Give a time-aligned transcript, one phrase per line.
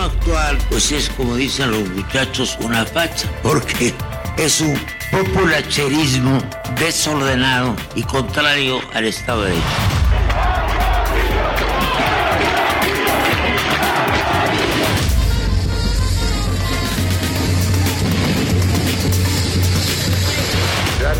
[0.00, 3.94] Actual, pues es como dicen los muchachos, una facha, porque
[4.36, 4.78] es un
[5.10, 6.42] populacherismo
[6.78, 10.11] desordenado y contrario al Estado de Derecho.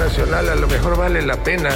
[0.03, 1.70] Nacional a lo mejor vale la pena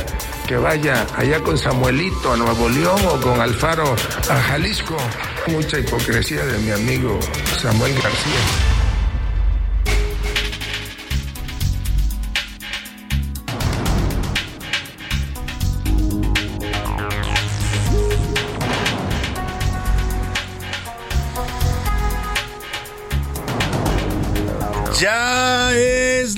[0.48, 3.94] que vaya allá con Samuelito a Nuevo León o con Alfaro
[4.28, 4.96] a Jalisco.
[5.46, 7.20] Mucha hipocresía de mi amigo
[7.62, 8.77] Samuel García.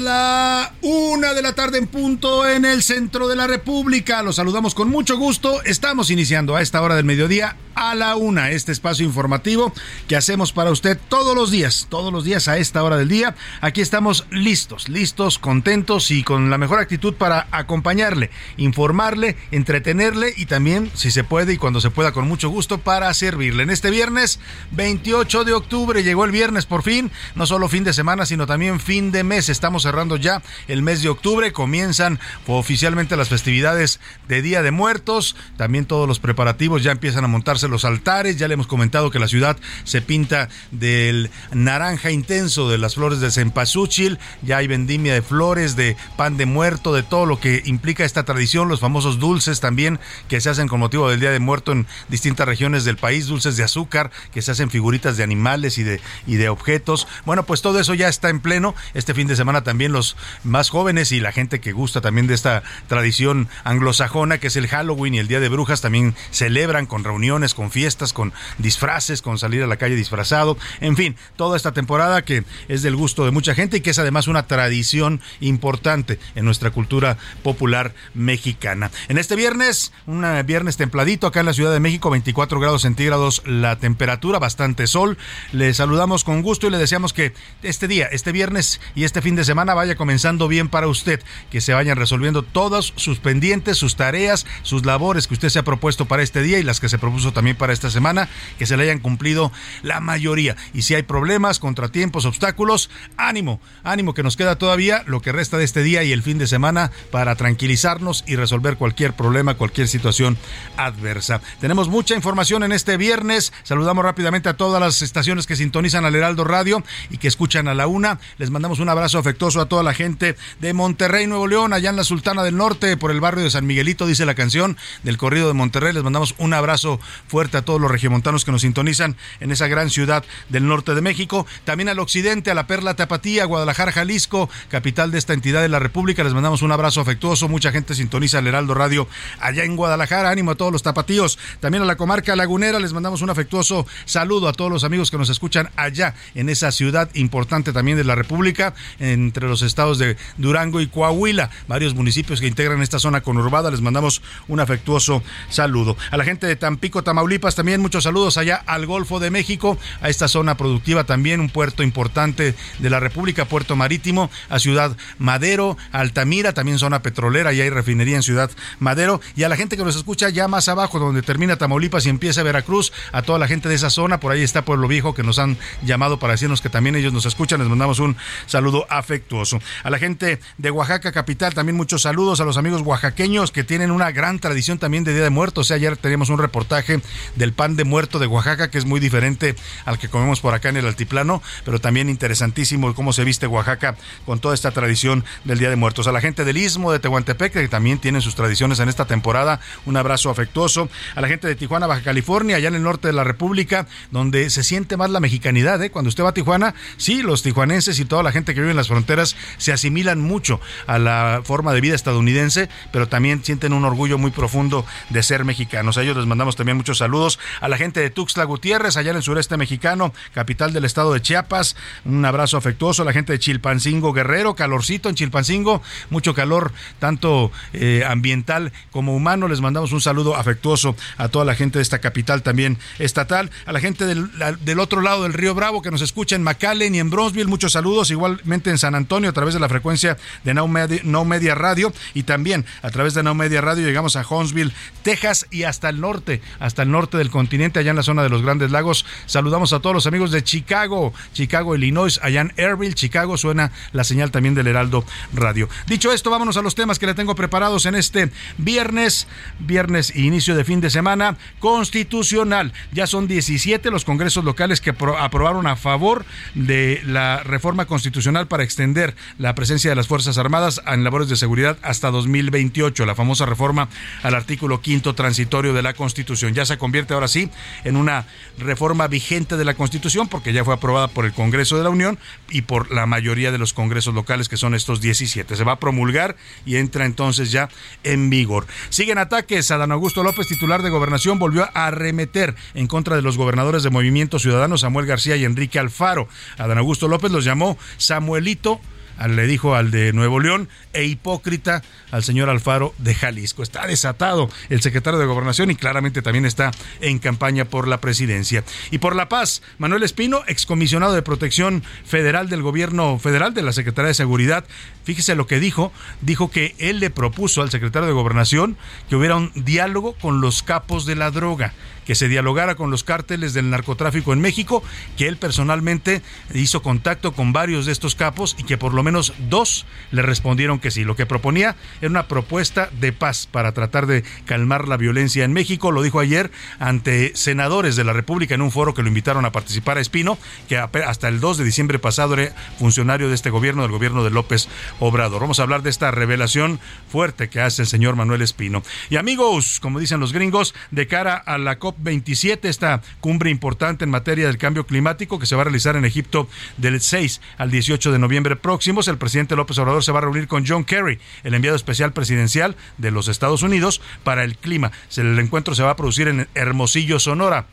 [0.09, 4.23] La una de la tarde en punto en el centro de la República.
[4.23, 5.63] Los saludamos con mucho gusto.
[5.65, 9.73] Estamos iniciando a esta hora del mediodía a la una este espacio informativo
[10.09, 13.37] que hacemos para usted todos los días, todos los días a esta hora del día.
[13.61, 20.47] Aquí estamos listos, listos, contentos y con la mejor actitud para acompañarle, informarle, entretenerle y
[20.47, 23.63] también, si se puede y cuando se pueda, con mucho gusto para servirle.
[23.63, 24.41] En este viernes
[24.73, 28.81] 28 de octubre llegó el viernes por fin, no solo fin de semana, sino también
[28.81, 29.51] fin de mes.
[29.51, 35.35] Estamos cerrando ya el mes de octubre, comienzan oficialmente las festividades de Día de Muertos,
[35.57, 39.19] también todos los preparativos ya empiezan a montarse los altares, ya le hemos comentado que
[39.19, 45.15] la ciudad se pinta del naranja intenso de las flores de cempasúchil, ya hay vendimia
[45.15, 49.19] de flores, de pan de muerto, de todo lo que implica esta tradición, los famosos
[49.19, 49.99] dulces también
[50.29, 53.57] que se hacen con motivo del Día de Muerto en distintas regiones del país, dulces
[53.57, 57.07] de azúcar, que se hacen figuritas de animales y de, y de objetos.
[57.25, 58.75] Bueno, pues todo eso ya está en pleno.
[58.95, 62.35] Este fin de semana también los más jóvenes y la gente que gusta también de
[62.35, 67.05] esta tradición anglosajona, que es el Halloween y el Día de Brujas, también celebran con
[67.05, 70.57] reuniones, con fiestas, con disfraces, con salir a la calle disfrazado.
[70.81, 73.99] En fin, toda esta temporada que es del gusto de mucha gente y que es
[73.99, 78.91] además una tradición importante en nuestra cultura popular mexicana.
[79.09, 83.43] En este viernes, un viernes templadito acá en la Ciudad de México, 24 grados centígrados
[83.47, 85.19] la temperatura, bastante sol.
[85.53, 87.33] Le saludamos con gusto y le deseamos que
[87.63, 91.61] este día, este viernes y este fin de semana vaya comenzando bien para usted, que
[91.61, 96.07] se vayan resolviendo todos sus pendientes, sus tareas, sus labores que usted se ha propuesto
[96.07, 98.29] para este día y las que se propuso también para esta semana,
[98.59, 99.53] que se le hayan cumplido
[99.83, 100.57] la mayoría.
[100.75, 105.59] Y si hay problemas, contratiempos, obstáculos, ánimo, ánimo que nos queda todavía lo que resta
[105.59, 109.89] de este día y el fin de semana para tranquilizarnos y resolver cualquier problema, cualquier
[109.89, 110.37] situación
[110.77, 111.41] adversa.
[111.61, 113.53] Tenemos mucha información en este viernes.
[113.63, 117.75] Saludamos rápidamente a todas las estaciones que sintonizan al Heraldo Radio y que escuchan a
[117.75, 118.19] la una.
[118.39, 121.97] Les mandamos un abrazo afectuoso a toda la gente de Monterrey, Nuevo León, allá en
[121.97, 125.49] la Sultana del Norte, por el barrio de San Miguelito, dice la canción del corrido
[125.49, 125.93] de Monterrey.
[125.93, 129.91] Les mandamos un abrazo fuerte a todos los regiomontanos que nos sintonizan en esa gran
[129.91, 131.47] ciudad del norte de México.
[131.65, 135.79] También al occidente, a la Perla Tapatía, Guadalajara, Jalisco, capital de esta entidad de la
[135.79, 136.25] República.
[136.25, 137.49] Les mandamos un abrazo afectuoso.
[137.49, 139.09] Mucha gente sintoniza el Heraldo Radio
[139.41, 140.31] allá en Guadalajara.
[140.31, 141.39] Ánimo a todos los tapatíos.
[141.61, 145.19] También a la comarca lagunera les mandamos un afectuoso saludo a todos los amigos que
[145.19, 150.17] nos escuchan allá en esa ciudad importante también de la República, entre los estados de
[150.37, 153.71] Durango y Coahuila, varios municipios que integran esta zona conurbada.
[153.71, 155.97] Les mandamos un afectuoso saludo.
[156.11, 160.09] A la gente de Tampico, Tamaulipas, también muchos saludos allá al Golfo de México, a
[160.09, 165.77] esta zona productiva también, un puerto importante de la República, puerto marítimo, a Ciudad Madero,
[165.93, 169.85] Altamira, también zona petrolera, y hay refinería en Ciudad Madero, y a la gente que
[169.85, 173.69] nos escucha ya más abajo, donde termina Tamaulipas y empieza Veracruz, a toda la gente
[173.69, 176.69] de esa zona, por ahí está Pueblo Viejo, que nos han llamado para decirnos que
[176.69, 178.17] también ellos nos escuchan, les mandamos un
[178.47, 179.48] saludo afectuoso.
[179.83, 183.91] A la gente de Oaxaca capital, también muchos saludos a los amigos oaxaqueños que tienen
[183.91, 185.71] una gran tradición también de Día de Muertos.
[185.71, 187.01] Ayer teníamos un reportaje
[187.37, 190.69] del pan de muerto de Oaxaca, que es muy diferente al que comemos por acá
[190.69, 193.97] en el altiplano, pero también interesantísimo cómo se viste Oaxaca
[194.27, 196.07] con toda esta tradición del Día de Muertos.
[196.07, 199.61] A la gente del Istmo de Tehuantepec, que también tienen sus tradiciones en esta temporada,
[199.87, 200.89] un abrazo afectuoso.
[201.15, 204.51] A la gente de Tijuana, Baja California, allá en el norte de la República, donde
[204.51, 205.83] se siente más la mexicanidad.
[205.83, 205.91] ¿eh?
[205.91, 208.77] Cuando usted va a Tijuana, sí, los tijuanenses y toda la gente que vive en
[208.77, 213.85] las fronteras se asimilan mucho a la forma de vida estadounidense, pero también sienten un
[213.85, 215.99] orgullo muy profundo de ser mexicanos.
[215.99, 217.39] A ellos les mandamos también muchos saludos.
[217.61, 221.21] A la gente de Tuxtla Gutiérrez, allá en el sureste mexicano, capital del estado de
[221.21, 223.03] Chiapas, un abrazo afectuoso.
[223.03, 229.15] A la gente de Chilpancingo Guerrero, calorcito en Chilpancingo, mucho calor, tanto eh, ambiental como
[229.15, 229.49] humano.
[229.49, 233.51] Les mandamos un saludo afectuoso a toda la gente de esta capital también estatal.
[233.67, 234.31] A la gente del,
[234.61, 237.73] del otro lado del río Bravo que nos escucha en McAllen y en Bronzeville, muchos
[237.73, 238.11] saludos.
[238.11, 241.93] Igualmente en San Antonio a través de la frecuencia de No Media, no Media Radio
[242.15, 244.73] y también a través de No Media Radio llegamos a Huntsville,
[245.03, 248.29] Texas y hasta el norte, hasta el norte del continente, allá en la zona de
[248.29, 249.05] los Grandes Lagos.
[249.27, 254.05] Saludamos a todos los amigos de Chicago, Chicago, Illinois, allá en Airville, Chicago, suena la
[254.05, 255.69] señal también del Heraldo Radio.
[255.87, 259.27] Dicho esto, vámonos a los temas que le tengo preparados en este viernes,
[259.59, 262.73] viernes inicio de fin de semana constitucional.
[262.93, 266.25] Ya son 17 los congresos locales que aprobaron a favor
[266.55, 269.08] de la reforma constitucional para extender
[269.39, 273.89] la presencia de las Fuerzas Armadas en labores de seguridad hasta 2028, la famosa reforma
[274.23, 276.55] al artículo quinto transitorio de la Constitución.
[276.55, 277.51] Ya se convierte ahora sí
[277.85, 278.27] en una
[278.59, 282.19] reforma vigente de la Constitución porque ya fue aprobada por el Congreso de la Unión
[282.51, 285.57] y por la mayoría de los congresos locales que son estos 17.
[285.57, 287.69] Se va a promulgar y entra entonces ya
[288.05, 288.67] en vigor.
[288.91, 289.71] Siguen ataques.
[289.71, 293.91] Adán Augusto López, titular de Gobernación, volvió a arremeter en contra de los gobernadores de
[293.91, 296.29] Movimiento Ciudadano, Samuel García y Enrique Alfaro.
[296.57, 298.81] Adán Augusto López los llamó Samuelito
[299.27, 303.63] le dijo al de Nuevo León, e hipócrita al señor Alfaro de Jalisco.
[303.63, 306.71] Está desatado el secretario de Gobernación y claramente también está
[307.01, 308.65] en campaña por la presidencia.
[308.91, 313.73] Y por la paz, Manuel Espino, excomisionado de Protección Federal del Gobierno Federal de la
[313.73, 314.65] Secretaría de Seguridad,
[315.05, 318.77] fíjese lo que dijo, dijo que él le propuso al secretario de Gobernación
[319.09, 321.73] que hubiera un diálogo con los capos de la droga
[322.09, 324.83] que se dialogara con los cárteles del narcotráfico en México,
[325.19, 326.23] que él personalmente
[326.55, 330.79] hizo contacto con varios de estos capos y que por lo menos dos le respondieron
[330.79, 331.05] que sí.
[331.05, 335.53] Lo que proponía era una propuesta de paz para tratar de calmar la violencia en
[335.53, 335.93] México.
[335.93, 339.53] Lo dijo ayer ante senadores de la República en un foro que lo invitaron a
[339.53, 343.83] participar a Espino, que hasta el 2 de diciembre pasado era funcionario de este gobierno,
[343.83, 345.43] del gobierno de López Obrador.
[345.43, 346.81] Vamos a hablar de esta revelación
[347.13, 348.83] fuerte que hace el señor Manuel Espino.
[349.11, 354.05] Y amigos, como dicen los gringos, de cara a la COP 27, esta cumbre importante
[354.05, 357.71] en materia del cambio climático que se va a realizar en Egipto del 6 al
[357.71, 359.09] 18 de noviembre próximos.
[359.09, 362.77] El presidente López Obrador se va a reunir con John Kerry, el enviado especial presidencial
[362.99, 364.93] de los Estados Unidos para el clima.
[365.17, 367.67] El encuentro se va a producir en Hermosillo, Sonora.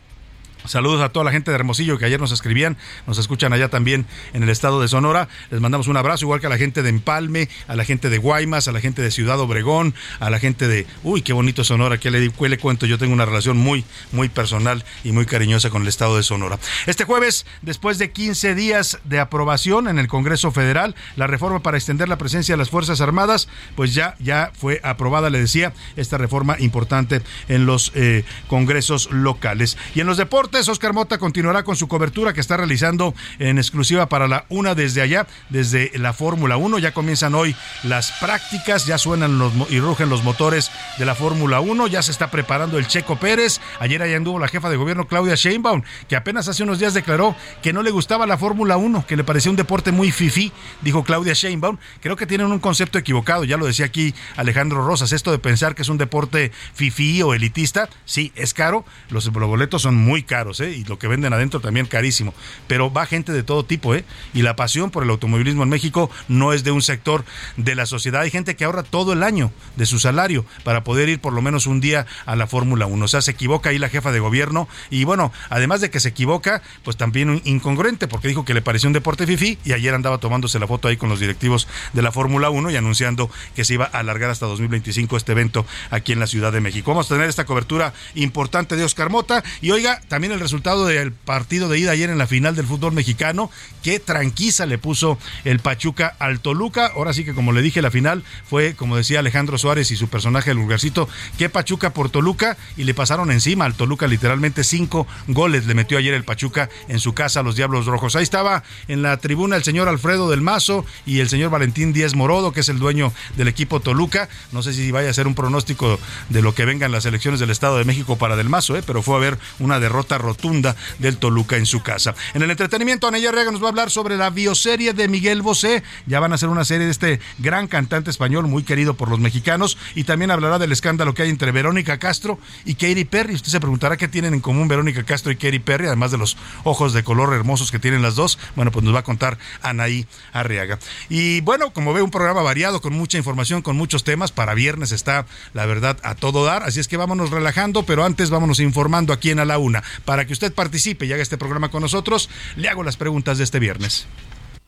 [0.67, 2.77] Saludos a toda la gente de Hermosillo que ayer nos escribían,
[3.07, 5.27] nos escuchan allá también en el estado de Sonora.
[5.51, 8.17] Les mandamos un abrazo, igual que a la gente de Empalme, a la gente de
[8.17, 11.97] Guaymas, a la gente de Ciudad Obregón, a la gente de, uy, qué bonito Sonora,
[11.97, 15.83] que le, le cuento, yo tengo una relación muy, muy personal y muy cariñosa con
[15.83, 16.59] el estado de Sonora.
[16.85, 21.77] Este jueves, después de 15 días de aprobación en el Congreso Federal, la reforma para
[21.77, 26.17] extender la presencia de las Fuerzas Armadas, pues ya, ya fue aprobada, le decía, esta
[26.17, 29.77] reforma importante en los eh, congresos locales.
[29.93, 34.07] Y en los deportes, Oscar Mota continuará con su cobertura que está realizando en exclusiva
[34.07, 36.79] para la una desde allá, desde la Fórmula 1.
[36.79, 39.37] Ya comienzan hoy las prácticas, ya suenan
[39.69, 43.59] y rugen los motores de la Fórmula 1, ya se está preparando el Checo Pérez.
[43.81, 47.35] Ayer allá anduvo la jefa de gobierno Claudia Sheinbaum, que apenas hace unos días declaró
[47.61, 51.03] que no le gustaba la Fórmula 1, que le parecía un deporte muy fifí, dijo
[51.03, 51.77] Claudia Sheinbaum.
[51.99, 55.75] Creo que tienen un concepto equivocado, ya lo decía aquí Alejandro Rosas, esto de pensar
[55.75, 60.44] que es un deporte fifí o elitista, sí, es caro, los boletos son muy caros
[60.59, 60.71] ¿eh?
[60.71, 62.33] y lo que venden adentro también carísimo.
[62.67, 64.05] Pero va gente de todo tipo, ¿eh?
[64.33, 67.25] Y la pasión por el automovilismo en México no es de un sector
[67.57, 68.21] de la sociedad.
[68.21, 71.41] Hay gente que ahorra todo el año de su salario para poder ir por lo
[71.41, 73.05] menos un día a la Fórmula 1.
[73.05, 74.67] O sea, se equivoca ahí la jefa de gobierno.
[74.89, 78.87] Y bueno, además de que se equivoca, pues también incongruente, porque dijo que le pareció
[78.87, 82.11] un deporte fifi y ayer andaba tomándose la foto ahí con los directivos de la
[82.11, 86.19] Fórmula 1 y anunciando que se iba a alargar hasta 2025 este evento aquí en
[86.19, 86.91] la Ciudad de México.
[86.91, 89.43] Vamos a tener esta cobertura importante de Oscar Mota.
[89.61, 92.93] Y oiga, también el resultado del partido de ida ayer en la final del fútbol
[92.93, 93.49] mexicano.
[93.81, 96.91] Qué tranquiza le puso el Pachuca al Toluca.
[96.95, 100.07] Ahora sí que como le dije, la final fue, como decía Alejandro Suárez y su
[100.07, 105.07] personaje el lugarcito, qué Pachuca por Toluca y le pasaron encima al Toluca literalmente cinco
[105.27, 108.15] goles le metió ayer el Pachuca en su casa a los Diablos Rojos.
[108.15, 112.15] Ahí estaba en la tribuna el señor Alfredo del Mazo y el señor Valentín Díez
[112.15, 114.29] Morodo, que es el dueño del equipo Toluca.
[114.51, 115.99] No sé si vaya a ser un pronóstico
[116.29, 118.83] de lo que vengan las elecciones del Estado de México para Del Mazo, ¿eh?
[118.85, 122.15] pero fue a ver una derrota rotunda del Toluca en su casa.
[122.33, 125.83] En el entretenimiento, Anella Rega nos va a hablar sobre la bioserie de Miguel Bosé.
[126.05, 129.19] Ya van a hacer una serie de este gran cantante español muy querido por los
[129.19, 133.35] mexicanos y también hablará del escándalo que hay entre Verónica Castro y Katy Perry.
[133.35, 136.37] Usted se preguntará qué tienen en común Verónica Castro y Katy Perry, además de los
[136.63, 138.39] ojos de color hermosos que tienen las dos.
[138.55, 140.79] Bueno, pues nos va a contar Anaí Arriaga.
[141.09, 144.31] Y bueno, como ve, un programa variado con mucha información, con muchos temas.
[144.31, 146.63] Para viernes está, la verdad, a todo dar.
[146.63, 149.83] Así es que vámonos relajando, pero antes vámonos informando aquí en A la Una.
[150.05, 153.43] Para que usted participe y haga este programa con nosotros, le hago las preguntas de
[153.43, 154.07] este viernes.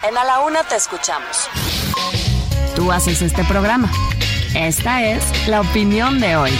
[0.01, 1.49] En A la Una te escuchamos.
[2.75, 3.89] Tú haces este programa.
[4.55, 6.51] Esta es la opinión de hoy.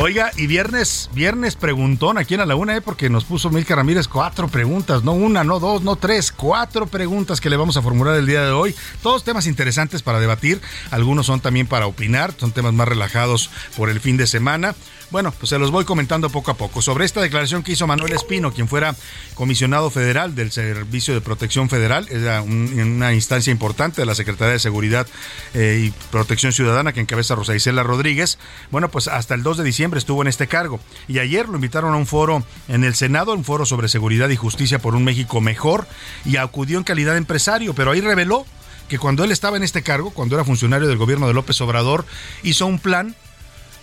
[0.00, 2.80] Oiga, y viernes, viernes preguntón aquí en la una, ¿eh?
[2.80, 7.40] porque nos puso Milka Ramírez cuatro preguntas, no una, no dos, no tres, cuatro preguntas
[7.40, 8.76] que le vamos a formular el día de hoy.
[9.02, 10.60] Todos temas interesantes para debatir,
[10.92, 14.76] algunos son también para opinar, son temas más relajados por el fin de semana.
[15.10, 16.82] Bueno, pues se los voy comentando poco a poco.
[16.82, 18.94] Sobre esta declaración que hizo Manuel Espino, quien fuera
[19.34, 24.58] comisionado federal del Servicio de Protección Federal, era una instancia importante de la Secretaría de
[24.58, 25.06] Seguridad
[25.54, 28.38] eh, y Protección Ciudadana que encabeza Rosa Isela Rodríguez.
[28.70, 30.78] Bueno, pues hasta el 2 de diciembre estuvo en este cargo.
[31.08, 34.36] Y ayer lo invitaron a un foro en el Senado, un foro sobre seguridad y
[34.36, 35.86] justicia por un México mejor,
[36.26, 38.44] y acudió en calidad de empresario, pero ahí reveló
[38.90, 42.04] que cuando él estaba en este cargo, cuando era funcionario del gobierno de López Obrador,
[42.42, 43.14] hizo un plan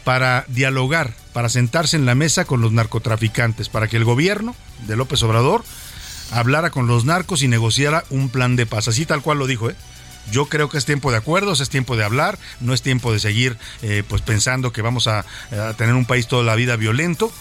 [0.05, 4.55] para dialogar, para sentarse en la mesa con los narcotraficantes, para que el gobierno
[4.87, 5.65] de López Obrador
[6.31, 8.87] hablara con los narcos y negociara un plan de paz.
[8.87, 9.75] Así tal cual lo dijo, ¿eh?
[10.31, 13.19] Yo creo que es tiempo de acuerdos, es tiempo de hablar, no es tiempo de
[13.19, 15.19] seguir eh, pues pensando que vamos a,
[15.51, 17.31] a, tener un país toda la vida violento.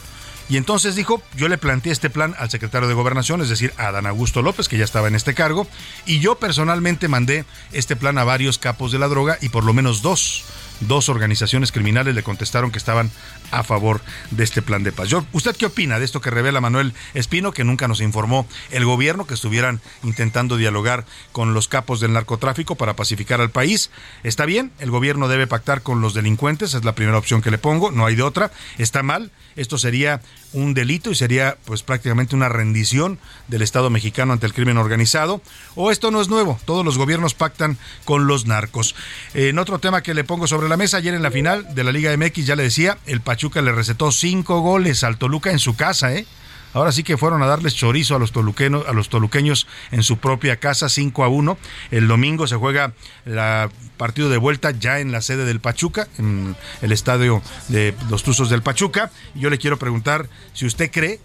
[0.50, 3.90] Y entonces dijo, yo le planteé este plan al secretario de Gobernación, es decir, a
[3.90, 5.66] Dan Augusto López, que ya estaba en este cargo,
[6.04, 9.72] y yo personalmente mandé este plan a varios capos de la droga y por lo
[9.72, 10.44] menos dos
[10.80, 13.10] dos organizaciones criminales le contestaron que estaban
[13.50, 15.08] a favor de este plan de paz.
[15.32, 19.26] ¿Usted qué opina de esto que revela Manuel Espino, que nunca nos informó el gobierno
[19.26, 23.90] que estuvieran intentando dialogar con los capos del narcotráfico para pacificar al país?
[24.22, 24.72] ¿Está bien?
[24.78, 28.06] El gobierno debe pactar con los delincuentes, es la primera opción que le pongo, no
[28.06, 28.50] hay de otra.
[28.78, 29.30] ¿Está mal?
[29.56, 30.20] Esto sería
[30.52, 35.42] un delito y sería pues prácticamente una rendición del Estado mexicano ante el crimen organizado.
[35.74, 38.94] O esto no es nuevo, todos los gobiernos pactan con los narcos.
[39.34, 41.92] En otro tema que le pongo sobre la mesa, ayer en la final de la
[41.92, 45.74] Liga MX, ya le decía, el Pachuca le recetó cinco goles al Toluca en su
[45.74, 46.24] casa, ¿eh?
[46.72, 50.18] Ahora sí que fueron a darles chorizo a los toluqueños, a los toluqueños en su
[50.18, 51.58] propia casa, 5 a 1.
[51.90, 52.92] El domingo se juega
[53.26, 53.40] el
[53.96, 58.50] partido de vuelta ya en la sede del Pachuca, en el estadio de los Tuzos
[58.50, 59.10] del Pachuca.
[59.34, 61.18] Y yo le quiero preguntar si usted cree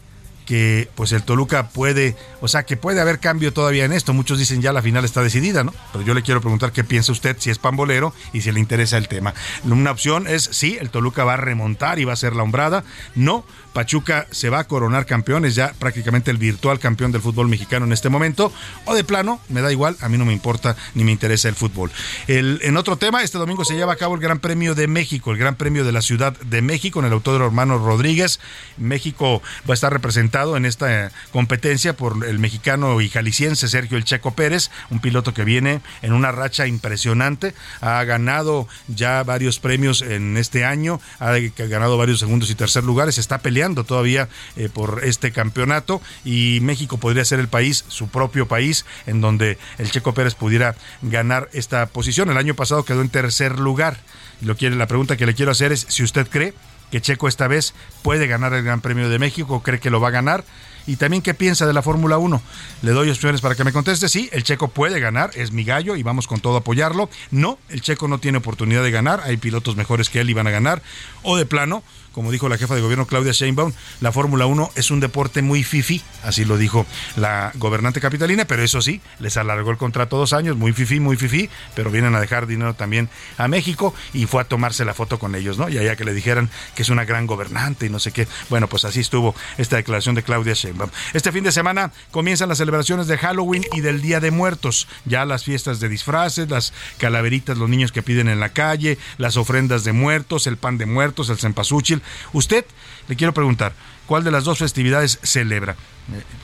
[0.50, 4.16] que pues el Toluca puede, o sea, que puede haber cambio todavía en esto.
[4.16, 5.76] Muchos dicen ya la final está decidida, ¿no?
[5.94, 8.98] Pero yo le quiero preguntar qué piensa usted si es pambolero y si le interesa
[8.98, 9.36] el tema.
[9.64, 12.84] Una opción es sí, el Toluca va a remontar y va a ser la hombrada.
[13.14, 17.48] No, Pachuca se va a coronar campeón, es ya prácticamente el virtual campeón del fútbol
[17.48, 18.52] mexicano en este momento,
[18.86, 21.56] o de plano, me da igual, a mí no me importa ni me interesa el
[21.56, 21.92] fútbol.
[22.28, 25.32] El, en otro tema, este domingo se lleva a cabo el Gran Premio de México,
[25.32, 28.40] el Gran Premio de la Ciudad de México en el Autódromo Hermano Rodríguez.
[28.78, 34.04] México va a estar representado en esta competencia por el mexicano y jalisciense Sergio El
[34.04, 40.02] Checo Pérez, un piloto que viene en una racha impresionante, ha ganado ya varios premios
[40.02, 45.02] en este año, ha ganado varios segundos y tercer lugares, está peleando todavía eh, por
[45.04, 50.14] este campeonato y México podría ser el país, su propio país, en donde el Checo
[50.14, 52.30] Pérez pudiera ganar esta posición.
[52.30, 53.98] El año pasado quedó en tercer lugar.
[54.42, 56.54] Lo quiere, la pregunta que le quiero hacer es si usted cree
[56.92, 60.08] que Checo esta vez puede ganar el Gran Premio de México, cree que lo va
[60.08, 60.44] a ganar
[60.88, 62.42] y también qué piensa de la Fórmula 1.
[62.82, 64.10] Le doy opciones para que me conteste.
[64.10, 67.10] Sí, el checo puede ganar, es mi gallo y vamos con todo a apoyarlo.
[67.30, 70.48] No, el checo no tiene oportunidad de ganar, hay pilotos mejores que él y van
[70.48, 70.82] a ganar.
[71.22, 74.92] O de plano, como dijo la jefa de gobierno Claudia Sheinbaum, la Fórmula 1 es
[74.92, 76.86] un deporte muy fifi, así lo dijo
[77.16, 81.18] la gobernante capitalina, pero eso sí, les alargó el contrato dos años, muy fifi, muy
[81.18, 85.20] fifi, pero vienen a dejar dinero también a México y fue a tomarse la foto
[85.20, 85.70] con ellos, ¿no?
[85.70, 88.28] Y allá que le dijeran que es una gran gobernante y no sé qué.
[88.50, 90.90] Bueno, pues así estuvo esta declaración de Claudia Sheinbaum.
[91.14, 94.88] Este fin de semana comienzan las celebraciones de Halloween y del Día de Muertos.
[95.06, 99.38] Ya las fiestas de disfraces, las calaveritas, los niños que piden en la calle, las
[99.38, 101.99] ofrendas de muertos, el pan de muertos, el cempasúchil.
[102.34, 102.66] Usted,
[103.08, 103.74] le quiero preguntar,
[104.06, 105.76] ¿cuál de las dos festividades celebra?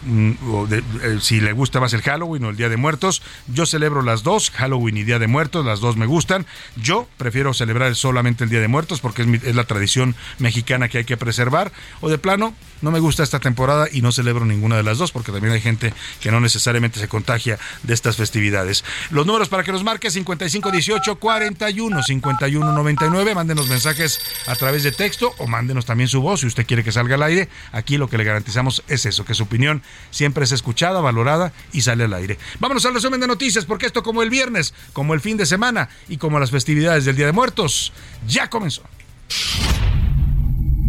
[0.05, 0.31] Mm,
[0.71, 3.21] eh, si le gusta más el Halloween o el Día de Muertos.
[3.47, 6.45] Yo celebro las dos, Halloween y Día de Muertos, las dos me gustan.
[6.75, 11.05] Yo prefiero celebrar solamente el Día de Muertos porque es, la tradición mexicana que hay
[11.05, 11.71] que preservar.
[12.01, 15.11] O de plano, no me gusta esta temporada y no celebro ninguna de las dos
[15.11, 18.83] porque también hay gente que no necesariamente se contagia de estas festividades.
[19.09, 23.35] Los números para que nos marque 5518 41 51 99.
[23.35, 26.91] Mándenos mensajes a través de texto o mándenos también su voz si usted quiere que
[26.91, 27.49] salga al aire.
[27.71, 29.81] Aquí lo que le garantizamos es eso, que su opinión
[30.11, 32.37] siempre es escuchada, valorada y sale al aire.
[32.59, 35.89] Vámonos al resumen de noticias porque esto como el viernes, como el fin de semana
[36.09, 37.93] y como las festividades del Día de Muertos,
[38.27, 38.81] ya comenzó.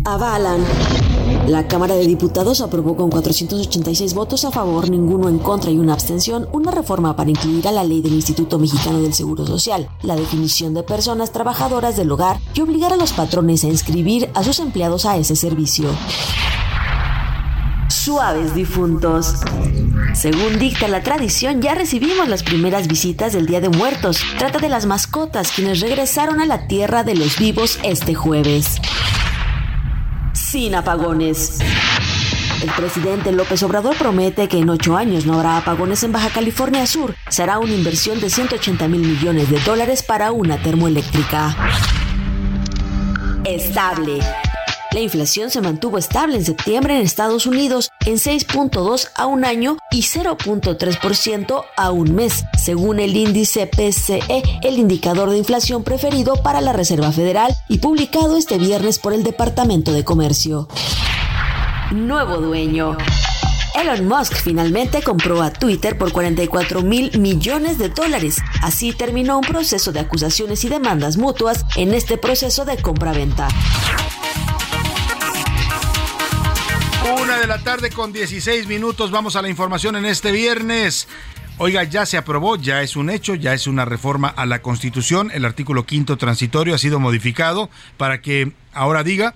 [0.04, 0.64] Avalan.
[1.48, 5.92] La Cámara de Diputados aprobó con 486 votos a favor, ninguno en contra y una
[5.92, 10.16] abstención una reforma para incluir a la ley del Instituto Mexicano del Seguro Social la
[10.16, 14.58] definición de personas trabajadoras del hogar y obligar a los patrones a inscribir a sus
[14.60, 15.88] empleados a ese servicio
[18.06, 19.34] suaves difuntos.
[20.14, 24.20] Según dicta la tradición, ya recibimos las primeras visitas del Día de Muertos.
[24.38, 28.80] Trata de las mascotas quienes regresaron a la tierra de los vivos este jueves.
[30.34, 31.58] Sin apagones.
[32.62, 36.86] El presidente López Obrador promete que en ocho años no habrá apagones en Baja California
[36.86, 37.16] Sur.
[37.28, 41.56] Será una inversión de 180 mil millones de dólares para una termoeléctrica.
[43.42, 44.20] Estable.
[44.96, 49.76] La inflación se mantuvo estable en septiembre en Estados Unidos en 6.2 a un año
[49.90, 56.62] y 0.3% a un mes, según el índice PCE, el indicador de inflación preferido para
[56.62, 60.66] la Reserva Federal y publicado este viernes por el Departamento de Comercio.
[61.90, 62.96] Nuevo dueño.
[63.78, 68.38] Elon Musk finalmente compró a Twitter por 44 mil millones de dólares.
[68.62, 73.48] Así terminó un proceso de acusaciones y demandas mutuas en este proceso de compra-venta.
[77.14, 79.12] Una de la tarde con 16 minutos.
[79.12, 81.06] Vamos a la información en este viernes.
[81.58, 85.30] Oiga, ya se aprobó, ya es un hecho, ya es una reforma a la Constitución.
[85.32, 89.34] El artículo quinto transitorio ha sido modificado para que ahora diga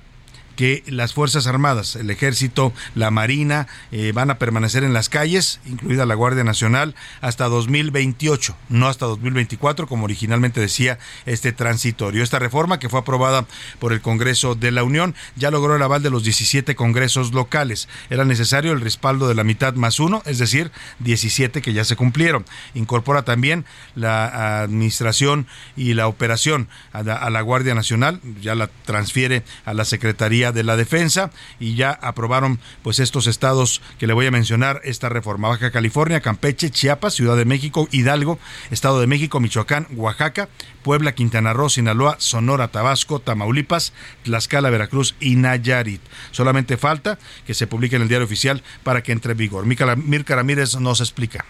[0.60, 5.58] que las Fuerzas Armadas, el Ejército, la Marina, eh, van a permanecer en las calles,
[5.64, 12.22] incluida la Guardia Nacional, hasta 2028, no hasta 2024, como originalmente decía este transitorio.
[12.22, 13.46] Esta reforma, que fue aprobada
[13.78, 17.88] por el Congreso de la Unión, ya logró el aval de los 17 congresos locales.
[18.10, 21.96] Era necesario el respaldo de la mitad más uno, es decir, 17 que ya se
[21.96, 22.44] cumplieron.
[22.74, 28.68] Incorpora también la administración y la operación a la, a la Guardia Nacional, ya la
[28.84, 34.12] transfiere a la Secretaría de la Defensa y ya aprobaron pues estos estados que le
[34.12, 35.48] voy a mencionar esta reforma.
[35.48, 38.38] Baja California, Campeche, Chiapas, Ciudad de México, Hidalgo,
[38.70, 40.48] Estado de México, Michoacán, Oaxaca,
[40.82, 43.92] Puebla, Quintana Roo, Sinaloa, Sonora, Tabasco, Tamaulipas,
[44.24, 46.00] Tlaxcala, Veracruz y Nayarit.
[46.30, 49.66] Solamente falta que se publique en el diario oficial para que entre en vigor.
[49.66, 51.44] Mirka Ramírez nos explica.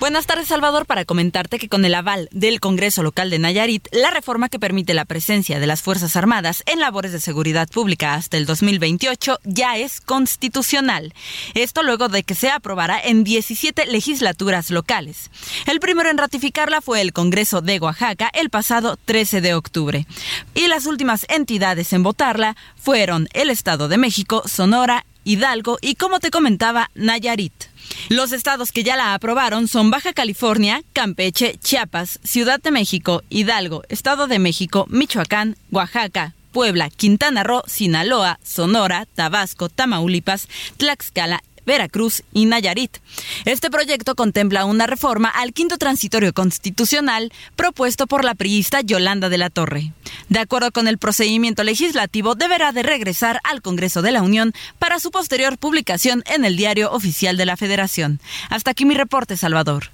[0.00, 4.10] Buenas tardes, Salvador, para comentarte que con el aval del Congreso Local de Nayarit, la
[4.10, 8.36] reforma que permite la presencia de las Fuerzas Armadas en labores de seguridad pública hasta
[8.36, 11.14] el 2028 ya es constitucional.
[11.54, 15.30] Esto luego de que se aprobara en 17 legislaturas locales.
[15.66, 20.06] El primero en ratificarla fue el Congreso de Oaxaca el pasado 13 de octubre.
[20.54, 26.20] Y las últimas entidades en votarla fueron el Estado de México, Sonora, Hidalgo y, como
[26.20, 27.73] te comentaba, Nayarit.
[28.08, 33.82] Los estados que ya la aprobaron son Baja California, Campeche, Chiapas, Ciudad de México, Hidalgo,
[33.88, 42.46] Estado de México, Michoacán, Oaxaca, Puebla, Quintana Roo, Sinaloa, Sonora, Tabasco, Tamaulipas, Tlaxcala Veracruz y
[42.46, 42.98] Nayarit.
[43.44, 49.38] Este proyecto contempla una reforma al quinto transitorio constitucional propuesto por la priista Yolanda de
[49.38, 49.92] la Torre.
[50.28, 55.00] De acuerdo con el procedimiento legislativo, deberá de regresar al Congreso de la Unión para
[55.00, 58.20] su posterior publicación en el Diario Oficial de la Federación.
[58.50, 59.90] Hasta aquí mi reporte, Salvador.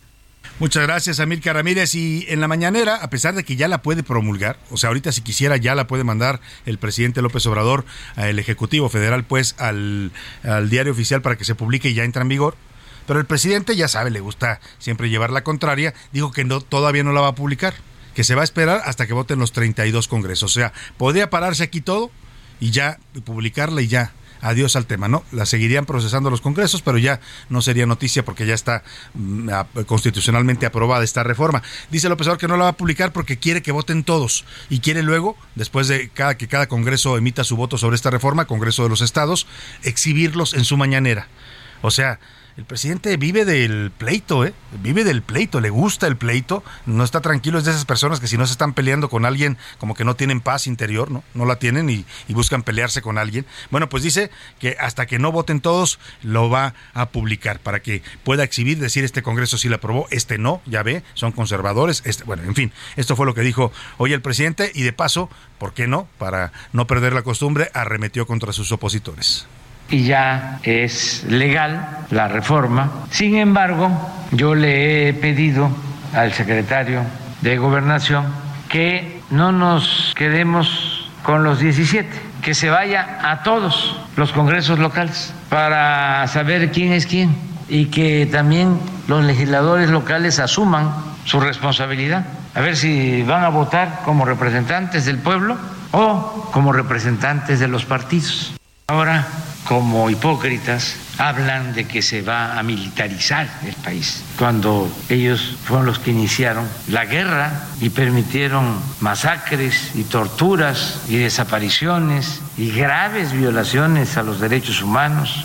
[0.60, 1.94] Muchas gracias, Amilcar Ramírez.
[1.94, 5.10] Y en la mañanera, a pesar de que ya la puede promulgar, o sea, ahorita
[5.10, 7.86] si quisiera ya la puede mandar el presidente López Obrador,
[8.18, 10.12] el Ejecutivo Federal, pues al,
[10.68, 12.58] diario oficial para que se publique y ya entra en vigor.
[13.06, 17.04] Pero el presidente ya sabe, le gusta siempre llevar la contraria, dijo que no, todavía
[17.04, 17.72] no la va a publicar,
[18.14, 20.54] que se va a esperar hasta que voten los 32 congresos.
[20.54, 22.10] O sea, podría pararse aquí todo
[22.60, 25.24] y ya publicarla y ya adiós al tema, ¿no?
[25.32, 28.82] La seguirían procesando los congresos, pero ya no sería noticia porque ya está
[29.14, 29.50] mm,
[29.86, 31.62] constitucionalmente aprobada esta reforma.
[31.90, 34.80] Dice López Obrador que no la va a publicar porque quiere que voten todos y
[34.80, 38.82] quiere luego, después de cada, que cada congreso emita su voto sobre esta reforma, Congreso
[38.82, 39.46] de los Estados,
[39.82, 41.28] exhibirlos en su mañanera.
[41.82, 42.18] O sea,
[42.56, 44.52] el presidente vive del pleito, ¿eh?
[44.82, 48.26] Vive del pleito, le gusta el pleito, no está tranquilo, es de esas personas que
[48.26, 51.22] si no se están peleando con alguien, como que no tienen paz interior, ¿no?
[51.34, 53.44] No la tienen y, buscan pelearse con alguien.
[53.70, 58.02] Bueno, pues dice que hasta que no voten todos, lo va a publicar para que
[58.24, 62.24] pueda exhibir, decir este Congreso sí lo aprobó, este no, ya ve, son conservadores, este,
[62.24, 65.74] bueno, en fin, esto fue lo que dijo hoy el presidente y de paso, ¿por
[65.74, 66.08] qué no?
[66.18, 69.46] Para no perder la costumbre, arremetió contra sus opositores
[69.90, 72.90] y ya es legal la reforma.
[73.10, 73.90] Sin embargo,
[74.32, 75.70] yo le he pedido
[76.14, 77.02] al secretario
[77.40, 78.26] de Gobernación
[78.68, 82.08] que no nos quedemos con los 17,
[82.42, 87.34] que se vaya a todos los congresos locales para saber quién es quién
[87.68, 90.92] y que también los legisladores locales asuman
[91.24, 92.24] su responsabilidad.
[92.54, 95.56] A ver si van a votar como representantes del pueblo
[95.92, 98.59] o como representantes de los partidos.
[98.90, 99.24] Ahora
[99.68, 106.00] como hipócritas hablan de que se va a militarizar el país, cuando ellos fueron los
[106.00, 114.24] que iniciaron la guerra y permitieron masacres y torturas y desapariciones y graves violaciones a
[114.24, 115.44] los derechos humanos.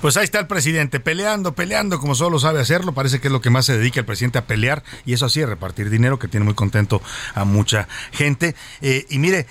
[0.00, 2.92] Pues ahí está el presidente peleando, peleando como solo sabe hacerlo.
[2.92, 5.40] Parece que es lo que más se dedica el presidente a pelear y eso así,
[5.40, 7.00] a repartir dinero que tiene muy contento
[7.34, 8.56] a mucha gente.
[8.82, 9.46] Eh, y mire,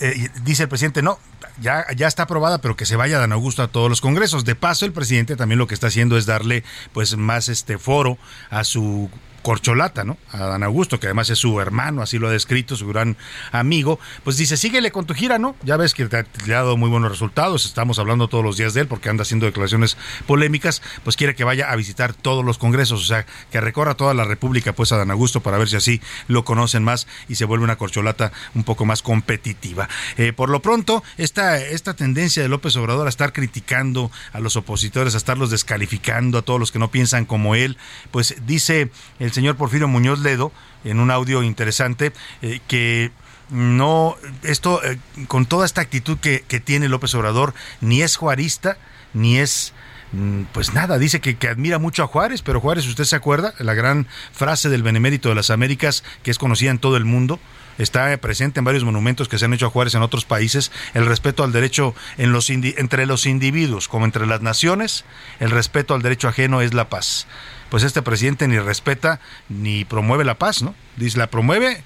[0.00, 1.18] eh, dice el presidente, no,
[1.60, 4.44] ya, ya está aprobada, pero que se vaya Dan Augusto a todos los congresos.
[4.44, 8.18] De paso, el presidente también lo que está haciendo es darle pues más este foro
[8.50, 9.10] a su
[9.42, 10.18] corcholata, ¿no?
[10.30, 13.16] A Dan Augusto, que además es su hermano, así lo ha descrito, su gran
[13.52, 15.56] amigo, pues dice, síguele con tu gira, ¿no?
[15.62, 18.82] Ya ves que te ha, dado muy buenos resultados, estamos hablando todos los días de
[18.82, 23.00] él porque anda haciendo declaraciones polémicas, pues quiere que vaya a visitar todos los congresos,
[23.00, 26.00] o sea, que recorra toda la República, pues a Dan Augusto, para ver si así
[26.28, 29.88] lo conocen más y se vuelve una corcholata un poco más competitiva.
[30.16, 34.56] Eh, por lo pronto, esta, esta tendencia de López Obrador a estar criticando a los
[34.56, 37.76] opositores, a estarlos descalificando, a todos los que no piensan como él,
[38.10, 40.52] pues dice el señor Porfirio Muñoz Ledo
[40.84, 42.12] en un audio interesante
[42.42, 43.10] eh, que
[43.50, 48.78] no, esto, eh, con toda esta actitud que, tiene López Obrador, ni es juarista,
[49.12, 49.72] ni es
[50.12, 53.54] mm, pues nada, dice que, que, admira mucho a Juárez, pero Juárez, ¿usted se acuerda?
[53.58, 57.40] La gran frase del Benemérito de las Américas, que es conocida en todo el mundo,
[57.78, 61.06] está presente en varios monumentos que se han hecho a Juárez en otros países, el
[61.06, 65.04] respeto al derecho en los entre los individuos como entre las naciones,
[65.40, 67.26] el respeto al derecho ajeno es la paz
[67.70, 70.74] pues este presidente ni respeta ni promueve la paz, ¿no?
[70.96, 71.82] Dice, la promueve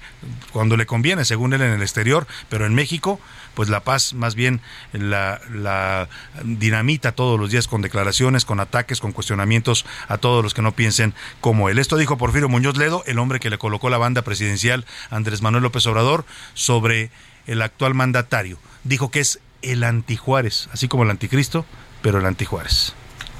[0.51, 3.19] cuando le conviene, según él en el exterior, pero en México,
[3.53, 6.09] pues la paz más bien la,
[6.43, 10.73] dinamita todos los días con declaraciones, con ataques, con cuestionamientos a todos los que no
[10.73, 11.79] piensen como él.
[11.79, 15.63] Esto dijo Porfirio Muñoz Ledo, el hombre que le colocó la banda presidencial Andrés Manuel
[15.63, 17.11] López Obrador sobre
[17.47, 18.57] el actual mandatario.
[18.83, 21.65] Dijo que es el antijuárez, así como el anticristo,
[22.01, 22.93] pero el antijuárez.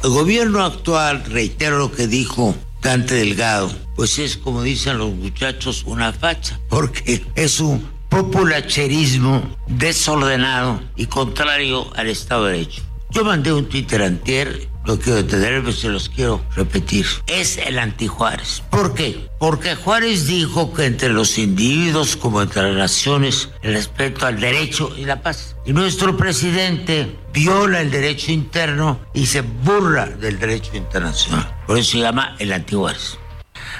[0.06, 5.82] El gobierno actual, reitero lo que dijo Dante Delgado, pues es como dicen los muchachos,
[5.88, 12.84] una facha, porque es un populacherismo desordenado y contrario al Estado de Derecho.
[13.10, 17.06] Yo mandé un Twitter antier lo quiero detener, pero se los quiero repetir.
[17.28, 18.64] Es el anti-Juárez.
[18.70, 19.30] ¿Por qué?
[19.40, 24.92] Porque Juárez dijo que entre los individuos como entre las naciones el respeto al derecho
[24.98, 25.56] y la paz.
[25.66, 31.56] Y nuestro presidente viola el derecho interno y se burla del derecho internacional.
[31.68, 33.18] Por eso se llama el anti-Juárez.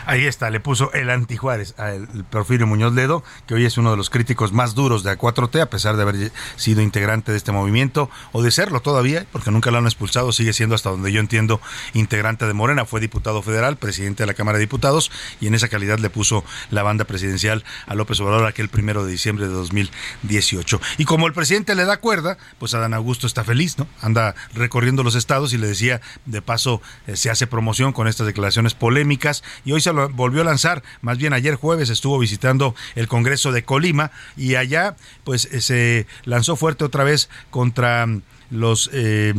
[0.08, 3.98] Ahí está, le puso el anti-Juárez al Porfirio Muñoz Ledo, que hoy es uno de
[3.98, 8.12] los críticos más duros de A4T, a pesar de haber sido integrante de este movimiento,
[8.32, 11.60] o de serlo todavía, porque nunca lo han expulsado, sigue siendo hasta donde yo entiendo
[11.94, 15.70] integrante de Morena, fue diputado federal, presidente de la Cámara de Diputados, y en esa
[15.70, 20.82] calidad le puso la banda presidencial a López Obrador aquel primero de diciembre de 2018.
[21.00, 23.88] Y como el presidente le da cuerda, pues Adán Augusto está feliz, ¿no?
[24.02, 28.28] Anda recorriendo los estados y le decía, de paso, eh, se hace promoción con estas
[28.28, 33.08] declaraciones polémicas, y hoy se volvió a lanzar, más bien ayer jueves estuvo visitando el
[33.08, 38.08] Congreso de Colima y allá pues eh, se lanzó fuerte otra vez contra
[38.56, 39.34] los eh,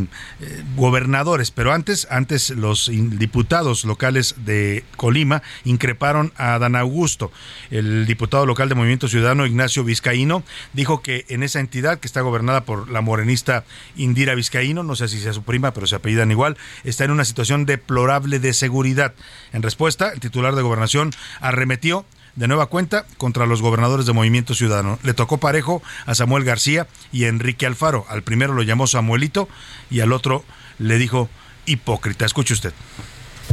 [0.77, 7.33] gobernadores, pero antes, antes los diputados locales de Colima increparon a Dan Augusto.
[7.71, 12.21] El diputado local de Movimiento Ciudadano, Ignacio Vizcaíno, dijo que en esa entidad que está
[12.21, 13.65] gobernada por la morenista
[13.97, 17.25] Indira Vizcaíno, no sé si sea su prima, pero se apellidan igual, está en una
[17.25, 19.15] situación deplorable de seguridad.
[19.53, 22.05] En respuesta, el titular de gobernación arremetió
[22.37, 24.99] de nueva cuenta contra los gobernadores de Movimiento Ciudadano.
[25.03, 28.07] Le tocó parejo a Samuel García y a Enrique Alfaro.
[28.09, 29.49] Al primero lo llamó Samuelito
[29.91, 30.45] y al otro
[30.79, 31.29] le dijo
[31.65, 32.25] hipócrita.
[32.25, 32.73] Escuche usted.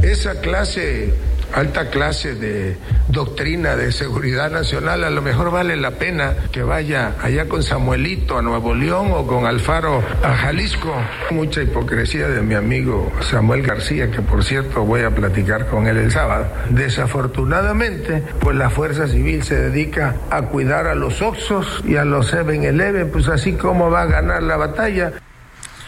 [0.02, 1.14] Esa clase,
[1.52, 2.76] alta clase de
[3.08, 8.36] doctrina de seguridad nacional, a lo mejor vale la pena que vaya allá con Samuelito
[8.36, 10.92] a Nuevo León o con Alfaro a Jalisco.
[11.30, 15.96] Mucha hipocresía de mi amigo Samuel García, que por cierto voy a platicar con él
[15.96, 16.46] el sábado.
[16.70, 22.32] Desafortunadamente, pues la Fuerza Civil se dedica a cuidar a los Oxos y a los
[22.32, 25.12] 7-Eleven, pues así como va a ganar la batalla.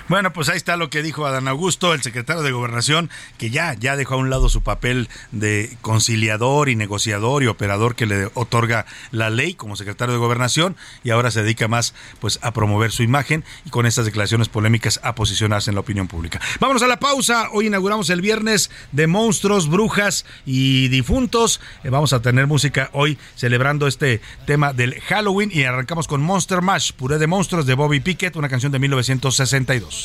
[0.09, 3.75] Bueno, pues ahí está lo que dijo Adán Augusto, el secretario de Gobernación, que ya,
[3.75, 8.31] ya dejó a un lado su papel de conciliador y negociador y operador que le
[8.35, 12.93] otorga la ley como secretario de Gobernación y ahora se dedica más pues a promover
[12.93, 16.41] su imagen y con estas declaraciones polémicas a posicionarse en la opinión pública.
[16.61, 17.49] Vámonos a la pausa.
[17.53, 21.61] Hoy inauguramos el viernes de monstruos, brujas y difuntos.
[21.83, 26.63] Eh, vamos a tener música hoy celebrando este tema del Halloween y arrancamos con Monster
[26.63, 29.96] Mash, puré de monstruos de Bobby Pickett, una canción de 1962.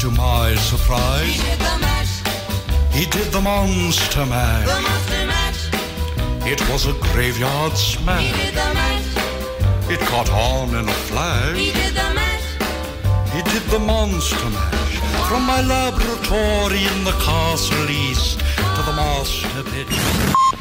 [0.00, 2.14] To my surprise, he did the mash.
[2.92, 4.66] He did the monster mash.
[4.66, 6.46] The monster mash.
[6.52, 8.22] It was a graveyard smash.
[8.22, 9.90] He did the mash.
[9.90, 11.56] It caught on in a flash.
[11.56, 12.46] He did the mash.
[13.34, 14.96] He did the monster mash.
[15.28, 18.38] From my laboratory in the castle east
[18.76, 19.88] to the master pit.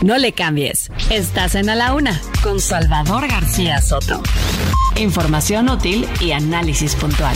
[0.02, 0.90] No le cambies.
[1.10, 4.22] Estás en A la Una con Salvador García Soto.
[4.98, 7.36] Información útil y análisis puntual.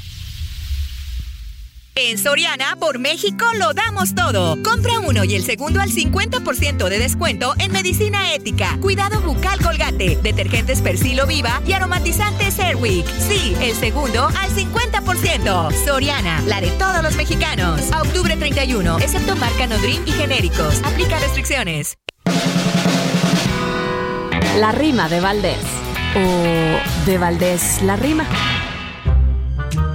[2.03, 4.57] En Soriana, por México, lo damos todo.
[4.63, 10.17] Compra uno y el segundo al 50% de descuento en medicina ética, cuidado bucal colgate,
[10.23, 13.05] detergentes Persilo Viva y aromatizantes Airwick.
[13.19, 15.85] Sí, el segundo al 50%.
[15.85, 17.91] Soriana, la de todos los mexicanos.
[17.91, 20.81] A octubre 31, excepto marca Nodrim y genéricos.
[20.83, 21.99] Aplica restricciones.
[24.57, 25.59] La rima de Valdés.
[26.15, 28.25] O de Valdés la rima.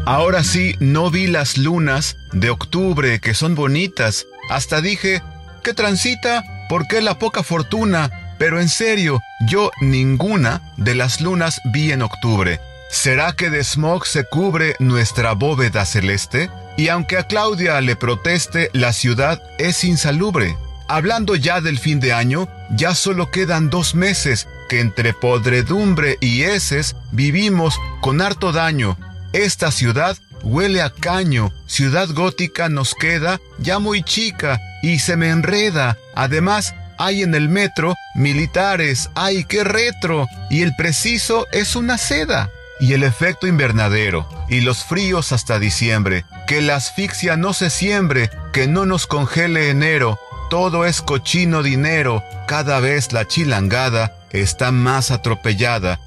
[0.06, 4.24] Ahora sí, no vi las lunas de octubre que son bonitas.
[4.48, 5.20] Hasta dije,
[5.64, 6.44] ¿qué transita?
[6.68, 8.36] ¿Por qué la poca fortuna?
[8.38, 12.60] Pero en serio, yo ninguna de las lunas vi en octubre.
[12.88, 16.50] ¿Será que de smog se cubre nuestra bóveda celeste?
[16.76, 20.56] Y aunque a Claudia le proteste, la ciudad es insalubre.
[20.86, 26.42] Hablando ya del fin de año, ya solo quedan dos meses que entre podredumbre y
[26.42, 28.96] heces vivimos con harto daño.
[29.36, 35.28] Esta ciudad huele a caño, ciudad gótica nos queda ya muy chica y se me
[35.28, 35.98] enreda.
[36.14, 42.48] Además, hay en el metro militares, ay, qué retro, y el preciso es una seda.
[42.80, 48.30] Y el efecto invernadero, y los fríos hasta diciembre, que la asfixia no se siembre,
[48.54, 50.18] que no nos congele enero,
[50.48, 56.00] todo es cochino dinero, cada vez la chilangada está más atropellada,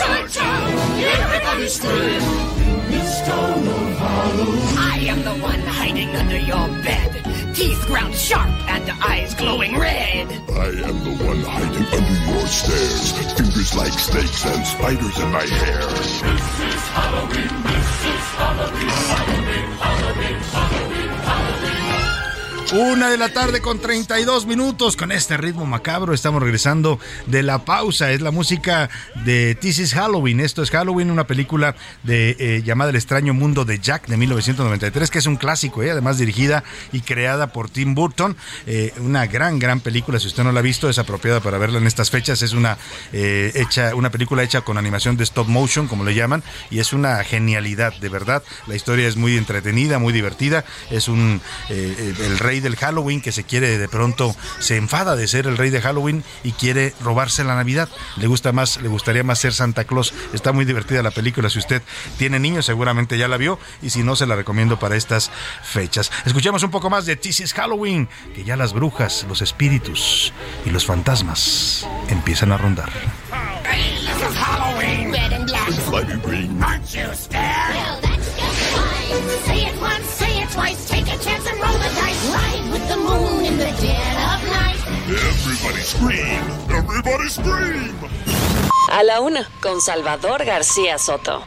[0.00, 0.24] fright.
[0.24, 0.36] It's
[1.20, 2.20] everybody scream.
[2.90, 4.78] This town of Halloween.
[4.78, 7.54] I am the one hiding under your bed.
[7.54, 10.28] Teeth ground sharp and eyes glowing red.
[10.50, 13.12] I am the one hiding under your stairs.
[13.36, 15.80] Fingers like snakes and spiders in my hair.
[15.80, 20.59] This is Halloween, this is Halloween, Halloween, Halloween, Halloween, Halloween.
[22.72, 24.96] Una de la tarde con 32 minutos.
[24.96, 28.12] Con este ritmo macabro estamos regresando de la pausa.
[28.12, 28.88] Es la música
[29.24, 30.38] de This is Halloween.
[30.38, 35.10] Esto es Halloween, una película de, eh, llamada El extraño mundo de Jack de 1993,
[35.10, 38.36] que es un clásico, eh, además dirigida y creada por Tim Burton.
[38.68, 40.20] Eh, una gran, gran película.
[40.20, 42.40] Si usted no la ha visto, es apropiada para verla en estas fechas.
[42.42, 42.78] Es una,
[43.12, 46.92] eh, hecha, una película hecha con animación de stop motion, como le llaman, y es
[46.92, 48.44] una genialidad, de verdad.
[48.68, 50.64] La historia es muy entretenida, muy divertida.
[50.88, 55.46] Es un el rey del Halloween que se quiere de pronto se enfada de ser
[55.46, 57.88] el rey de Halloween y quiere robarse la Navidad.
[58.16, 60.12] Le gusta más, le gustaría más ser Santa Claus.
[60.32, 61.50] Está muy divertida la película.
[61.50, 61.82] Si usted
[62.18, 65.30] tiene niños, seguramente ya la vio y si no, se la recomiendo para estas
[65.62, 66.10] fechas.
[66.24, 70.32] Escuchemos un poco más de This is Halloween, que ya las brujas, los espíritus
[70.64, 72.90] y los fantasmas empiezan a rondar.
[79.44, 80.88] Say it once, say it twice.
[80.88, 81.46] Take a chance
[83.20, 84.80] moon in the dead of night.
[85.08, 86.42] Everybody scream.
[86.68, 87.94] Everybody scream.
[88.92, 91.44] A la una, con Salvador García Soto.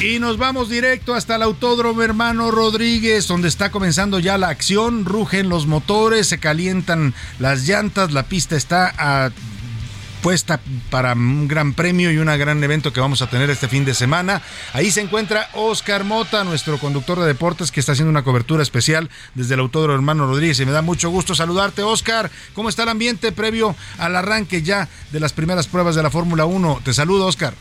[0.00, 5.04] Y nos vamos directo hasta el Autódromo Hermano Rodríguez, donde está comenzando ya la acción,
[5.04, 9.30] rugen los motores, se calientan las llantas, la pista está a
[10.22, 13.84] puesta para un gran premio y un gran evento que vamos a tener este fin
[13.84, 14.40] de semana.
[14.72, 19.10] Ahí se encuentra Oscar Mota, nuestro conductor de deportes, que está haciendo una cobertura especial
[19.34, 20.60] desde el Autódromo Hermano Rodríguez.
[20.60, 22.30] Y me da mucho gusto saludarte, Oscar.
[22.54, 26.44] ¿Cómo está el ambiente previo al arranque ya de las primeras pruebas de la Fórmula
[26.46, 26.80] 1?
[26.84, 27.54] Te saludo, Oscar.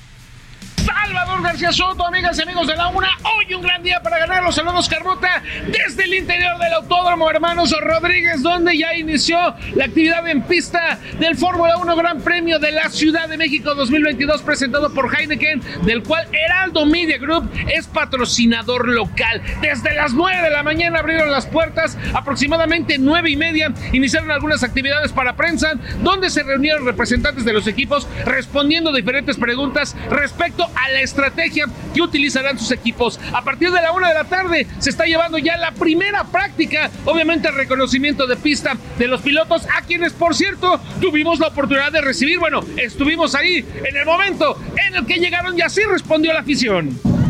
[0.81, 3.09] Salvador García Soto, amigas y amigos de la UNA.
[3.35, 7.75] Hoy un gran día para ganar los saludos Carmota desde el interior del Autódromo Hermanos
[7.79, 9.37] Rodríguez, donde ya inició
[9.75, 14.41] la actividad en pista del Fórmula 1 Gran Premio de la Ciudad de México 2022,
[14.41, 19.41] presentado por Heineken, del cual Heraldo Media Group es patrocinador local.
[19.61, 24.63] Desde las 9 de la mañana abrieron las puertas, aproximadamente 9 y media iniciaron algunas
[24.63, 30.89] actividades para prensa, donde se reunieron representantes de los equipos respondiendo diferentes preguntas respecto a
[30.89, 33.19] la estrategia que utilizarán sus equipos.
[33.33, 36.89] A partir de la una de la tarde se está llevando ya la primera práctica,
[37.05, 41.91] obviamente el reconocimiento de pista de los pilotos, a quienes por cierto tuvimos la oportunidad
[41.91, 42.39] de recibir.
[42.39, 47.20] Bueno, estuvimos ahí en el momento en el que llegaron y así respondió la afición.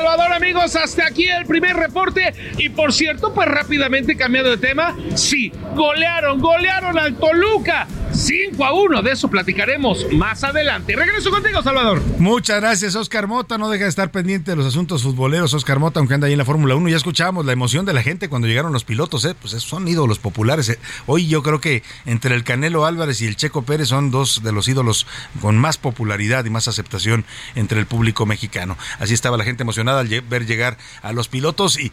[0.00, 2.32] Salvador, amigos, hasta aquí el primer reporte.
[2.56, 7.86] Y por cierto, pues rápidamente cambiando de tema, sí, golearon, golearon al Toluca.
[8.12, 10.96] 5 a 1, de eso platicaremos más adelante.
[10.96, 12.02] Regreso contigo, Salvador.
[12.18, 13.58] Muchas gracias, Oscar Mota.
[13.58, 16.38] No deja de estar pendiente de los asuntos futboleros, Oscar Mota, aunque anda ahí en
[16.38, 16.88] la Fórmula 1.
[16.88, 19.34] Ya escuchábamos la emoción de la gente cuando llegaron los pilotos, ¿eh?
[19.40, 20.68] Pues son ídolos populares.
[20.68, 20.78] ¿eh?
[21.06, 24.52] Hoy yo creo que entre el Canelo Álvarez y el Checo Pérez son dos de
[24.52, 25.06] los ídolos
[25.40, 28.76] con más popularidad y más aceptación entre el público mexicano.
[28.98, 31.92] Así estaba la gente emocionada al ver llegar a los pilotos y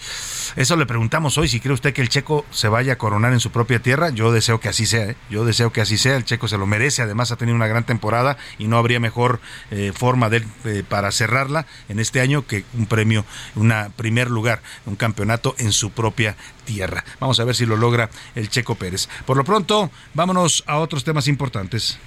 [0.56, 3.40] eso le preguntamos hoy si cree usted que el Checo se vaya a coronar en
[3.40, 4.10] su propia tierra.
[4.10, 5.16] Yo deseo que así sea, ¿eh?
[5.30, 6.07] yo deseo que así sea.
[6.16, 9.40] El Checo se lo merece, además ha tenido una gran temporada y no habría mejor
[9.72, 14.62] eh, forma de eh, para cerrarla en este año que un premio, un primer lugar,
[14.86, 17.04] un campeonato en su propia tierra.
[17.20, 19.10] Vamos a ver si lo logra el Checo Pérez.
[19.26, 21.98] Por lo pronto, vámonos a otros temas importantes.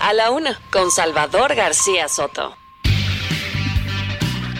[0.00, 2.56] A la una, con Salvador García Soto.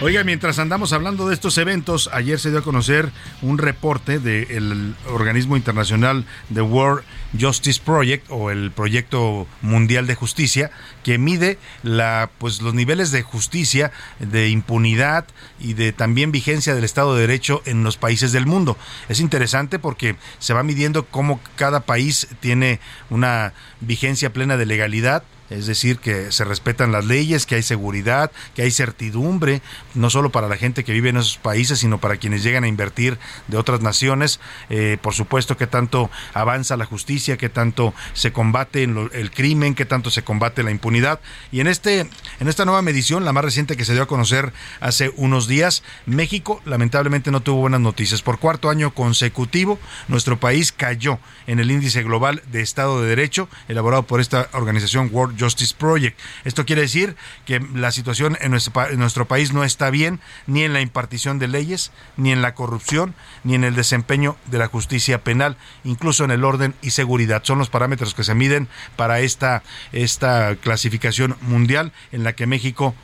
[0.01, 4.95] Oiga, mientras andamos hablando de estos eventos, ayer se dio a conocer un reporte del
[5.09, 7.03] organismo internacional The World
[7.37, 10.71] Justice Project o el Proyecto Mundial de Justicia
[11.03, 15.25] que mide la pues los niveles de justicia, de impunidad
[15.59, 18.77] y de también vigencia del Estado de Derecho en los países del mundo.
[19.09, 25.23] Es interesante porque se va midiendo cómo cada país tiene una vigencia plena de legalidad
[25.49, 29.61] es decir, que se respetan las leyes, que hay seguridad, que hay certidumbre,
[29.95, 32.67] no solo para la gente que vive en esos países, sino para quienes llegan a
[32.67, 34.39] invertir de otras naciones.
[34.69, 39.85] Eh, por supuesto que tanto avanza la justicia, que tanto se combate el crimen, que
[39.85, 41.19] tanto se combate la impunidad.
[41.51, 42.01] Y en, este,
[42.39, 45.83] en esta nueva medición, la más reciente que se dio a conocer hace unos días,
[46.05, 48.21] México lamentablemente no tuvo buenas noticias.
[48.21, 53.49] Por cuarto año consecutivo, nuestro país cayó en el índice global de Estado de Derecho,
[53.67, 56.19] elaborado por esta organización World Justice Project.
[56.43, 60.81] Esto quiere decir que la situación en nuestro, país no está bien ni en la
[60.81, 65.57] impartición de leyes, ni en la corrupción, ni en el desempeño de la justicia penal,
[65.83, 67.43] incluso en el orden y seguridad.
[67.43, 72.95] Son los parámetros que se miden para esta, esta clasificación mundial en la que México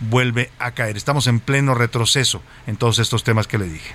[0.00, 0.96] vuelve a caer.
[0.96, 3.94] Estamos en pleno retroceso en todos estos temas que le dije.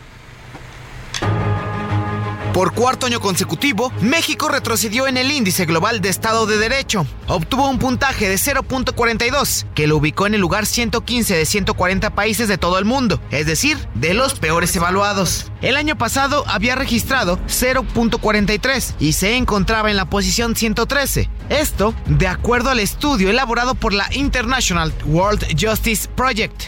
[2.53, 7.05] Por cuarto año consecutivo, México retrocedió en el índice global de Estado de Derecho.
[7.27, 12.47] Obtuvo un puntaje de 0.42, que lo ubicó en el lugar 115 de 140 países
[12.47, 15.51] de todo el mundo, es decir, de los peores evaluados.
[15.61, 21.29] El año pasado había registrado 0.43 y se encontraba en la posición 113.
[21.49, 26.63] Esto, de acuerdo al estudio elaborado por la International World Justice Project.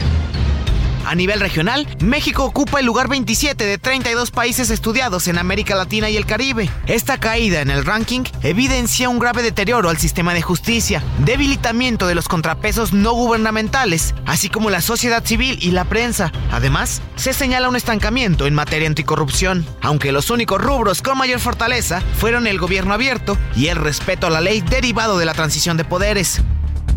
[1.04, 6.08] A nivel regional, México ocupa el lugar 27 de 32 países estudiados en América Latina
[6.08, 6.70] y el Caribe.
[6.86, 12.14] Esta caída en el ranking evidencia un grave deterioro al sistema de justicia, debilitamiento de
[12.14, 16.32] los contrapesos no gubernamentales, así como la sociedad civil y la prensa.
[16.50, 22.00] Además, se señala un estancamiento en materia anticorrupción, aunque los únicos rubros con mayor fortaleza
[22.18, 25.84] fueron el gobierno abierto y el respeto a la ley derivado de la transición de
[25.84, 26.42] poderes.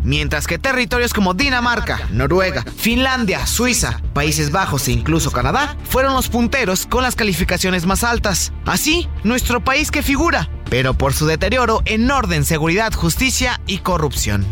[0.05, 6.29] Mientras que territorios como Dinamarca, Noruega, Finlandia, Suiza, Países Bajos e incluso Canadá fueron los
[6.29, 8.53] punteros con las calificaciones más altas.
[8.65, 14.45] Así, nuestro país que figura, pero por su deterioro en orden, seguridad, justicia y corrupción.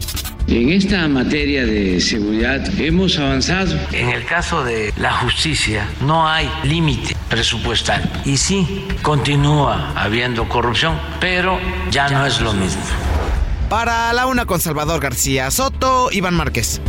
[0.48, 3.80] En esta materia de seguridad hemos avanzado.
[3.94, 11.00] En el caso de la justicia no hay límite presupuestal y sí continúa habiendo corrupción,
[11.22, 11.60] pero
[11.92, 12.84] ya no es lo mismo.
[13.74, 16.80] Para la una con Salvador García Soto, Iván Márquez.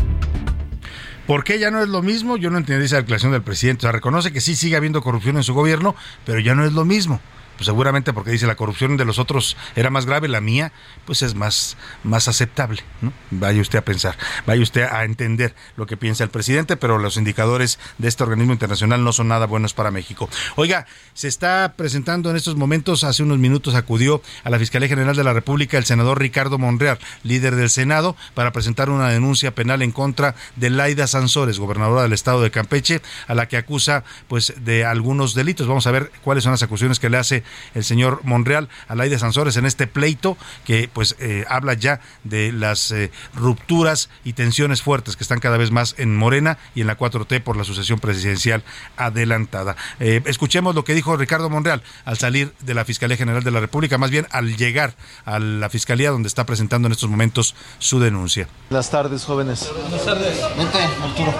[1.26, 2.36] ¿Por qué ya no es lo mismo?
[2.36, 3.78] Yo no entendí esa declaración del presidente.
[3.78, 6.74] O sea, reconoce que sí sigue habiendo corrupción en su gobierno, pero ya no es
[6.74, 7.22] lo mismo
[7.56, 10.72] pues seguramente porque dice la corrupción de los otros era más grave, la mía
[11.04, 12.82] pues es más, más aceptable.
[13.00, 13.12] ¿no?
[13.30, 17.16] Vaya usted a pensar, vaya usted a entender lo que piensa el presidente, pero los
[17.16, 20.28] indicadores de este organismo internacional no son nada buenos para México.
[20.56, 25.16] Oiga, se está presentando en estos momentos, hace unos minutos acudió a la Fiscalía General
[25.16, 29.82] de la República el senador Ricardo Monreal, líder del Senado, para presentar una denuncia penal
[29.82, 34.54] en contra de Laida Sansores, gobernadora del estado de Campeche, a la que acusa pues
[34.64, 35.66] de algunos delitos.
[35.66, 37.43] Vamos a ver cuáles son las acusaciones que le hace
[37.74, 42.52] el señor Monreal a de Sansores en este pleito que pues eh, habla ya de
[42.52, 46.86] las eh, rupturas y tensiones fuertes que están cada vez más en Morena y en
[46.86, 48.62] la 4T por la sucesión presidencial
[48.96, 49.76] adelantada.
[50.00, 53.60] Eh, escuchemos lo que dijo Ricardo Monreal al salir de la Fiscalía General de la
[53.60, 58.00] República, más bien al llegar a la Fiscalía donde está presentando en estos momentos su
[58.00, 58.48] denuncia.
[58.70, 59.70] Buenas tardes, jóvenes.
[59.82, 60.38] Buenas tardes.
[60.56, 61.34] Vente, Arturo.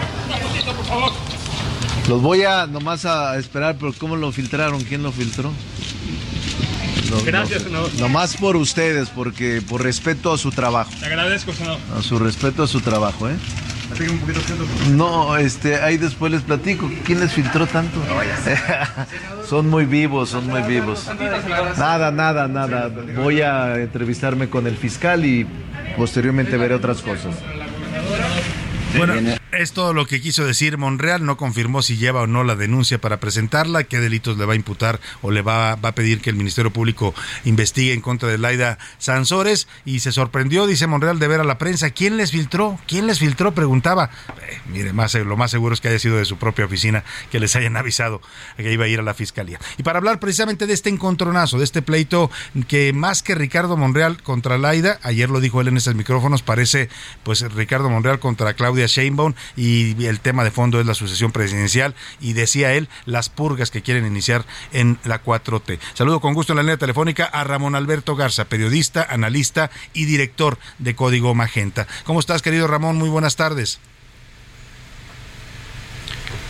[2.09, 4.83] Los voy a nomás a esperar, pero ¿cómo lo filtraron?
[4.85, 5.51] ¿Quién lo filtró?
[7.25, 7.91] Gracias, senador.
[7.99, 10.91] Nomás por ustedes, porque por respeto a su trabajo.
[10.99, 11.79] Te agradezco, senador.
[11.97, 13.37] A su respeto a su trabajo, ¿eh?
[14.01, 14.41] Un poquito
[14.91, 16.91] no, este, ahí después les platico.
[17.05, 18.01] ¿Quién les filtró tanto?
[19.49, 21.07] son muy vivos, son muy vivos.
[21.79, 22.91] Nada, nada, nada.
[23.17, 25.47] Voy a entrevistarme con el fiscal y
[25.97, 27.37] posteriormente veré otras cosas.
[28.97, 29.14] Bueno,
[29.53, 31.24] es todo lo que quiso decir Monreal.
[31.24, 34.57] No confirmó si lleva o no la denuncia para presentarla, qué delitos le va a
[34.57, 37.14] imputar o le va, va a pedir que el Ministerio Público
[37.45, 39.68] investigue en contra de Laida Sansores.
[39.84, 41.90] Y se sorprendió, dice Monreal, de ver a la prensa.
[41.90, 42.78] ¿Quién les filtró?
[42.86, 43.53] ¿Quién les filtró?
[43.53, 44.11] Preguntaba.
[44.49, 47.40] Eh, mire, más, lo más seguro es que haya sido de su propia oficina que
[47.40, 48.20] les hayan avisado
[48.57, 49.59] que iba a ir a la fiscalía.
[49.76, 52.30] Y para hablar precisamente de este encontronazo, de este pleito
[52.68, 56.88] que más que Ricardo Monreal contra Laida, ayer lo dijo él en estos micrófonos, parece
[57.22, 61.95] pues Ricardo Monreal contra Claudia Sheinbaum y el tema de fondo es la sucesión presidencial
[62.20, 65.78] y decía él las purgas que quieren iniciar en la 4T.
[65.95, 70.59] Saludo con gusto en la línea telefónica a Ramón Alberto Garza, periodista, analista y director
[70.78, 71.87] de Código Magenta.
[72.05, 72.97] ¿Cómo estás, querido Ramón?
[72.97, 73.80] Muy buenas tardes.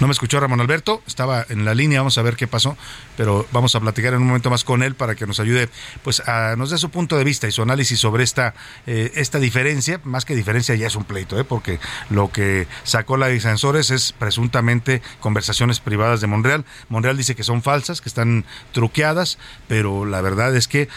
[0.01, 2.77] No me escuchó Ramón Alberto, estaba en la línea, vamos a ver qué pasó,
[3.17, 5.69] pero vamos a platicar en un momento más con él para que nos ayude,
[6.03, 8.55] pues a nos dé su punto de vista y su análisis sobre esta,
[8.89, 11.45] eh, esta diferencia, más que diferencia ya es un pleito, ¿eh?
[11.45, 11.79] porque
[12.11, 16.65] lo que sacó la de Sensores es presuntamente conversaciones privadas de Monreal.
[16.89, 19.39] Monreal dice que son falsas, que están truqueadas,
[19.69, 20.89] pero la verdad es que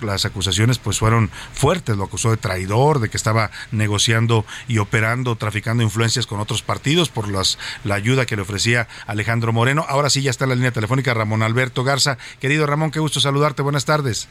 [0.00, 5.36] las acusaciones pues fueron fuertes, lo acusó de traidor, de que estaba negociando y operando,
[5.36, 9.84] traficando influencias con otros partidos por las, la ayuda que ofrecía Alejandro Moreno.
[9.88, 12.18] Ahora sí ya está en la línea telefónica Ramón Alberto Garza.
[12.40, 13.62] Querido Ramón, qué gusto saludarte.
[13.62, 14.28] Buenas tardes.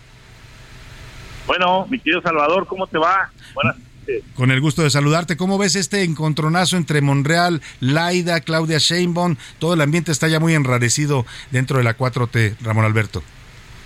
[1.47, 3.31] Bueno, mi querido Salvador, ¿cómo te va?
[3.55, 3.89] Buenas tardes.
[4.35, 5.37] Con el gusto de saludarte.
[5.37, 9.35] ¿Cómo ves este encontronazo entre Monreal, Laida, Claudia Sheinbaum?
[9.59, 13.21] Todo el ambiente está ya muy enrarecido dentro de la 4T, Ramón Alberto.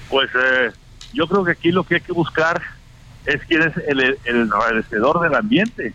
[0.10, 0.72] Pues eh,
[1.14, 2.62] yo creo que aquí lo que hay que buscar
[3.26, 5.94] es quién es el, el enrarecedor del ambiente.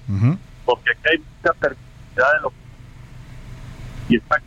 [0.64, 2.56] Porque aquí hay mucha perversidad en lo que
[4.08, 4.40] y está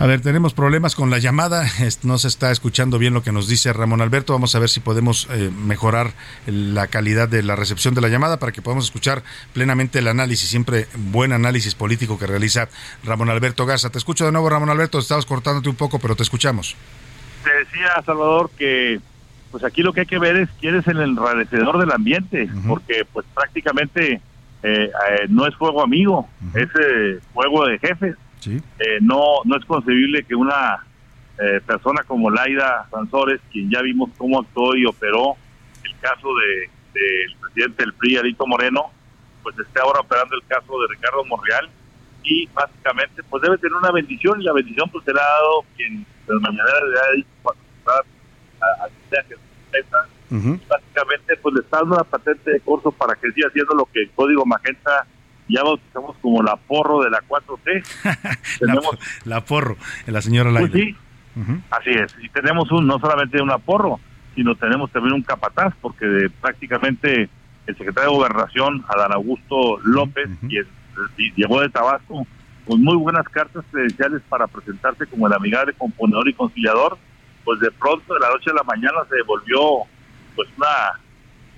[0.00, 1.66] a ver, tenemos problemas con la llamada,
[2.04, 4.80] no se está escuchando bien lo que nos dice Ramón Alberto, vamos a ver si
[4.80, 6.12] podemos eh, mejorar
[6.46, 10.48] la calidad de la recepción de la llamada para que podamos escuchar plenamente el análisis,
[10.48, 12.70] siempre buen análisis político que realiza
[13.04, 13.90] Ramón Alberto Garza.
[13.90, 16.76] Te escucho de nuevo, Ramón Alberto, estabas cortándote un poco, pero te escuchamos.
[17.44, 19.00] Te decía, Salvador, que
[19.50, 23.06] pues aquí lo que hay que ver es quién es el enrarecedor del ambiente, porque
[23.12, 24.22] pues prácticamente
[24.62, 28.16] eh, eh, no es fuego amigo, es eh, fuego de jefes.
[29.00, 30.84] no, no es concebible que una
[31.66, 35.36] persona como Laida Sansores, quien ya vimos cómo actuó y operó
[35.84, 38.90] el caso del de, presidente del PRI, Alito Moreno,
[39.42, 41.70] pues esté ahora operando el caso de Ricardo Monreal
[42.22, 46.34] y básicamente pues debe tener una bendición y la bendición pues será dado quien de
[46.40, 47.92] mañana le ha dicho cuando está
[48.60, 53.74] a, a, Básicamente, pues le está dando una patente de curso para que siga haciendo
[53.74, 55.06] lo que el Código Magenta
[55.48, 58.38] ya bautizamos como la porro de la 4T.
[58.60, 59.76] tenemos, la, porro,
[60.06, 60.96] la señora Pues sí,
[61.70, 62.14] así es.
[62.22, 63.98] Y tenemos un no solamente un aporro,
[64.34, 67.28] sino tenemos también un capataz, porque prácticamente
[67.66, 70.66] el secretario de Gobernación, Adán Augusto López, quien
[71.16, 72.26] y llegó de Tabasco
[72.66, 76.98] con muy buenas cartas credenciales para presentarse como el amigable componedor y conciliador,
[77.44, 79.84] pues de pronto de la noche a la mañana se devolvió
[80.34, 81.00] pues una,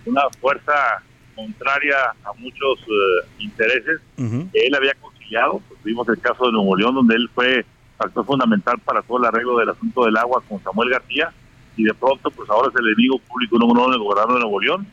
[0.07, 1.03] una fuerza
[1.35, 4.01] contraria a muchos eh, intereses.
[4.17, 5.61] Que él había conciliado.
[5.69, 7.65] Pues vimos el caso de Nuevo León, donde él fue
[7.97, 11.33] factor fundamental para todo el arreglo del asunto del agua con Samuel García,
[11.77, 14.61] y de pronto pues ahora es el enemigo público número uno del gobernador de Nuevo
[14.61, 14.87] León,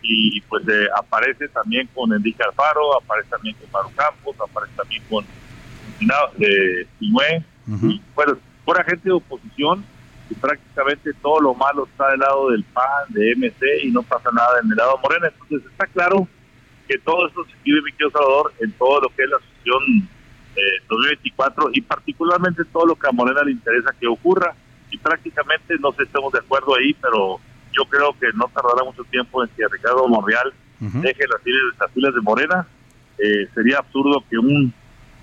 [0.00, 5.02] y pues eh, aparece también con Enrique Alfaro, aparece también con Maru Campos, aparece también
[5.08, 5.24] con
[6.36, 9.84] de Sinué, y bueno, fuera gente de oposición
[10.32, 14.30] y prácticamente todo lo malo está del lado del PAN, de MC y no pasa
[14.32, 15.28] nada en el lado de Morena.
[15.28, 16.26] Entonces está claro
[16.88, 20.08] que todo esto se vive, mi querido Salvador, en todo lo que es la asociación
[20.56, 24.54] eh, 2024 y particularmente todo lo que a Morena le interesa que ocurra
[24.90, 27.38] y prácticamente no sé, estamos de acuerdo ahí, pero
[27.72, 31.90] yo creo que no tardará mucho tiempo en que Ricardo Monreal deje las filas, las
[31.92, 32.66] filas de Morena.
[33.18, 34.72] Eh, sería absurdo que un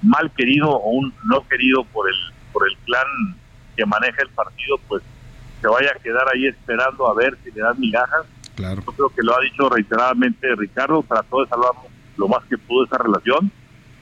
[0.04, 2.16] mal querido o un no querido por el
[2.54, 3.36] por el clan
[3.80, 5.02] que maneja el partido, pues
[5.62, 8.26] se vaya a quedar ahí esperando a ver si le dan migajas.
[8.56, 8.84] Claro.
[8.86, 11.72] Yo creo que lo ha dicho reiteradamente Ricardo, trató de salvar
[12.18, 13.50] lo más que pudo esa relación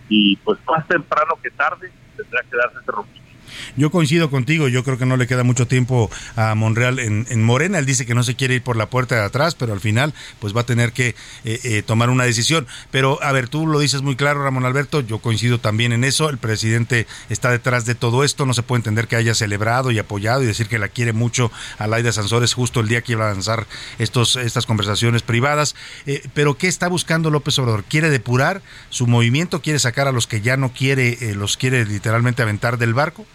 [0.09, 3.26] y pues más temprano que tarde tendrá que darse ese rompimiento.
[3.75, 7.43] Yo coincido contigo, yo creo que no le queda mucho tiempo a Monreal en, en,
[7.43, 7.79] Morena.
[7.79, 10.13] Él dice que no se quiere ir por la puerta de atrás, pero al final
[10.39, 12.67] pues va a tener que eh, eh, tomar una decisión.
[12.91, 16.29] Pero a ver, tú lo dices muy claro, Ramón Alberto, yo coincido también en eso.
[16.29, 19.99] El presidente está detrás de todo esto, no se puede entender que haya celebrado y
[19.99, 23.29] apoyado y decir que la quiere mucho a Laida Sansores justo el día que iba
[23.29, 23.67] a lanzar
[23.99, 25.75] estos, estas conversaciones privadas.
[26.05, 27.83] Eh, pero ¿qué está buscando López Obrador?
[27.83, 29.61] ¿Quiere depurar su movimiento?
[29.61, 33.25] ¿Quiere sacar a los que ya no quiere, los quiere literalmente aventar del barco?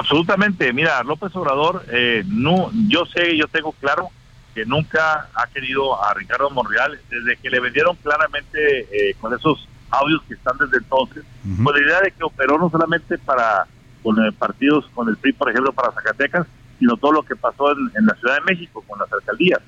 [0.00, 0.72] Absolutamente.
[0.72, 4.08] Mira, López Obrador, eh, no, yo sé, yo tengo claro
[4.54, 9.68] que nunca ha querido a Ricardo Monreal, desde que le vendieron claramente eh, con esos
[9.90, 11.22] audios que están desde entonces,
[11.62, 13.66] con la idea de que operó no solamente para
[14.02, 16.46] con eh, partidos, con el PRI, por ejemplo, para Zacatecas,
[16.78, 19.60] sino todo lo que pasó en, en, la Ciudad de México con las alcaldías.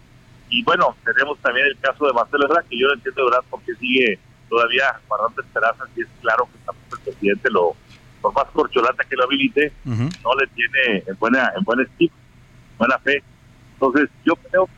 [0.49, 3.45] Y bueno, tenemos también el caso de Marcelo Ebrard, que yo no entiendo de verdad
[3.51, 4.19] por qué sigue
[4.49, 7.77] todavía guardando esperanzas, y es claro que tampoco el presidente lo,
[8.23, 10.23] por más corcholata que lo habilite, uh -huh.
[10.25, 12.15] no le tiene en buena en buen estilo,
[12.79, 13.23] buena fe.
[13.75, 14.73] Entonces, yo creo que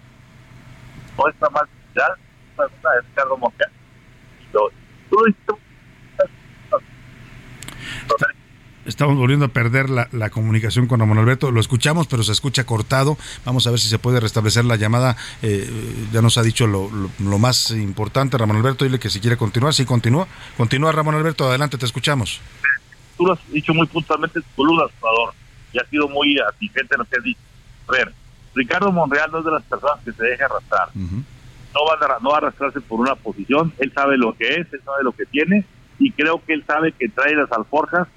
[1.19, 2.07] no está mal ya,
[2.65, 3.71] es Ricardo Monreal.
[8.87, 11.51] Estamos volviendo a perder la, la, comunicación con Ramón Alberto.
[11.51, 13.17] Lo escuchamos, pero se escucha cortado.
[13.45, 15.17] Vamos a ver si se puede restablecer la llamada.
[15.41, 15.67] Eh,
[16.13, 18.85] ya nos ha dicho lo, lo, lo, más importante, Ramón Alberto.
[18.85, 20.29] Dile que si quiere continuar, sí, continúa.
[20.59, 21.49] Continúa, Ramón Alberto.
[21.49, 22.41] Adelante, te escuchamos.
[23.17, 25.35] Tú lo has dicho muy puntualmente en tu columna, Salvador,
[25.73, 27.41] y ha sido muy atingente en lo que has dicho.
[27.89, 28.13] A ver,
[28.55, 30.89] Ricardo Monreal no es de las personas que se deja arrastrar.
[30.95, 31.25] Uh -huh.
[31.75, 33.73] no, va a, no va a arrastrarse por una posición.
[33.79, 35.65] Él sabe lo que es, él sabe lo que tiene,
[35.99, 38.09] y creo que él sabe que trae las alforjas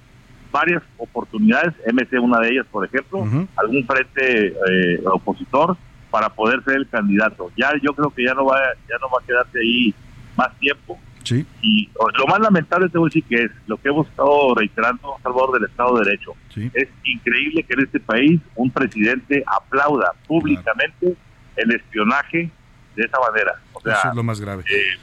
[0.52, 3.48] varias oportunidades, MC una de ellas, por ejemplo, uh -huh.
[3.58, 5.78] algún frente eh, opositor
[6.10, 7.52] para poder ser el candidato.
[7.58, 8.58] Ya yo creo que ya no va
[8.90, 9.94] ya no va a quedarse ahí
[10.36, 10.98] más tiempo.
[11.28, 11.46] Sí.
[11.62, 15.16] Y lo más lamentable te voy a decir que es lo que hemos estado reiterando
[15.16, 16.32] a favor del Estado de Derecho.
[16.54, 16.72] Sí.
[16.74, 21.16] Es increíble que en este país un presidente aplauda públicamente claro.
[21.58, 22.50] el espionaje
[22.96, 23.60] de esa manera.
[23.74, 24.64] O sea, Eso es lo más grave.
[24.70, 24.98] Eh,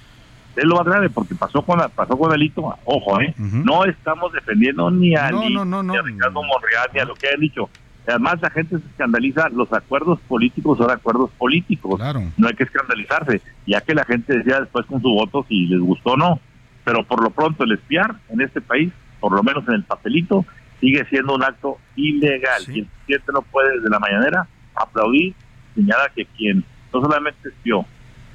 [0.56, 3.64] es lo más grave porque pasó con la, pasó con Delito, ojo, eh, uh -huh.
[3.64, 7.04] no estamos defendiendo ni a, no, ni, no, no, ni a Ricardo Monreal ni a
[7.04, 7.68] lo que han dicho.
[8.06, 11.96] Además, la gente se escandaliza, los acuerdos políticos son acuerdos políticos.
[11.96, 12.22] Claro.
[12.36, 15.80] No hay que escandalizarse, ya que la gente decía después con su voto si les
[15.80, 16.40] gustó o no.
[16.84, 20.44] Pero por lo pronto el espiar en este país, por lo menos en el papelito,
[20.80, 22.62] sigue siendo un acto ilegal.
[22.62, 22.72] Sí.
[22.72, 25.34] Y el presidente no puede desde la mañanera aplaudir,
[25.74, 27.86] señalar que quien no solamente espió,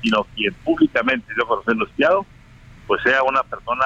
[0.01, 2.25] sino quien públicamente dio a conocer lo espiado,
[2.87, 3.85] pues sea una persona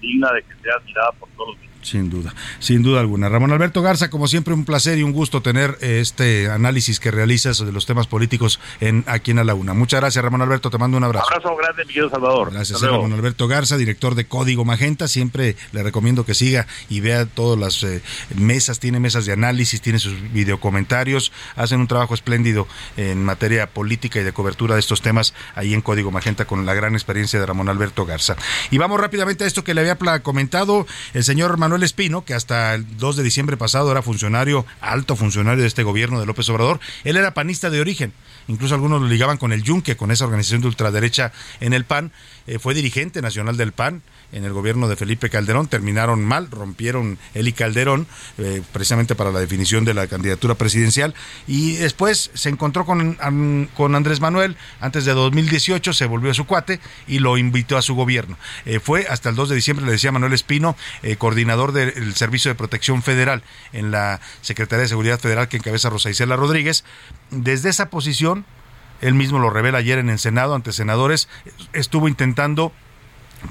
[0.00, 1.58] digna de que sea admirada por todos los
[1.88, 3.28] sin duda, sin duda alguna.
[3.28, 7.58] Ramón Alberto Garza, como siempre, un placer y un gusto tener este análisis que realizas
[7.58, 9.74] de los temas políticos en aquí en A la Una.
[9.74, 10.70] Muchas gracias, Ramón Alberto.
[10.70, 11.26] Te mando un abrazo.
[11.28, 12.52] Un abrazo grande, mi querido Salvador.
[12.52, 15.08] Gracias, Ramón Alberto Garza, director de Código Magenta.
[15.08, 18.02] Siempre le recomiendo que siga y vea todas las eh,
[18.36, 18.78] mesas.
[18.78, 21.32] Tiene mesas de análisis, tiene sus videocomentarios.
[21.56, 22.66] Hacen un trabajo espléndido
[22.96, 26.74] en materia política y de cobertura de estos temas ahí en Código Magenta con la
[26.74, 28.36] gran experiencia de Ramón Alberto Garza.
[28.70, 32.34] Y vamos rápidamente a esto que le había comentado el señor Manuel Manuel Espino, que
[32.34, 36.48] hasta el 2 de diciembre pasado era funcionario, alto funcionario de este gobierno de López
[36.48, 38.12] Obrador, él era panista de origen.
[38.48, 42.10] Incluso algunos lo ligaban con el Yunque, con esa organización de ultraderecha en el PAN.
[42.48, 44.02] Eh, fue dirigente nacional del PAN
[44.32, 48.06] en el gobierno de Felipe Calderón, terminaron mal, rompieron y Calderón,
[48.36, 51.14] eh, precisamente para la definición de la candidatura presidencial,
[51.46, 53.16] y después se encontró con,
[53.74, 57.82] con Andrés Manuel, antes de 2018 se volvió a su cuate y lo invitó a
[57.82, 58.36] su gobierno.
[58.66, 62.50] Eh, fue hasta el 2 de diciembre, le decía Manuel Espino, eh, coordinador del Servicio
[62.50, 66.84] de Protección Federal en la Secretaría de Seguridad Federal que encabeza Rosa Isela Rodríguez.
[67.30, 68.44] Desde esa posición,
[69.00, 71.28] él mismo lo revela ayer en el Senado ante senadores,
[71.72, 72.72] estuvo intentando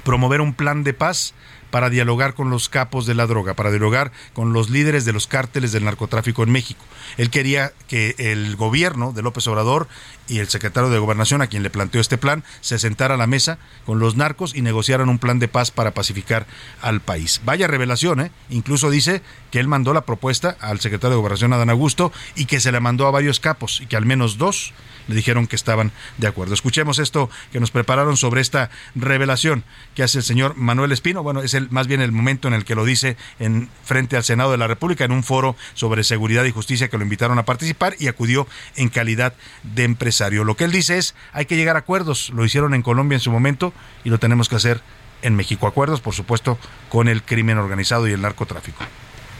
[0.04, 1.34] promover un plan de paz
[1.70, 5.26] para dialogar con los capos de la droga, para dialogar con los líderes de los
[5.26, 6.82] cárteles del narcotráfico en México.
[7.16, 9.88] Él quería que el gobierno de López Obrador
[10.28, 13.26] y el secretario de Gobernación, a quien le planteó este plan, se sentara a la
[13.26, 16.46] mesa con los narcos y negociaran un plan de paz para pacificar
[16.82, 17.40] al país.
[17.44, 18.30] Vaya revelación, ¿eh?
[18.50, 22.60] Incluso dice que él mandó la propuesta al secretario de Gobernación, Adán Augusto, y que
[22.60, 24.72] se la mandó a varios capos y que al menos dos
[25.08, 26.54] le dijeron que estaban de acuerdo.
[26.54, 29.64] Escuchemos esto que nos prepararon sobre esta revelación
[29.94, 31.22] que hace el señor Manuel Espino.
[31.22, 34.24] Bueno, es el, más bien el momento en el que lo dice en frente al
[34.24, 37.44] Senado de la República en un foro sobre seguridad y justicia que lo invitaron a
[37.44, 40.44] participar y acudió en calidad de empresario.
[40.44, 42.30] Lo que él dice es, hay que llegar a acuerdos.
[42.30, 43.72] Lo hicieron en Colombia en su momento
[44.04, 44.80] y lo tenemos que hacer
[45.22, 45.66] en México.
[45.66, 46.58] Acuerdos, por supuesto,
[46.88, 48.84] con el crimen organizado y el narcotráfico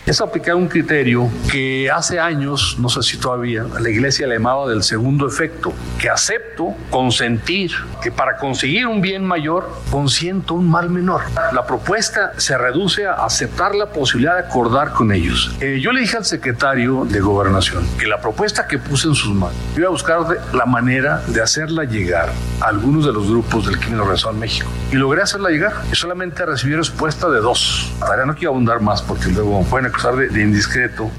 [0.09, 4.67] es aplicar un criterio que hace años, no sé si todavía, la iglesia le llamaba
[4.67, 10.89] del segundo efecto, que acepto consentir que para conseguir un bien mayor consiento un mal
[10.89, 11.21] menor.
[11.53, 15.55] La propuesta se reduce a aceptar la posibilidad de acordar con ellos.
[15.61, 19.35] Eh, yo le dije al secretario de gobernación que la propuesta que puse en sus
[19.35, 20.21] manos, iba a buscar
[20.55, 22.31] la manera de hacerla llegar
[22.63, 24.71] a algunos de los grupos del crimen organizado en México.
[24.91, 27.93] Y logré hacerla llegar y solamente recibí respuesta de dos.
[28.01, 31.11] Ahora no quiero abundar más porque luego pueden de, indiscreto.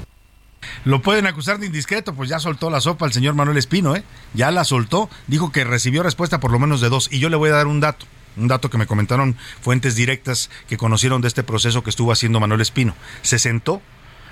[0.84, 4.04] Lo pueden acusar de indiscreto, pues ya soltó la sopa el señor Manuel Espino, ¿eh?
[4.34, 7.08] Ya la soltó, dijo que recibió respuesta por lo menos de dos.
[7.12, 8.06] Y yo le voy a dar un dato,
[8.36, 12.40] un dato que me comentaron fuentes directas que conocieron de este proceso que estuvo haciendo
[12.40, 12.94] Manuel Espino.
[13.22, 13.82] Se sentó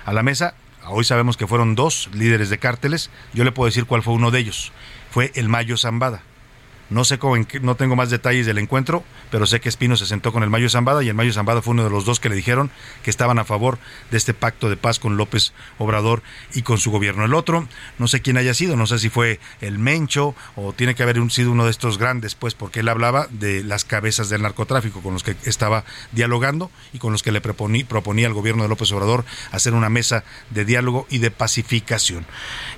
[0.05, 0.55] a la mesa,
[0.87, 4.31] hoy sabemos que fueron dos líderes de cárteles, yo le puedo decir cuál fue uno
[4.31, 4.71] de ellos.
[5.11, 6.23] Fue el Mayo Zambada.
[6.89, 10.33] No sé cómo, no tengo más detalles del encuentro, pero sé que Espino se sentó
[10.33, 12.35] con el Mayo Zambada y el Mayo Zambada fue uno de los dos que le
[12.35, 12.71] dijeron
[13.03, 13.77] que estaban a favor
[14.09, 16.23] de este pacto de paz con López Obrador
[16.53, 17.25] y con su gobierno.
[17.25, 17.67] El otro,
[17.99, 21.19] no sé quién haya sido, no sé si fue el Mencho o tiene que haber
[21.29, 25.13] sido uno de estos grandes, pues, porque él hablaba de las cabezas del narcotráfico con
[25.13, 29.25] los que estaba dialogando y con los que le proponía, al gobierno de López Obrador
[29.51, 32.25] hacer una mesa de diálogo y de pacificación.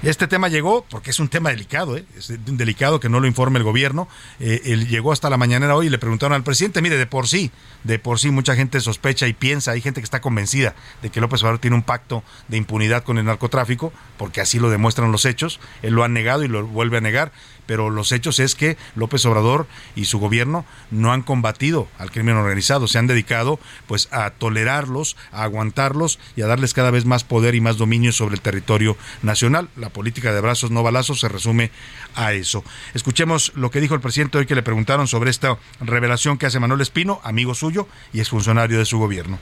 [0.03, 2.05] Este tema llegó porque es un tema delicado, ¿eh?
[2.17, 4.00] es delicado que no lo informe el gobierno
[4.39, 7.27] eh, él llegó hasta la mañanera hoy y le preguntaron al presidente, mire, de por
[7.27, 7.51] sí,
[7.83, 11.21] de por sí mucha gente sospecha y piensa, hay gente que está convencida de que
[11.21, 15.25] López Obrador tiene un pacto de impunidad con el narcotráfico, porque así lo demuestran los
[15.25, 17.31] hechos, él lo ha negado y lo vuelve a negar,
[17.65, 22.35] pero los hechos es que López Obrador y su gobierno no han combatido al crimen
[22.35, 27.23] organizado, se han dedicado pues a tolerarlos, a aguantarlos y a darles cada vez más
[27.23, 29.69] poder y más dominio sobre el territorio nacional.
[29.75, 31.71] La política de brazos no balazos se resume
[32.15, 32.63] a eso.
[32.93, 36.59] Escuchemos lo que dijo el presidente hoy que le preguntaron sobre esta revelación que hace
[36.59, 39.39] Manuel Espino, amigo suyo y exfuncionario de su gobierno.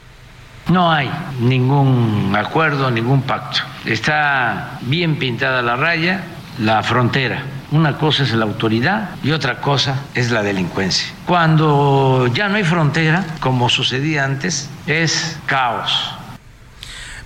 [0.67, 1.09] No hay
[1.39, 3.61] ningún acuerdo, ningún pacto.
[3.85, 6.23] Está bien pintada la raya,
[6.59, 7.43] la frontera.
[7.71, 11.07] Una cosa es la autoridad y otra cosa es la delincuencia.
[11.27, 16.15] Cuando ya no hay frontera, como sucedía antes, es caos.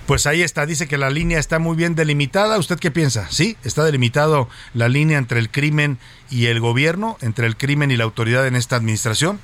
[0.06, 2.58] Pues ahí está, dice que la línea está muy bien delimitada.
[2.58, 3.26] ¿Usted qué piensa?
[3.30, 3.56] ¿Sí?
[3.64, 8.04] ¿Está delimitado la línea entre el crimen y el gobierno, entre el crimen y la
[8.04, 9.40] autoridad en esta administración?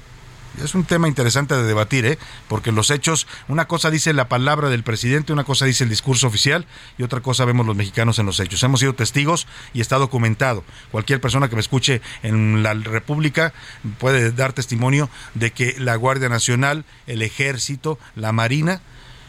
[0.63, 2.19] Es un tema interesante de debatir, ¿eh?
[2.49, 6.27] porque los hechos, una cosa dice la palabra del presidente, una cosa dice el discurso
[6.27, 6.67] oficial
[6.99, 8.63] y otra cosa vemos los mexicanos en los hechos.
[8.63, 10.65] Hemos sido testigos y está documentado.
[10.91, 13.53] Cualquier persona que me escuche en la República
[13.99, 18.81] puede dar testimonio de que la Guardia Nacional, el Ejército, la Marina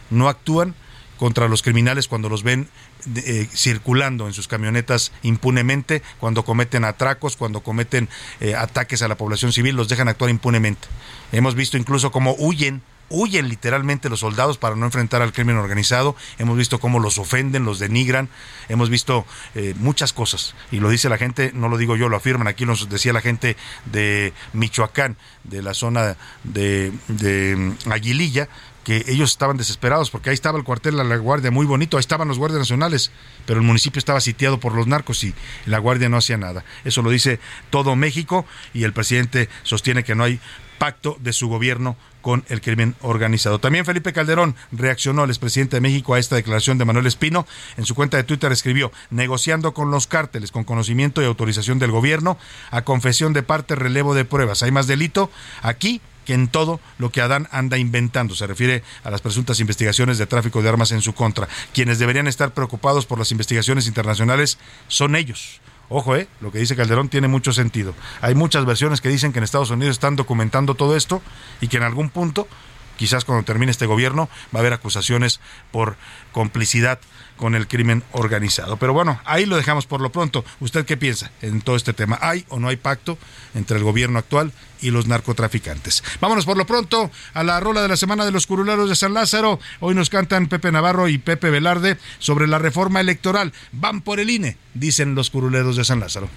[0.09, 0.75] no actúan
[1.17, 2.67] contra los criminales cuando los ven
[3.15, 9.17] eh, circulando en sus camionetas impunemente, cuando cometen atracos, cuando cometen eh, ataques a la
[9.17, 10.87] población civil, los dejan actuar impunemente.
[11.31, 12.81] Hemos visto incluso cómo huyen
[13.11, 16.15] huyen literalmente los soldados para no enfrentar al crimen organizado.
[16.39, 18.29] Hemos visto cómo los ofenden, los denigran.
[18.69, 20.55] Hemos visto eh, muchas cosas.
[20.71, 22.47] Y lo dice la gente, no lo digo yo, lo afirman.
[22.47, 28.47] Aquí nos decía la gente de Michoacán, de la zona de, de mm, Aguililla,
[28.83, 32.01] que ellos estaban desesperados porque ahí estaba el cuartel de la Guardia muy bonito, ahí
[32.01, 33.11] estaban los guardias nacionales,
[33.45, 35.33] pero el municipio estaba sitiado por los narcos y
[35.65, 36.63] la Guardia no hacía nada.
[36.83, 40.39] Eso lo dice todo México y el presidente sostiene que no hay
[40.81, 43.59] pacto de su gobierno con el crimen organizado.
[43.59, 47.45] También Felipe Calderón reaccionó al expresidente de México a esta declaración de Manuel Espino.
[47.77, 51.91] En su cuenta de Twitter escribió, negociando con los cárteles, con conocimiento y autorización del
[51.91, 52.35] gobierno,
[52.71, 54.63] a confesión de parte, relevo de pruebas.
[54.63, 55.29] ¿Hay más delito?
[55.61, 58.35] Aquí que en todo lo que Adán anda inventando.
[58.35, 61.47] Se refiere a las presuntas investigaciones de tráfico de armas en su contra.
[61.73, 64.57] Quienes deberían estar preocupados por las investigaciones internacionales
[64.87, 65.61] son ellos.
[65.93, 67.93] Ojo, eh, lo que dice Calderón tiene mucho sentido.
[68.21, 71.21] Hay muchas versiones que dicen que en Estados Unidos están documentando todo esto
[71.59, 72.47] y que en algún punto,
[72.95, 75.97] quizás cuando termine este gobierno, va a haber acusaciones por
[76.31, 76.99] complicidad
[77.41, 78.77] con el crimen organizado.
[78.77, 80.45] Pero bueno, ahí lo dejamos por lo pronto.
[80.59, 82.19] ¿Usted qué piensa en todo este tema?
[82.21, 83.17] ¿Hay o no hay pacto
[83.55, 86.03] entre el gobierno actual y los narcotraficantes?
[86.19, 89.15] Vámonos por lo pronto a la rola de la semana de los curuleros de San
[89.15, 89.59] Lázaro.
[89.79, 93.53] Hoy nos cantan Pepe Navarro y Pepe Velarde sobre la reforma electoral.
[93.71, 96.29] Van por el INE, dicen los curuleros de San Lázaro.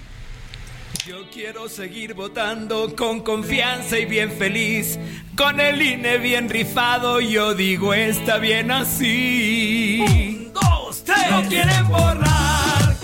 [1.07, 4.97] Yo quiero seguir votando con confianza y bien feliz,
[5.37, 10.03] con el INE bien rifado, yo digo está bien así.
[10.03, 11.29] Un, dos, tres.
[11.29, 12.95] No quieren borrar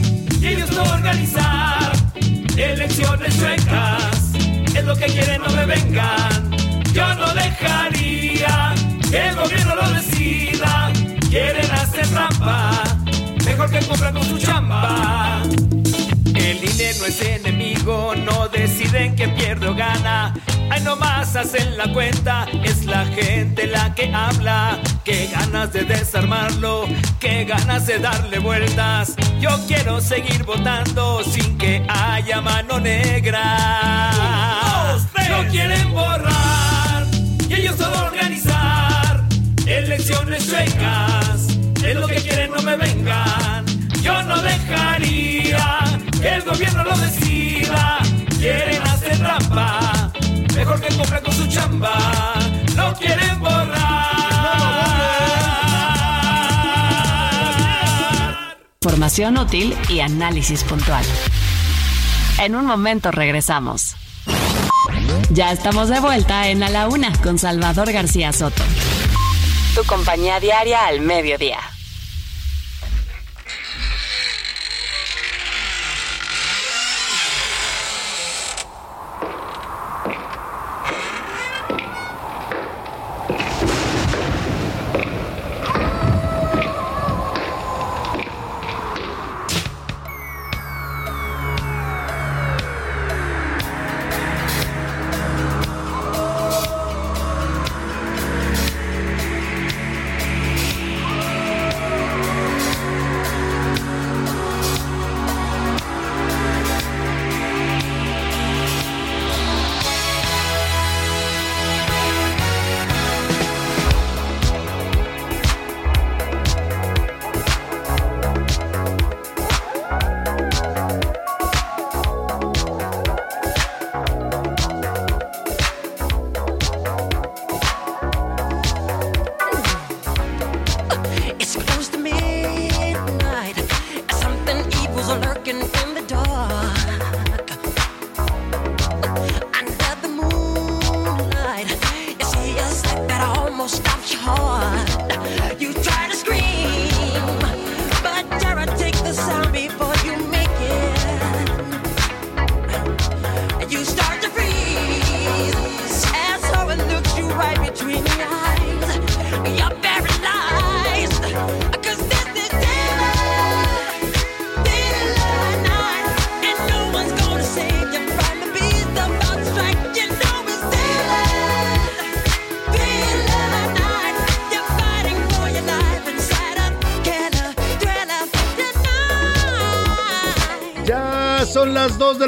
[0.42, 1.92] y ellos no organizar
[2.58, 4.34] elecciones chuecas,
[4.76, 6.52] es lo que quieren, no me vengan.
[6.94, 8.74] Yo no dejaría
[9.12, 10.92] que el gobierno lo decida,
[11.30, 12.84] quieren hacer trampa,
[13.46, 15.44] mejor que comprar con su chamba.
[16.82, 20.34] No es enemigo, no deciden quién pierde o gana.
[20.72, 24.80] Ay, nomás hacen la cuenta, es la gente la que habla.
[25.06, 26.88] Qué ganas de desarmarlo,
[27.20, 29.14] qué ganas de darle vueltas.
[29.40, 34.10] Yo quiero seguir votando sin que haya mano negra.
[35.30, 37.06] No quieren borrar
[37.48, 39.24] y ellos solo organizar
[39.68, 41.48] elecciones chuecas.
[41.86, 43.66] Es lo que quieren, no me vengan.
[44.02, 45.81] Yo no dejaría
[46.22, 47.98] que el gobierno lo decida.
[48.40, 50.12] Quieren hacer trampa,
[50.56, 51.94] mejor que compren con su chamba.
[52.76, 53.82] No quieren borrar.
[58.82, 61.04] Formación útil y análisis puntual.
[62.40, 63.96] En un momento regresamos.
[65.32, 68.64] Ya estamos de vuelta en A la Una con Salvador García Soto.
[69.76, 71.60] Tu compañía diaria al mediodía.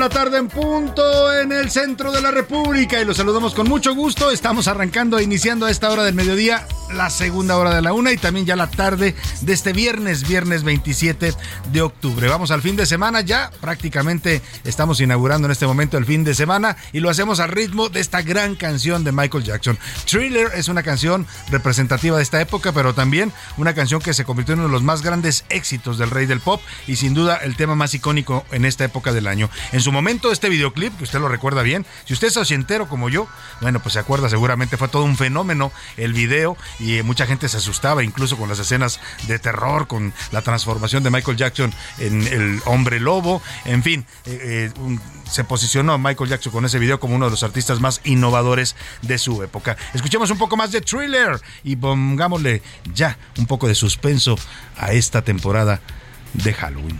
[0.03, 3.95] La tarde en punto en el centro de la República y los saludamos con mucho
[3.95, 4.31] gusto.
[4.31, 8.17] Estamos arrancando, iniciando a esta hora del mediodía, la segunda hora de la una y
[8.17, 11.33] también ya la tarde de este viernes, viernes 27
[11.71, 12.27] de octubre.
[12.27, 16.35] Vamos al fin de semana ya, prácticamente estamos inaugurando en este momento el fin de
[16.35, 19.77] semana y lo hacemos al ritmo de esta gran canción de Michael Jackson.
[20.05, 24.53] Thriller es una canción representativa de esta época, pero también una canción que se convirtió
[24.53, 27.55] en uno de los más grandes éxitos del rey del pop y sin duda el
[27.55, 29.49] tema más icónico en esta época del año.
[29.71, 33.09] En su momento este videoclip, que usted lo recuerda bien, si usted es ochentero como
[33.09, 33.27] yo,
[33.63, 37.47] bueno, pues se acuerda seguramente fue todo un fenómeno el video y eh, mucha gente
[37.47, 42.27] se asustaba incluso con las escenas de terror, con la transformación de Michael Jackson en
[42.27, 44.97] el hombre lobo, en fin, eh, eh,
[45.29, 49.17] se posicionó Michael Jackson con ese video como uno de los artistas más innovadores de
[49.17, 49.77] su época.
[49.93, 52.61] Escuchemos un poco más de thriller y pongámosle
[52.93, 54.37] ya un poco de suspenso
[54.77, 55.79] a esta temporada
[56.33, 56.99] de Halloween.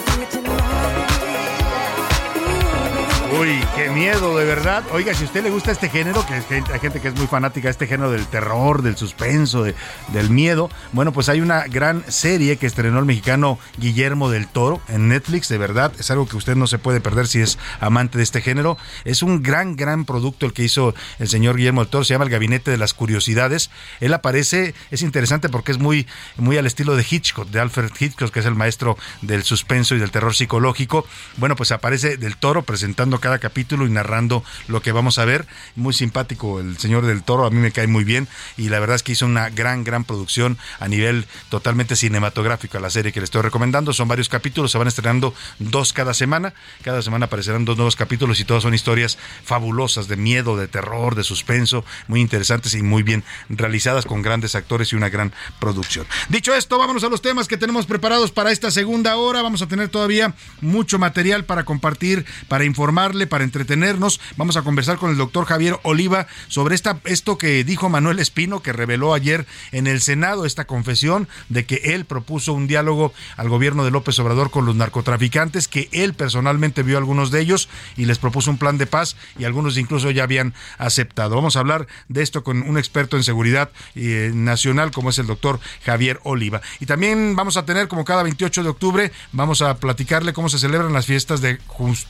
[3.41, 4.83] Uy, qué miedo, de verdad.
[4.91, 6.43] Oiga, si a usted le gusta este género, que hay
[6.79, 9.73] gente que es muy fanática de este género del terror, del suspenso, de-
[10.09, 14.79] del miedo, bueno, pues hay una gran serie que estrenó el mexicano Guillermo del Toro
[14.89, 18.19] en Netflix, de verdad, es algo que usted no se puede perder si es amante
[18.19, 18.77] de este género.
[19.05, 22.25] Es un gran, gran producto el que hizo el señor Guillermo del Toro, se llama
[22.25, 23.71] El Gabinete de las Curiosidades.
[24.01, 26.05] Él aparece, es interesante porque es muy,
[26.37, 29.99] muy al estilo de Hitchcock, de Alfred Hitchcock, que es el maestro del suspenso y
[29.99, 31.07] del terror psicológico.
[31.37, 35.47] Bueno, pues aparece del Toro presentando cada capítulo y narrando lo que vamos a ver.
[35.75, 38.27] Muy simpático el señor del Toro, a mí me cae muy bien
[38.57, 42.81] y la verdad es que hizo una gran, gran producción a nivel totalmente cinematográfico a
[42.81, 43.93] la serie que le estoy recomendando.
[43.93, 46.53] Son varios capítulos, se van estrenando dos cada semana.
[46.83, 51.15] Cada semana aparecerán dos nuevos capítulos y todas son historias fabulosas de miedo, de terror,
[51.15, 56.05] de suspenso, muy interesantes y muy bien realizadas con grandes actores y una gran producción.
[56.29, 59.41] Dicho esto, vámonos a los temas que tenemos preparados para esta segunda hora.
[59.41, 62.65] Vamos a tener todavía mucho material para compartir, para
[63.11, 64.19] informarle, para entretenernos.
[64.37, 68.61] Vamos a conversar con el doctor Javier Oliva sobre esta, esto que dijo Manuel Espino,
[68.61, 73.49] que reveló ayer en el Senado esta confesión de que él propuso un diálogo al
[73.49, 77.69] gobierno de López Obrador con los narcotraficantes, que él personalmente vio a algunos de ellos
[77.97, 81.35] y les propuso un plan de paz y algunos incluso ya habían aceptado.
[81.35, 85.27] Vamos a hablar de esto con un experto en seguridad eh, nacional como es el
[85.27, 86.61] doctor Javier Oliva.
[86.79, 90.59] Y también vamos a tener, como cada 28 de octubre, vamos a platicarle cómo se
[90.59, 91.59] celebran las fiestas de,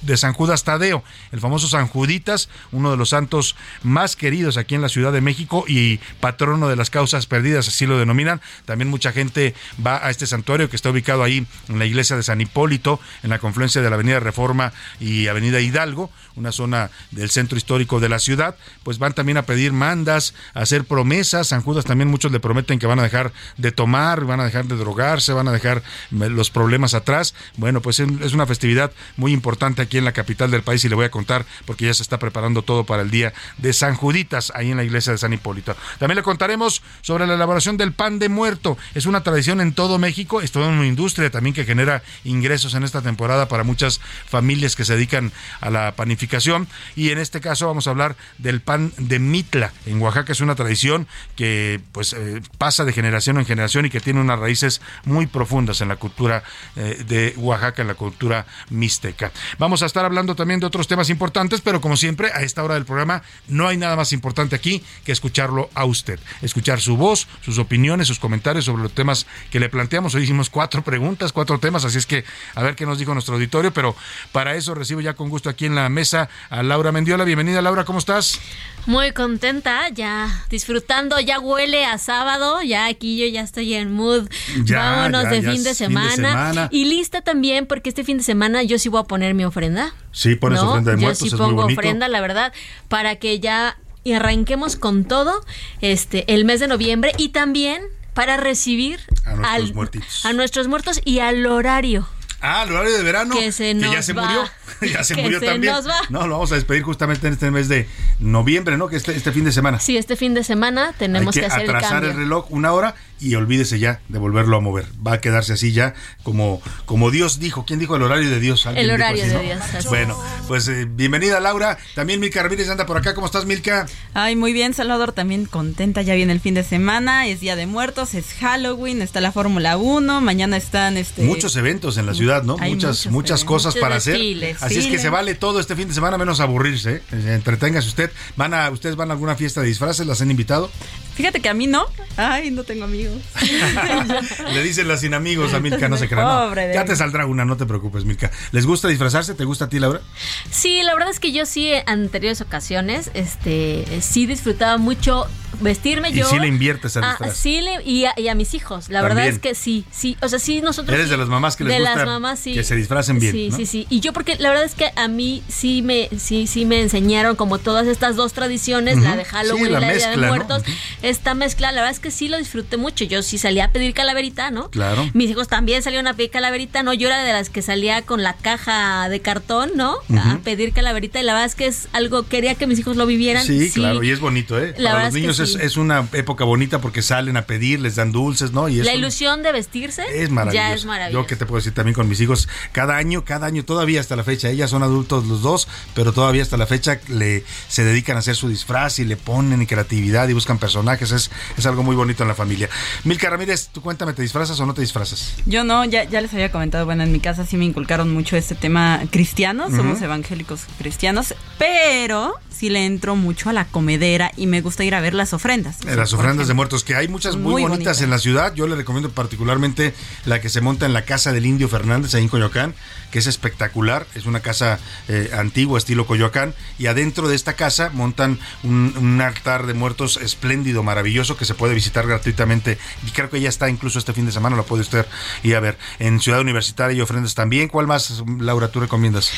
[0.02, 0.91] de San Judas Tadeo,
[1.32, 5.22] el famoso San Juditas, uno de los santos más queridos aquí en la Ciudad de
[5.22, 8.42] México y patrono de las causas perdidas, así lo denominan.
[8.66, 9.54] También mucha gente
[9.86, 13.30] va a este santuario que está ubicado ahí en la iglesia de San Hipólito, en
[13.30, 18.10] la confluencia de la Avenida Reforma y Avenida Hidalgo, una zona del centro histórico de
[18.10, 18.56] la ciudad.
[18.84, 21.48] Pues van también a pedir mandas, a hacer promesas.
[21.48, 24.66] San Judas también muchos le prometen que van a dejar de tomar, van a dejar
[24.66, 27.34] de drogarse, van a dejar eh, los problemas atrás.
[27.58, 30.90] Bueno, pues es es una festividad muy importante aquí en la capital del país y
[30.90, 33.96] le voy a contar porque ya se está preparando todo para el día de San
[33.96, 35.76] Juditas ahí en la iglesia de San Hipólito.
[36.00, 38.78] También le contaremos sobre la elaboración del pan de muerto.
[38.94, 42.84] Es una tradición en todo México, es toda una industria también que genera ingresos en
[42.84, 47.68] esta temporada para muchas familias que se dedican a la panificación y en este caso
[47.68, 49.74] vamos a hablar del pan de mitla.
[49.86, 54.00] En Oaxaca es una tradición que pues eh, pasa de generación en generación y que
[54.00, 56.44] tiene unas raíces muy profundas en la cultura
[56.76, 59.32] eh, de Oaxaca, en la cultura mixteca.
[59.58, 62.76] Vamos a estar hablando también de otros temas importantes, pero como siempre, a esta hora
[62.76, 67.28] del programa no hay nada más importante aquí que escucharlo a usted, escuchar su voz,
[67.42, 70.16] sus opiniones, sus comentarios sobre los temas que le planteamos.
[70.16, 72.24] Hoy hicimos cuatro preguntas, cuatro temas, así es que
[72.56, 73.98] a ver qué nos dijo nuestro auditorio, pero
[74.32, 77.26] para eso recibo ya con gusto aquí en la mesa a Laura Mendiola.
[77.26, 78.40] Bienvenida Laura, ¿cómo estás?
[78.86, 84.30] Muy contenta, ya disfrutando, ya huele a sábado, ya aquí yo ya estoy en mood.
[84.64, 86.16] Ya, Vámonos ya, de, ya fin de, es fin de semana.
[86.16, 86.70] semana.
[86.72, 89.94] Y lista también porque este fin de semana yo sí voy a poner mi ofrenda.
[90.14, 90.70] Sí, pones ¿no?
[90.72, 91.80] ofrenda de Yo muertos, sí es muy pongo bonito.
[91.80, 92.54] ofrenda, la verdad,
[92.88, 93.78] para que ya
[94.16, 95.44] arranquemos con todo
[95.82, 97.84] este el mes de noviembre y también
[98.14, 100.26] para recibir A nuestros al- muertitos.
[100.26, 102.08] a nuestros muertos y al horario.
[102.44, 103.36] Ah, el horario de verano.
[103.36, 104.24] Que se ya nos se va.
[104.26, 104.50] murió.
[104.94, 105.74] ya se Que murió se también.
[105.74, 105.96] nos va.
[106.10, 107.88] No, lo vamos a despedir justamente en este mes de
[108.20, 108.88] noviembre, ¿no?
[108.88, 109.80] Que este, este fin de semana.
[109.80, 112.10] Sí, este fin de semana tenemos Hay que, que, hacer el atrasar cambio.
[112.12, 114.86] el, reloj una hora y olvídese ya de volverlo a mover.
[115.06, 115.94] Va a quedarse así ya
[116.24, 117.66] como, como Dios dijo.
[117.66, 118.66] ¿Quién dijo el horario de Dios?
[118.66, 119.44] ¿Alguien El horario así, de no?
[119.44, 119.88] Dios, así.
[119.88, 120.18] Bueno,
[120.48, 121.78] pues eh, bienvenida Laura.
[121.96, 123.14] También Milka Ramírez anda por acá.
[123.14, 123.86] ¿Cómo estás, Milka?
[124.14, 127.68] Ay, muy bien, Salvador, también contenta, ya viene el fin de semana, es Día de
[127.68, 132.44] Muertos, es Halloween, está la Fórmula 1, mañana están este Muchos eventos en la ciudad,
[132.44, 132.58] ¿no?
[132.60, 134.14] Hay muchas muchos muchas cosas Muchos para hacer.
[134.14, 137.02] desfiles, Así es que se vale todo este fin de semana menos aburrirse.
[137.12, 138.12] Eh, Entreténgase usted.
[138.36, 140.06] ¿Van a, ¿Ustedes van a alguna fiesta de disfraces?
[140.08, 140.72] ¿Las han invitado?
[141.16, 141.86] Fíjate que a mí no.
[142.18, 143.11] Ay, no tengo amigos.
[143.36, 144.26] Amigos.
[144.54, 146.26] Le dicen las sin amigos a Milka, no se crean.
[146.28, 148.32] No, ya te saldrá una, no te preocupes, Milka.
[148.52, 149.34] ¿Les gusta disfrazarse?
[149.34, 150.02] ¿Te gusta a ti, Laura?
[150.50, 155.28] Sí, la verdad es que yo sí, en anteriores ocasiones, este, sí disfrutaba mucho
[155.60, 156.26] vestirme Y yo.
[156.30, 157.38] sí le inviertes al Ah, disfraz.
[157.38, 158.90] sí, le- y, a, y a mis hijos.
[158.90, 160.18] La verdad es que sí, sí.
[160.22, 160.94] O sea, sí, nosotros.
[160.94, 162.54] Eres sí- de las mamás que les de gusta las mamás, sí.
[162.54, 163.58] que se disfracen bien, Sí, ¿no?
[163.58, 163.86] sí, sí.
[163.90, 167.36] Y yo, porque la verdad es que a mí sí me, sí, sí me enseñaron
[167.36, 170.28] como todas estas dos tradiciones, la de Halloween Sí, la y la mezcla, de ¿no?
[170.28, 170.64] Muertos.
[171.04, 173.01] Esta mezcla, la verdad es que sí lo disfruté mucho.
[173.08, 174.70] Yo sí salía a pedir calaverita, ¿no?
[174.70, 175.10] Claro.
[175.14, 176.94] Mis hijos también salieron a pedir calaverita, ¿no?
[176.94, 179.96] Yo era de las que salía con la caja de cartón, ¿no?
[180.18, 183.06] A pedir calaverita y la verdad es que es algo, quería que mis hijos lo
[183.06, 183.46] vivieran.
[183.46, 184.74] Sí, claro, y es bonito, ¿eh?
[184.78, 185.60] La Para los es que niños es, sí.
[185.62, 188.70] es una época bonita porque salen a pedir, les dan dulces, ¿no?
[188.70, 190.68] Y La ilusión de vestirse es maravilloso.
[190.70, 191.24] ya es maravilloso.
[191.24, 194.16] Yo que te puedo decir también con mis hijos, cada año, cada año, todavía hasta
[194.16, 198.16] la fecha, ellas son adultos los dos, pero todavía hasta la fecha le se dedican
[198.18, 201.96] a hacer su disfraz y le ponen creatividad y buscan personajes, es, es algo muy
[201.96, 202.70] bonito en la familia.
[203.04, 205.34] Milka Ramírez, tú cuéntame, ¿te disfrazas o no te disfrazas?
[205.46, 208.36] Yo no, ya, ya les había comentado, bueno, en mi casa sí me inculcaron mucho
[208.38, 214.46] este tema cristiano, somos evangélicos cristianos, pero sí le entro mucho a la comedera y
[214.48, 215.78] me gusta ir a ver las ofrendas.
[215.88, 218.02] Eh, Las ofrendas de muertos, que hay muchas muy, Muy bonitas, bonitas.
[218.02, 218.54] en la ciudad.
[218.54, 219.94] Yo le recomiendo particularmente
[220.26, 222.76] la que se monta en la casa del Indio Fernández, ahí en Coyoacán,
[223.12, 224.08] que es espectacular.
[224.16, 226.54] Es una casa eh, antigua, estilo Coyoacán.
[226.80, 231.74] Y adentro de esta casa montan un, altar de muertos espléndido, maravilloso, que se puede
[231.74, 232.78] visitar gratuitamente.
[233.06, 235.06] Y creo que ya está incluso este fin de semana, lo puede usted
[235.44, 235.78] ir a ver.
[236.00, 237.68] En Ciudad Universitaria hay ofrendas también.
[237.68, 239.32] ¿Cuál más, Laura, tú recomiendas?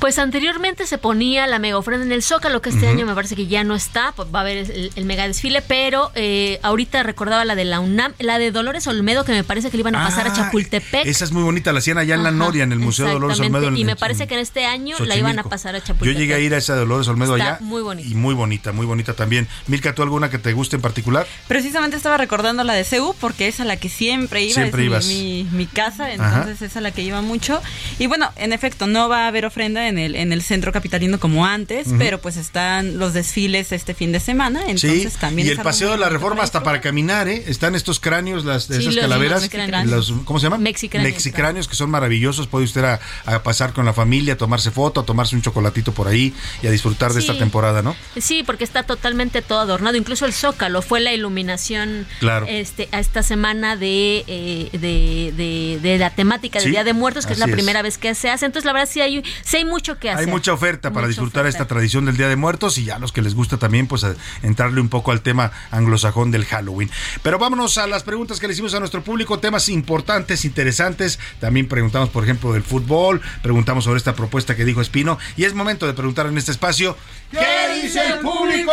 [0.00, 3.36] Pues anteriormente se ponía la mega ofrenda en el Zócalo, que este año me parece
[3.36, 7.02] que ya no está, pues va a haber el, el mega desfile, pero eh, ahorita
[7.02, 9.94] recordaba la de la UNAM, la de Dolores Olmedo, que me parece que le iban
[9.96, 11.04] a pasar a Ah, Chapultepec.
[11.06, 13.12] Esa es muy bonita, la hacían allá en la Ajá, Noria, en el Museo de
[13.12, 13.68] Dolores Olmedo.
[13.68, 16.18] en- Y me parece que en este año la iban a pasar a Yo Chapultepec.
[16.18, 17.58] llegué a ir a esa de Dolores Olmedo Está allá.
[17.60, 18.08] muy bonita.
[18.08, 19.48] Y muy bonita, muy bonita también.
[19.66, 21.26] Milka, ¿tú alguna que te guste en particular?
[21.46, 24.86] Precisamente estaba recordando la de CEU porque es a la que siempre iba, Siempre es
[24.86, 25.06] ibas.
[25.08, 27.60] mi, mi, mi casa, entonces es a la que iba mucho.
[27.98, 31.18] Y bueno, en efecto, no va a haber ofrenda en el, en el centro capitalino
[31.20, 35.50] como antes, pero pues están los desfiles este fin de semana, entonces sí, también y
[35.50, 37.44] el paseo de la reforma hasta para caminar, ¿eh?
[37.46, 39.48] Están estos cráneos, las, Sí, esas los calaveras,
[39.86, 40.62] los, ¿cómo se llaman?
[40.62, 41.12] Mexicráneos.
[41.14, 42.46] Mexicráneos, que son maravillosos.
[42.46, 45.92] Puede usted a, a pasar con la familia, a tomarse foto, a tomarse un chocolatito
[45.92, 47.26] por ahí y a disfrutar de Sí.
[47.28, 47.94] esta temporada, ¿no?
[48.20, 49.96] Sí, porque está totalmente todo adornado.
[49.96, 52.46] Incluso el Zócalo fue la iluminación Claro.
[52.48, 56.92] este, a esta semana de, eh, de, de- de la temática del Sí, Día de
[56.92, 57.52] Muertos, que es la es.
[57.52, 58.46] primera vez que se hace.
[58.46, 60.26] Entonces, la verdad, sí hay, sí hay mucho que hacer.
[60.26, 61.58] Hay mucha oferta para Mucha disfrutar oferta.
[61.58, 64.14] esta tradición del Día de Muertos y ya los que les gusta también, pues a
[64.42, 66.90] entrarle un poco al tema anglosajón del Halloween.
[67.22, 71.18] Pero vámonos a las preguntas que le hicimos a nuestro público, temas importantes, interesantes.
[71.40, 75.54] También preguntamos, por ejemplo, del fútbol, preguntamos sobre esta propuesta que dijo Espino y es
[75.54, 76.96] momento de preguntar en este espacio.
[77.30, 78.72] ¿Qué dice el público?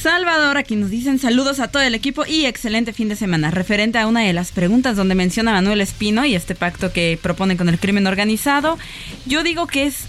[0.00, 3.50] Salvador, aquí nos dicen saludos a todo el equipo y excelente fin de semana.
[3.50, 7.58] Referente a una de las preguntas donde menciona Manuel Espino y este pacto que propone
[7.58, 8.78] con el crimen organizado,
[9.26, 10.04] yo digo que es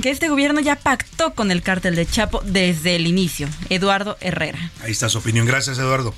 [0.00, 3.48] que este gobierno ya pactó con el cártel de Chapo desde el inicio.
[3.70, 4.70] Eduardo Herrera.
[4.84, 5.46] Ahí está su opinión.
[5.46, 6.14] Gracias, Eduardo.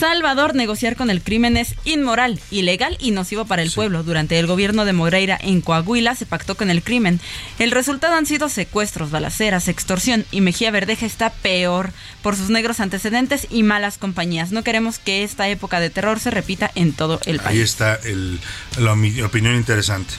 [0.00, 4.02] Salvador, negociar con el crimen es inmoral, ilegal y nocivo para el pueblo.
[4.02, 7.20] Durante el gobierno de Moreira en Coahuila se pactó con el crimen.
[7.58, 11.92] El resultado han sido secuestros, balaceras, extorsión y Mejía Verdeja está peor
[12.22, 14.52] por sus negros antecedentes y malas compañías.
[14.52, 17.58] No queremos que esta época de terror se repita en todo el país.
[17.58, 18.40] Ahí está el-
[18.78, 18.94] la
[19.26, 20.14] opinión interesante.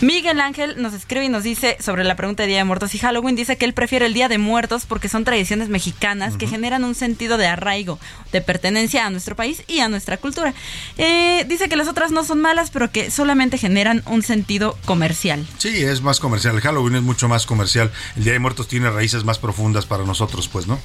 [0.00, 2.98] Miguel Ángel nos escribe y nos dice sobre la pregunta de Día de Muertos y
[2.98, 6.82] Halloween, dice que él prefiere el Día de Muertos porque son tradiciones mexicanas que generan
[6.82, 8.00] un sentido de arraigo,
[8.32, 10.54] de pertenencia a nuestro país y a nuestra cultura.
[10.96, 15.46] Eh, dice que las otras no son malas, pero que solamente generan un sentido comercial.
[15.58, 16.54] Sí, es más comercial.
[16.54, 17.90] El Halloween es mucho más comercial.
[18.16, 20.78] El Día de Muertos tiene raíces más profundas para nosotros, pues, ¿no?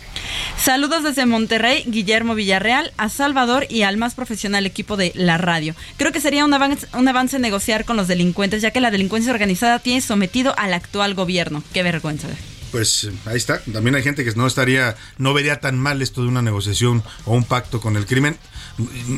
[0.57, 5.75] Saludos desde Monterrey, Guillermo Villarreal, a Salvador y al más profesional equipo de la radio.
[5.97, 9.31] Creo que sería un avance, un avance negociar con los delincuentes, ya que la delincuencia
[9.31, 11.63] organizada tiene sometido al actual gobierno.
[11.73, 12.27] Qué vergüenza.
[12.75, 13.61] Pues ahí está.
[13.71, 17.33] También hay gente que no estaría, no vería tan mal esto de una negociación o
[17.33, 18.37] un pacto con el crimen.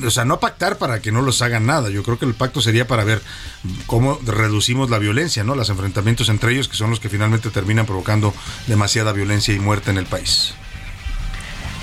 [0.06, 1.90] O sea, no pactar para que no los hagan nada.
[1.90, 3.20] Yo creo que el pacto sería para ver
[3.88, 5.56] cómo reducimos la violencia, ¿no?
[5.56, 8.32] Los enfrentamientos entre ellos, que son los que finalmente terminan provocando
[8.68, 10.54] demasiada violencia y muerte en el país.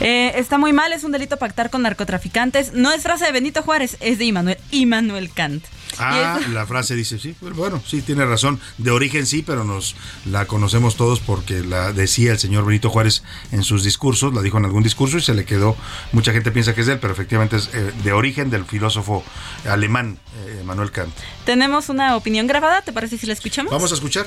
[0.01, 2.73] Eh, está muy mal, es un delito pactar con narcotraficantes.
[2.73, 5.65] No es frase de Benito Juárez, es de Immanuel, Immanuel Kant.
[5.99, 8.61] Ah, la frase dice, sí, pues, bueno, sí, tiene razón.
[8.79, 13.23] De origen sí, pero nos la conocemos todos porque la decía el señor Benito Juárez
[13.53, 15.77] en sus discursos, la dijo en algún discurso y se le quedó,
[16.13, 19.25] mucha gente piensa que es de él, pero efectivamente es eh, de origen del filósofo
[19.69, 21.15] alemán, eh, Manuel Kant.
[21.45, 23.73] Tenemos una opinión grabada, ¿te parece si la escuchamos?
[23.73, 24.27] Vamos a escuchar.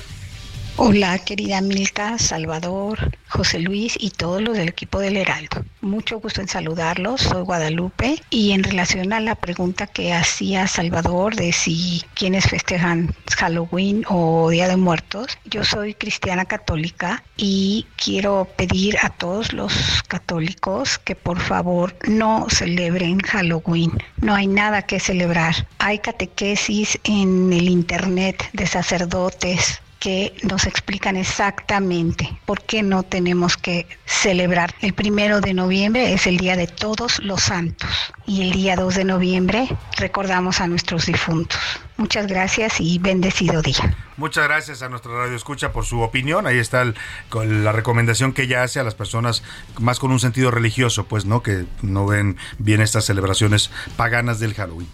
[0.79, 5.65] Hola, querida Milka, Salvador, José Luis y todos los del equipo del Heraldo.
[5.81, 11.35] Mucho gusto en saludarlos, soy Guadalupe y en relación a la pregunta que hacía Salvador
[11.35, 18.47] de si quienes festejan Halloween o Día de Muertos, yo soy cristiana católica y quiero
[18.55, 23.93] pedir a todos los católicos que por favor no celebren Halloween.
[24.17, 25.55] No hay nada que celebrar.
[25.79, 33.57] Hay catequesis en el internet de sacerdotes que nos explican exactamente por qué no tenemos
[33.57, 34.73] que celebrar.
[34.81, 37.89] El primero de noviembre es el Día de Todos los Santos
[38.25, 39.67] y el día 2 de noviembre
[39.97, 41.59] recordamos a nuestros difuntos.
[41.97, 43.95] Muchas gracias y bendecido día.
[44.17, 46.45] Muchas gracias a nuestra radio escucha por su opinión.
[46.45, 46.85] Ahí está
[47.33, 49.43] la recomendación que ella hace a las personas
[49.79, 51.41] más con un sentido religioso, pues, ¿no?
[51.41, 54.87] Que no ven bien estas celebraciones paganas del Halloween.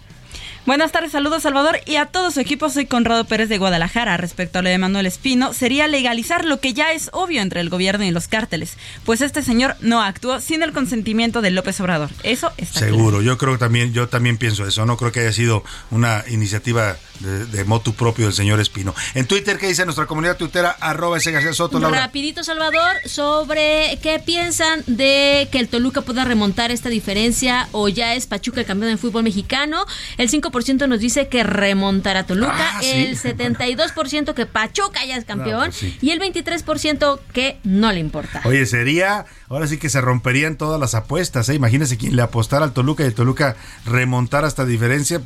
[0.66, 2.70] Buenas tardes, saludos Salvador y a todo su equipo.
[2.70, 4.16] Soy Conrado Pérez de Guadalajara.
[4.16, 7.68] Respecto a lo de Manuel Espino, sería legalizar lo que ya es obvio entre el
[7.68, 12.08] gobierno y los cárteles, pues este señor no actuó sin el consentimiento de López Obrador.
[12.22, 12.96] Eso está claro.
[12.96, 16.24] Seguro, yo creo que también, yo también pienso eso, no creo que haya sido una
[16.28, 18.94] iniciativa de, de motu propio del señor Espino.
[19.14, 20.70] En Twitter, ¿qué dice nuestra comunidad tuitera?
[20.80, 22.00] Arroba ese García Soto, Laura.
[22.00, 28.14] Rapidito, Salvador, sobre qué piensan de que el Toluca pueda remontar esta diferencia o ya
[28.14, 29.84] es Pachuca el campeón del fútbol mexicano.
[30.18, 32.90] El 5% nos dice que remontará Toluca, Ah, sí.
[32.90, 35.96] el 72% que Pachuca ya es campeón pues sí.
[36.00, 38.40] y el 23% que no le importa.
[38.44, 41.54] Oye, sería, ahora sí que se romperían todas las apuestas, ¿eh?
[41.54, 45.20] Imagínese quien le apostara al Toluca y el Toluca remontara esta diferencia,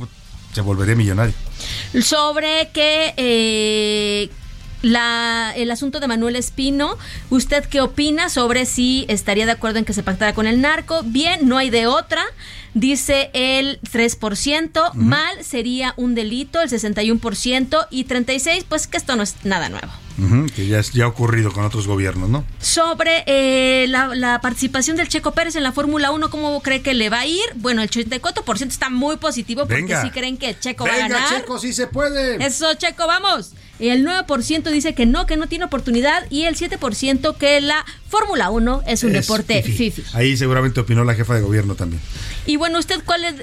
[0.59, 1.35] se volvería millonario.
[2.03, 4.29] sobre que eh,
[4.83, 6.99] la, el asunto de Manuel Espino,
[7.31, 11.03] ¿usted qué opina sobre si estaría de acuerdo en que se pactara con el narco?
[11.05, 12.25] Bien, no hay de otra.
[12.75, 19.23] Dice el 3%, mal sería un delito, el 61%, y 36%, pues que esto no
[19.23, 19.89] es nada nuevo.
[20.57, 22.45] Que ya, es- ya ha ocurrido con otros gobiernos, ¿no?
[22.61, 26.93] Sobre eh, la, la participación del Checo Pérez en la Fórmula 1, ¿cómo cree que
[26.95, 27.45] le va a ir?
[27.55, 30.03] Bueno, el 84% está muy positivo porque Venga.
[30.03, 31.29] sí creen que Checo va a ganar.
[31.41, 32.45] Checo, sí se puede.
[32.45, 33.53] Eso, Checo, vamos.
[33.79, 38.51] El 9% dice que no, que no tiene oportunidad y el 7% que la Fórmula
[38.51, 40.03] 1 es un Es deporte fifi.
[40.15, 42.03] Ahí seguramente opinó la jefa de gobierno también.
[42.45, 43.35] Y bueno, ¿usted cuál es...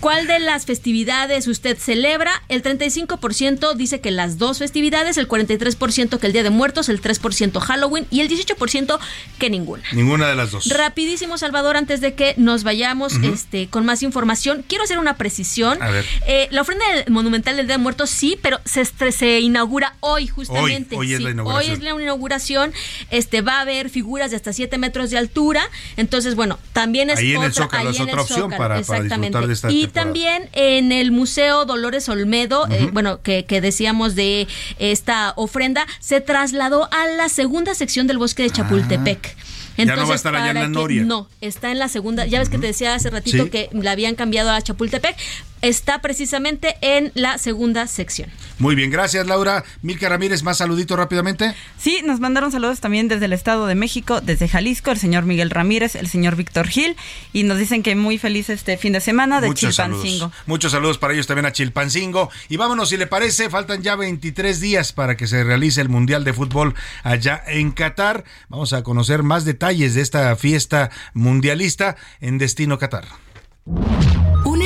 [0.00, 2.30] ¿Cuál de las festividades usted celebra?
[2.48, 7.00] El 35% dice que las dos festividades, el 43% que el Día de Muertos, el
[7.00, 8.98] 3% Halloween y el 18%
[9.38, 9.82] que ninguna.
[9.92, 10.68] Ninguna de las dos.
[10.68, 15.82] Rapidísimo, Salvador, antes de que nos vayamos este, con más información, quiero hacer una precisión.
[15.82, 16.04] A ver.
[16.26, 20.96] Eh, la ofrenda monumental del Día de Muertos sí, pero se, se inaugura hoy, justamente.
[20.96, 21.70] Hoy, hoy es la inauguración.
[21.70, 22.72] Hoy es la inauguración.
[23.10, 25.68] Este, va a haber figuras de hasta 7 metros de altura.
[25.96, 28.40] Entonces, bueno, también es Ahí en el otra, Zócalo, ahí es en el otra opción
[28.42, 30.04] Zócalo, para- para disfrutar de esta Y temporada.
[30.04, 34.46] también en el Museo Dolores Olmedo, eh, bueno, que, que decíamos de
[34.78, 39.36] esta ofrenda, se trasladó a la segunda sección del bosque de Chapultepec.
[39.78, 41.02] Ya no va a estar allá en la Noria.
[41.04, 42.24] No, está en la segunda.
[42.24, 43.50] Ya ves que te decía hace ratito Sí.
[43.50, 45.14] que la habían cambiado a Chapultepec.
[45.62, 48.30] Está precisamente en la segunda sección.
[48.58, 49.64] Muy bien, gracias Laura.
[49.82, 51.54] Milka Ramírez, más saludito rápidamente.
[51.78, 55.50] Sí, nos mandaron saludos también desde el Estado de México, desde Jalisco, el señor Miguel
[55.50, 56.96] Ramírez, el señor Víctor Gil,
[57.32, 60.18] y nos dicen que muy feliz este fin de semana de Muchos Chilpancingo.
[60.18, 60.32] saludos.
[60.46, 62.30] Muchos saludos para ellos también a Chilpancingo.
[62.48, 66.24] Y vámonos, si le parece, faltan ya 23 días para que se realice el Mundial
[66.24, 68.24] de Fútbol allá en Qatar.
[68.48, 73.04] Vamos a conocer más detalles de esta fiesta mundialista en Destino Qatar.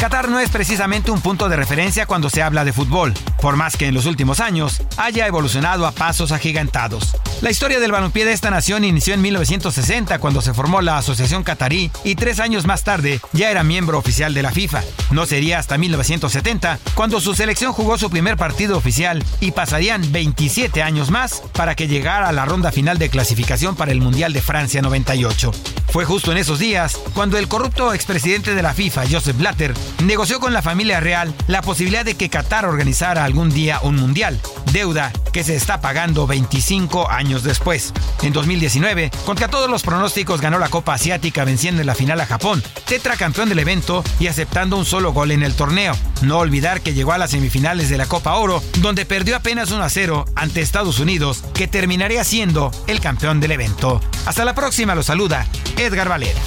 [0.00, 3.76] Qatar no es precisamente un punto de referencia cuando se habla de fútbol, por más
[3.76, 7.14] que en los últimos años haya evolucionado a pasos agigantados.
[7.42, 11.42] La historia del balompié de esta nación inició en 1960 cuando se formó la Asociación
[11.42, 14.82] Qatarí y tres años más tarde ya era miembro oficial de la FIFA.
[15.10, 20.82] No sería hasta 1970 cuando su selección jugó su primer partido oficial y pasarían 27
[20.82, 24.40] años más para que llegara a la ronda final de clasificación para el Mundial de
[24.40, 25.50] Francia 98.
[25.90, 30.40] Fue justo en esos días cuando el corrupto expresidente de la FIFA, Joseph Blatter, negoció
[30.40, 34.40] con la familia real la posibilidad de que Qatar organizara algún día un mundial,
[34.72, 37.92] deuda que se está pagando 25 años después.
[38.22, 42.26] En 2019, contra todos los pronósticos, ganó la Copa Asiática venciendo en la final a
[42.26, 45.96] Japón, tetracampeón del evento y aceptando un solo gol en el torneo.
[46.22, 49.82] No olvidar que llegó a las semifinales de la Copa Oro, donde perdió apenas 1
[49.82, 54.00] a 0 ante Estados Unidos, que terminaría siendo el campeón del evento.
[54.26, 56.40] Hasta la próxima, lo saluda Edgar Valera.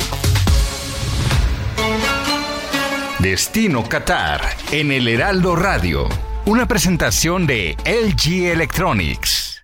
[3.24, 4.42] Destino Qatar
[4.74, 6.10] en el Heraldo Radio.
[6.46, 9.64] Una presentación de LG Electronics.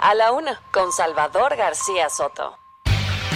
[0.00, 2.58] A la una, con Salvador García Soto.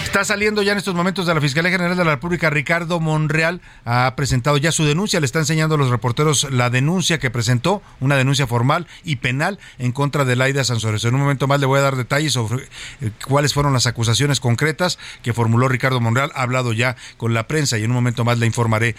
[0.09, 3.61] Está saliendo ya en estos momentos de la Fiscalía General de la República, Ricardo Monreal
[3.85, 7.83] ha presentado ya su denuncia, le está enseñando a los reporteros la denuncia que presentó,
[7.99, 11.05] una denuncia formal y penal en contra de Laida Sansores.
[11.05, 12.63] En un momento más le voy a dar detalles sobre
[13.01, 17.45] eh, cuáles fueron las acusaciones concretas que formuló Ricardo Monreal, ha hablado ya con la
[17.45, 18.95] prensa y en un momento más le informaré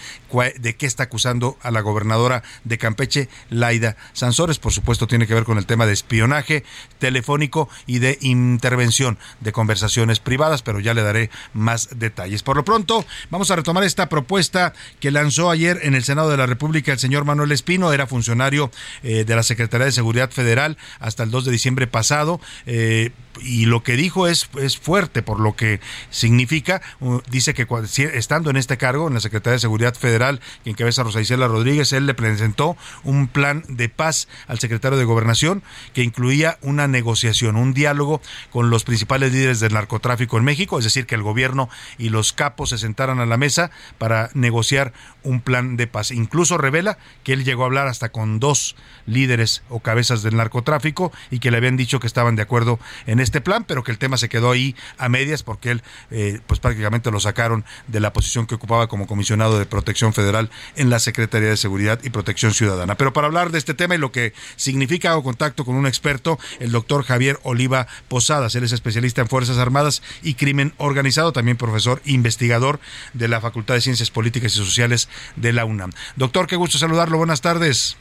[0.61, 4.61] de qué está acusando a la gobernadora de Campeche, Laida Sansores.
[4.61, 6.62] Por supuesto tiene que ver con el tema de espionaje
[7.01, 12.43] telefónico y de intervención de conversaciones privadas, pero ya le daré más detalles.
[12.43, 16.37] Por lo pronto, vamos a retomar esta propuesta que lanzó ayer en el Senado de
[16.37, 18.71] la República el señor Manuel Espino, era funcionario
[19.03, 22.41] eh, de la Secretaría de Seguridad Federal hasta el 2 de diciembre pasado.
[22.67, 25.81] eh, y lo que dijo es, es fuerte por lo que
[26.11, 26.82] significa.
[27.31, 27.66] Dice que
[28.15, 31.93] estando en este cargo, en la Secretaría de Seguridad Federal, que encabeza Rosa Isela Rodríguez,
[31.93, 35.62] él le presentó un plan de paz al secretario de Gobernación
[35.94, 38.20] que incluía una negociación, un diálogo
[38.51, 42.32] con los principales líderes del narcotráfico en México, es decir, que el gobierno y los
[42.32, 44.93] capos se sentaran a la mesa para negociar
[45.23, 46.11] un plan de paz.
[46.11, 48.77] Incluso revela que él llegó a hablar hasta con dos
[49.07, 53.20] líderes o cabezas del narcotráfico y que le habían dicho que estaban de acuerdo en
[53.21, 56.61] este plan, pero que el tema se quedó ahí a medias porque él eh, pues
[56.61, 60.99] prácticamente lo sacaron de la posición que ocupaba como comisionado de protección federal en la
[60.99, 62.97] Secretaría de Seguridad y Protección Ciudadana.
[62.97, 66.39] Pero para hablar de este tema y lo que significa hago contacto con un experto,
[66.59, 68.55] el doctor Javier Oliva Posadas.
[68.55, 72.81] Él es especialista en Fuerzas Armadas y Crimen Organizado, también profesor investigador
[73.13, 75.93] de la Facultad de Ciencias Políticas y Sociales de la UNAM.
[76.17, 77.19] Doctor, qué gusto saludarlo.
[77.19, 77.97] Buenas tardes.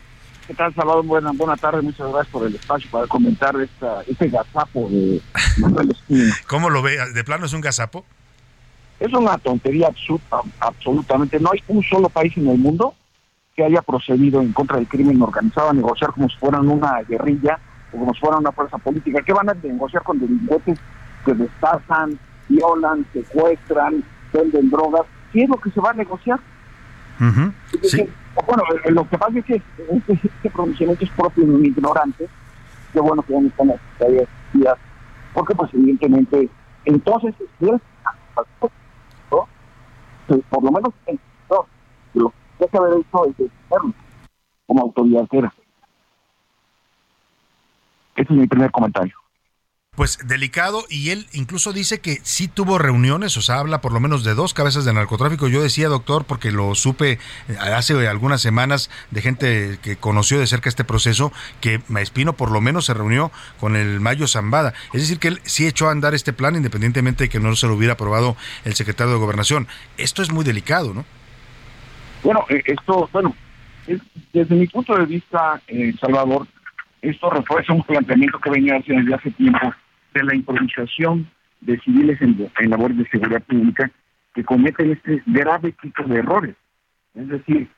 [0.50, 1.06] ¿Qué tal, Salvador?
[1.06, 5.22] Buena, buena tarde, muchas gracias por el espacio para comentar esta, este gazapo de
[5.60, 6.34] Manuel Espino.
[6.48, 6.98] ¿Cómo lo ve?
[7.14, 8.04] ¿De plano es un gazapo?
[9.00, 11.40] Es una tontería absurda, absolutamente.
[11.40, 12.96] No hay un solo país en el mundo
[13.56, 17.60] que haya procedido en contra del crimen organizado a negociar como si fueran una guerrilla
[17.94, 19.22] o como si fueran una fuerza política.
[19.22, 20.80] ¿Qué van a negociar con delincuentes
[21.26, 22.18] que destazan,
[22.48, 24.04] violan, secuestran,
[24.34, 25.04] venden drogas?
[25.32, 26.40] ¿Qué es lo que se va a negociar?
[27.84, 28.10] Sí.
[28.45, 32.28] Bueno, eh, lo que pasa es que este, este pronunciamiento es propio de un ignorante.
[32.94, 34.78] Qué bueno que ya no están las
[35.34, 36.49] porque pues evidentemente,
[36.86, 37.80] entonces, si él-
[40.49, 40.94] por lo menos,
[41.49, 41.66] no,
[42.14, 43.94] lo que hay que haber hecho es defenderlo
[44.68, 45.53] como autoridad era.
[48.16, 49.19] Ese es mi primer comentario.
[50.00, 54.00] Pues delicado y él incluso dice que sí tuvo reuniones, o sea, habla por lo
[54.00, 55.50] menos de dos cabezas de narcotráfico.
[55.50, 57.20] Yo decía, doctor, porque lo supe
[57.50, 62.50] eh, hace algunas semanas de gente que conoció de cerca este proceso, que Maespino por
[62.50, 64.74] lo menos se reunió con el Mayo Zambada.
[64.94, 67.68] Es decir, que él sí echó a andar este plan independientemente de que no se
[67.68, 69.68] lo hubiera aprobado el secretario de Gobernación.
[69.98, 71.04] Esto es muy delicado, ¿no?
[72.24, 73.36] Bueno, eh, esto, bueno,
[73.86, 74.00] es-
[74.32, 76.48] desde mi punto de vista, eh, Salvador,
[77.02, 79.74] esto refuerza un planteamiento que venía desde hace tiempo
[80.14, 81.30] de la improvisación
[81.61, 83.91] de civiles en, en labores de seguridad pública
[84.34, 86.56] que cometen este grave tipo de errores.
[87.15, 87.69] Es decir,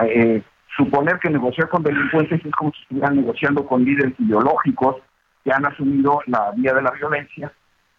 [0.00, 0.42] eh,
[0.76, 4.96] suponer que negociar con delincuentes es como si estuvieran negociando con líderes ideológicos
[5.44, 7.52] que han asumido la vía de la violencia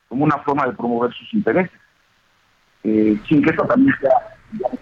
[0.08, 1.72] como una forma de promover sus intereses.
[2.84, 4.12] Eh, sin que esto también sea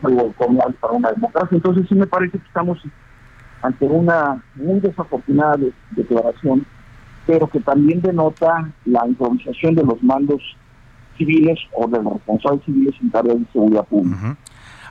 [0.03, 1.55] algo comunal para una democracia.
[1.55, 2.79] Entonces sí me parece que estamos
[3.61, 6.65] ante una muy desafortunada de- declaración,
[7.25, 10.41] pero que también denota la improvisación de los mandos
[11.17, 14.37] civiles o de los responsables civiles en tareas de seguridad pública.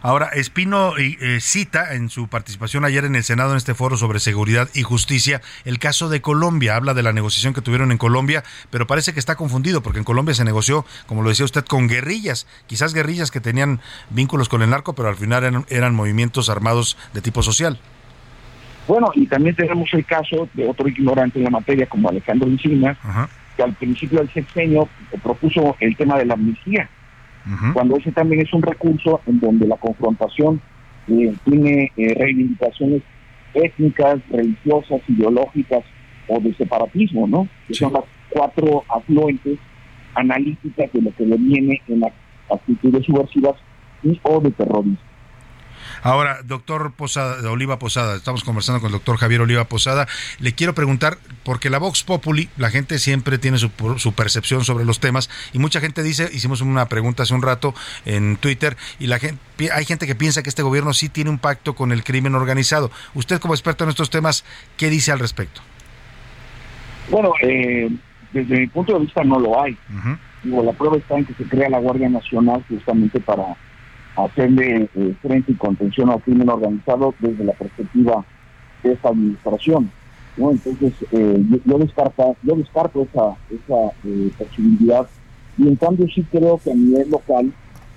[0.04, 4.20] Ahora, Espino eh, cita en su participación ayer en el Senado en este foro sobre
[4.20, 6.76] seguridad y justicia el caso de Colombia.
[6.76, 10.04] Habla de la negociación que tuvieron en Colombia, pero parece que está confundido porque en
[10.04, 13.80] Colombia se negoció, como lo decía usted, con guerrillas, quizás guerrillas que tenían
[14.10, 17.78] vínculos con el narco, pero al final eran, eran movimientos armados de tipo social.
[18.86, 22.98] Bueno, y también tenemos el caso de otro ignorante en la materia como Alejandro Encinas,
[23.56, 24.88] que al principio del sexenio
[25.22, 26.88] propuso el tema de la amnistía,
[27.72, 30.60] cuando ese también es un recurso en donde la confrontación
[31.08, 33.02] eh, tiene eh, reivindicaciones
[33.52, 35.84] étnicas, religiosas, ideológicas
[36.28, 37.46] o de separatismo, ¿no?
[37.68, 39.58] Que son las cuatro afluentes
[40.14, 42.12] analíticas de lo que le viene en las
[42.50, 43.56] actitudes subversivas
[44.02, 44.98] y o de terrorismo.
[46.04, 50.06] Ahora, doctor Posada, Oliva Posada, estamos conversando con el doctor Javier Oliva Posada.
[50.38, 54.84] Le quiero preguntar, porque la Vox Populi, la gente siempre tiene su, su percepción sobre
[54.84, 57.74] los temas y mucha gente dice, hicimos una pregunta hace un rato
[58.04, 59.40] en Twitter y la gente,
[59.72, 62.90] hay gente que piensa que este gobierno sí tiene un pacto con el crimen organizado.
[63.14, 64.44] Usted como experto en estos temas,
[64.76, 65.62] ¿qué dice al respecto?
[67.08, 67.88] Bueno, eh,
[68.30, 69.74] desde mi punto de vista no lo hay.
[70.42, 73.56] Digo, la prueba está en que se crea la Guardia Nacional justamente para
[74.16, 78.24] hacerle eh, frente y contención al crimen organizado desde la perspectiva
[78.82, 79.90] de esta administración.
[80.36, 80.50] ¿no?
[80.50, 85.06] Entonces, eh, yo, yo descarta, yo descarto esa, esa eh, posibilidad
[85.56, 87.52] y en cambio sí creo que a nivel local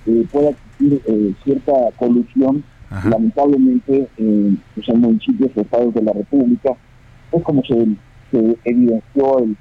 [0.06, 2.62] eh, puede existir cierta colusión,
[3.04, 6.70] lamentablemente, en pues, en municipios o estados de la República,
[7.32, 7.86] es como se,
[8.30, 9.56] se evidenció el,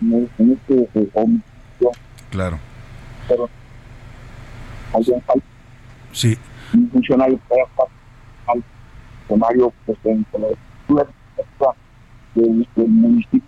[0.00, 1.90] en, en este homicidio,
[2.30, 2.58] Claro.
[3.28, 3.48] pero
[4.94, 5.20] hay un
[6.12, 6.36] Sí.
[6.74, 7.38] un funcionario
[8.46, 8.62] al
[9.28, 9.98] funcionario pues,
[12.34, 13.42] del, del municipio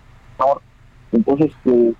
[1.11, 1.93] entonces eh,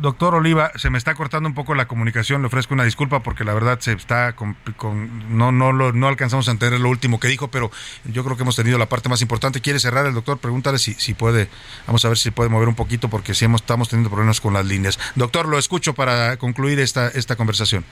[0.00, 3.42] Doctor Oliva, se me está cortando un poco la comunicación, le ofrezco una disculpa porque
[3.42, 7.18] la verdad se está con, con- no no lo- no alcanzamos a entender lo último
[7.18, 7.72] que dijo, pero
[8.04, 9.60] yo creo que hemos tenido la parte más importante.
[9.60, 10.38] ¿Quiere cerrar el doctor?
[10.38, 11.48] Pregúntale si, si puede,
[11.88, 14.52] vamos a ver si puede mover un poquito porque si hemos, estamos teniendo problemas con
[14.54, 15.00] las líneas.
[15.16, 17.84] Doctor, lo escucho para concluir esta esta conversación.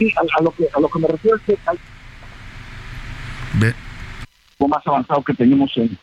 [0.00, 1.78] Sí, a, a lo que a lo que me refiero es que hay
[4.58, 5.98] lo más avanzado que tenemos en,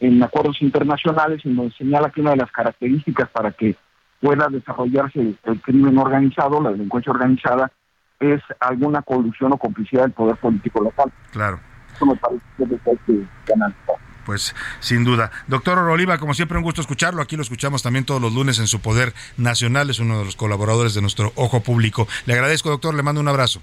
[0.00, 3.76] en acuerdos internacionales, en donde señala que una de las características para que
[4.20, 7.70] pueda desarrollarse el, crimen organizado, la delincuencia organizada,
[8.18, 11.10] es alguna colusión o complicidad del poder político local.
[11.30, 11.58] Claro.
[11.94, 14.09] Eso me parece que es lo que hay que analizar.
[14.30, 15.32] Pues sin duda.
[15.48, 17.20] Doctor Oliva, como siempre, un gusto escucharlo.
[17.20, 19.90] Aquí lo escuchamos también todos los lunes en su Poder Nacional.
[19.90, 22.06] Es uno de los colaboradores de nuestro Ojo Público.
[22.26, 22.94] Le agradezco, doctor.
[22.94, 23.60] Le mando un abrazo.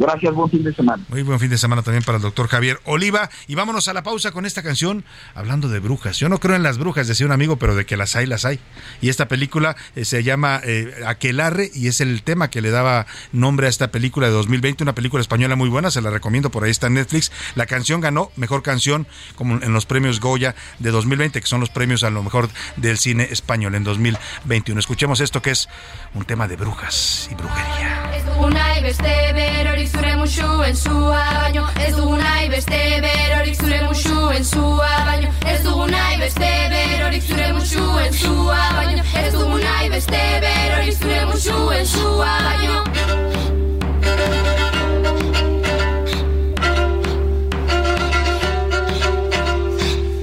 [0.00, 1.04] Gracias, buen fin de semana.
[1.10, 3.28] Muy buen fin de semana también para el doctor Javier Oliva.
[3.48, 5.04] Y vámonos a la pausa con esta canción
[5.34, 6.18] hablando de brujas.
[6.18, 8.46] Yo no creo en las brujas, decía un amigo, pero de que las hay, las
[8.46, 8.60] hay.
[9.02, 13.04] Y esta película eh, se llama eh, Aquelarre y es el tema que le daba
[13.32, 16.64] nombre a esta película de 2020, una película española muy buena, se la recomiendo, por
[16.64, 17.30] ahí está en Netflix.
[17.54, 21.68] La canción ganó mejor canción como en los premios Goya de 2020, que son los
[21.68, 24.80] premios a lo mejor del cine español en 2021.
[24.80, 25.68] Escuchemos esto que es
[26.14, 28.10] un tema de brujas y brujería.
[28.80, 29.29] Berorik zure
[30.30, 37.22] musuen zua baino Ez duguna ibeste berorik zure musuen zua baino Ez duguna ibeste berorik
[37.26, 42.84] zure musuen zua baino Ez duguna ibeste berorik zure musuen zua baino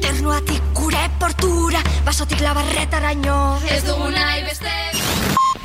[0.02, 3.40] Ternuatik gure portura, basotik labarretaraino.
[3.76, 4.87] Ez duguna ibeste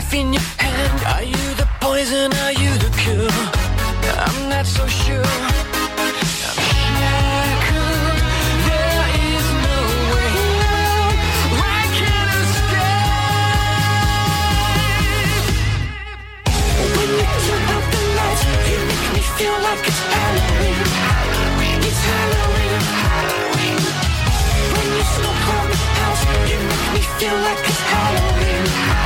[0.00, 1.02] Knife in your hand.
[1.14, 2.32] Are you the poison?
[2.44, 3.30] Are you the cure?
[4.26, 5.24] I'm not so sure.
[6.04, 6.70] I'm shackled.
[8.66, 9.78] There is no
[10.12, 10.34] way.
[11.76, 13.10] I can't escape.
[16.96, 20.78] When you turn the lights, you make me feel like it's Halloween.
[21.88, 22.82] It's Halloween.
[24.74, 28.99] When you smoke on the house, you make me feel like it's Halloween.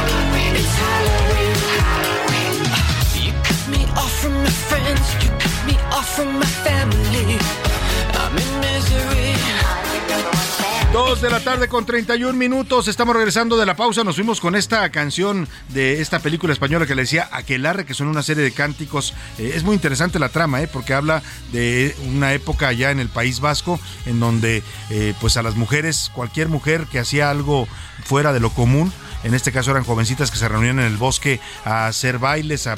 [10.94, 12.86] Dos de la tarde con 31 minutos.
[12.86, 14.04] Estamos regresando de la pausa.
[14.04, 18.06] Nos fuimos con esta canción de esta película española que le decía Aquelarre, que son
[18.06, 19.12] una serie de cánticos.
[19.38, 21.20] Eh, es muy interesante la trama, eh, porque habla
[21.50, 26.12] de una época allá en el País Vasco, en donde eh, pues a las mujeres,
[26.14, 27.66] cualquier mujer que hacía algo
[28.04, 28.92] fuera de lo común,
[29.24, 32.76] en este caso eran jovencitas que se reunían en el bosque a hacer bailes, a,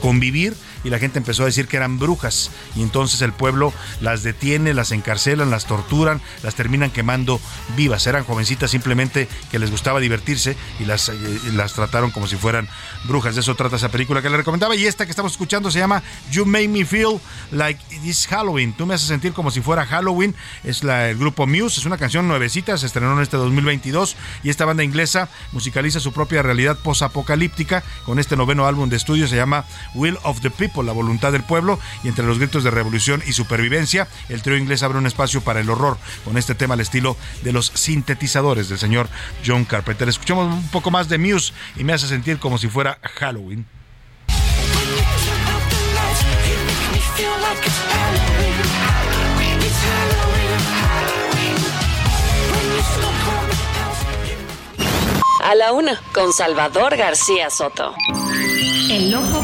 [0.00, 4.22] convivir, y la gente empezó a decir que eran brujas y entonces el pueblo las
[4.22, 7.40] detiene, las encarcelan, las torturan, las terminan quemando
[7.76, 8.06] vivas.
[8.06, 12.68] Eran jovencitas simplemente que les gustaba divertirse y las, eh, las trataron como si fueran
[13.04, 13.34] brujas.
[13.34, 16.02] De eso trata esa película que le recomendaba y esta que estamos escuchando se llama
[16.30, 17.20] You Make Me Feel
[17.50, 18.72] Like It's Halloween.
[18.72, 20.34] Tú me haces sentir como si fuera Halloween.
[20.62, 24.64] Es el grupo Muse, es una canción nuevecita, se estrenó en este 2022 y esta
[24.64, 29.64] banda inglesa musicaliza su propia realidad posapocalíptica con este noveno álbum de estudio, se llama
[29.94, 33.32] Will of the People, la voluntad del pueblo y entre los gritos de revolución y
[33.32, 37.16] supervivencia, el trío inglés abre un espacio para el horror con este tema al estilo
[37.42, 39.08] de los sintetizadores del señor
[39.46, 40.08] John Carpenter.
[40.08, 43.66] Escuchemos un poco más de Muse y me hace sentir como si fuera Halloween.
[55.44, 57.94] A la una, con Salvador García Soto.
[58.90, 59.43] El ojo.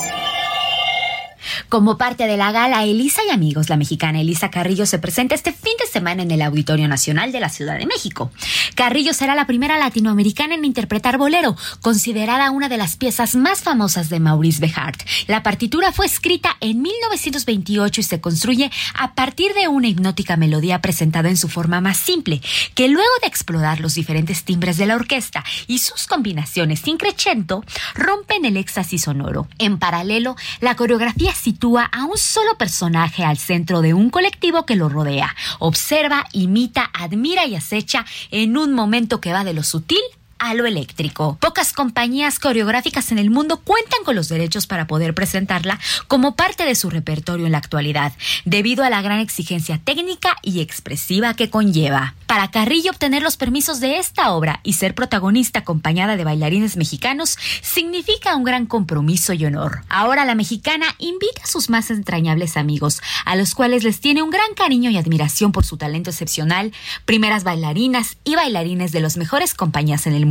[1.69, 5.51] Como parte de la gala Elisa y amigos, la mexicana Elisa Carrillo se presenta este
[5.51, 8.31] fin de semana en el Auditorio Nacional de la Ciudad de México.
[8.75, 14.09] Carrillo será la primera latinoamericana en interpretar Bolero, considerada una de las piezas más famosas
[14.09, 15.01] de Maurice Behart.
[15.27, 20.81] La partitura fue escrita en 1928 y se construye a partir de una hipnótica melodía
[20.81, 22.41] presentada en su forma más simple,
[22.75, 27.63] que luego de explorar los diferentes timbres de la orquesta y sus combinaciones increchento,
[27.95, 29.47] rompen el éxtasis sonoro.
[29.57, 34.75] En paralelo, la coreografía sitúa a un solo personaje al centro de un colectivo que
[34.75, 35.35] lo rodea.
[35.59, 40.01] Observa, imita, admira y acecha en un momento que va de lo sutil
[40.41, 41.37] a lo eléctrico.
[41.39, 46.65] Pocas compañías coreográficas en el mundo cuentan con los derechos para poder presentarla como parte
[46.65, 48.11] de su repertorio en la actualidad,
[48.43, 52.15] debido a la gran exigencia técnica y expresiva que conlleva.
[52.25, 57.37] Para Carrillo obtener los permisos de esta obra y ser protagonista acompañada de bailarines mexicanos
[57.61, 59.83] significa un gran compromiso y honor.
[59.89, 64.31] Ahora la mexicana invita a sus más entrañables amigos, a los cuales les tiene un
[64.31, 66.71] gran cariño y admiración por su talento excepcional,
[67.05, 70.30] primeras bailarinas y bailarines de las mejores compañías en el mundo,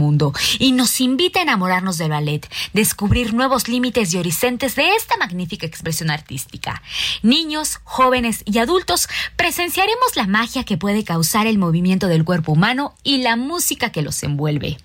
[0.58, 5.66] y nos invita a enamorarnos del ballet, descubrir nuevos límites y horizontes de esta magnífica
[5.66, 6.82] expresión artística.
[7.22, 12.94] Niños, jóvenes y adultos presenciaremos la magia que puede causar el movimiento del cuerpo humano
[13.02, 14.78] y la música que los envuelve.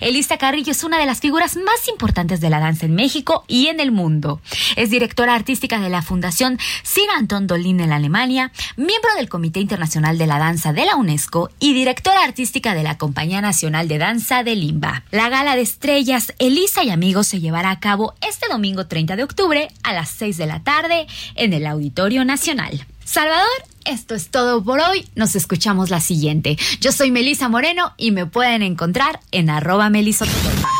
[0.00, 3.68] Elisa Carrillo es una de las figuras más importantes de la danza en México y
[3.68, 4.40] en el mundo.
[4.76, 10.18] Es directora artística de la Fundación Sir Anton Dolin en Alemania, miembro del Comité Internacional
[10.18, 14.42] de la Danza de la UNESCO y directora artística de la Compañía Nacional de Danza
[14.42, 15.04] de Limba.
[15.10, 19.24] La gala de estrellas Elisa y amigos se llevará a cabo este domingo 30 de
[19.24, 22.86] octubre a las 6 de la tarde en el Auditorio Nacional.
[23.04, 23.46] Salvador,
[23.84, 25.08] esto es todo por hoy.
[25.14, 26.56] Nos escuchamos la siguiente.
[26.80, 29.90] Yo soy Melisa Moreno y me pueden encontrar en arroba.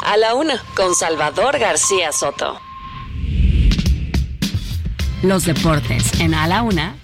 [0.07, 2.59] A la una, con Salvador García Soto.
[5.23, 6.97] Los deportes en A la una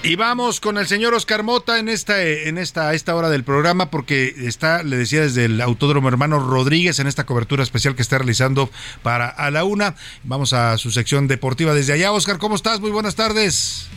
[0.00, 3.90] Y vamos con el señor Oscar Mota en esta, en esta, esta hora del programa,
[3.90, 8.16] porque está, le decía, desde el Autódromo Hermano Rodríguez en esta cobertura especial que está
[8.16, 8.70] realizando
[9.02, 9.96] para A la Una.
[10.22, 12.12] Vamos a su sección deportiva desde allá.
[12.12, 12.80] Oscar, ¿cómo estás?
[12.80, 13.88] Muy buenas tardes.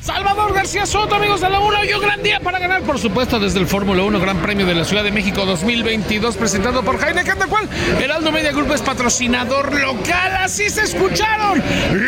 [0.00, 3.38] Salvador García Soto, amigos de la 1, hoy un gran día para ganar, por supuesto,
[3.38, 7.38] desde el Fórmula 1 Gran Premio de la Ciudad de México 2022, presentado por Heineken,
[7.38, 7.68] de cual
[8.00, 10.36] Heraldo Media Group es patrocinador local.
[10.36, 11.62] Así se escucharon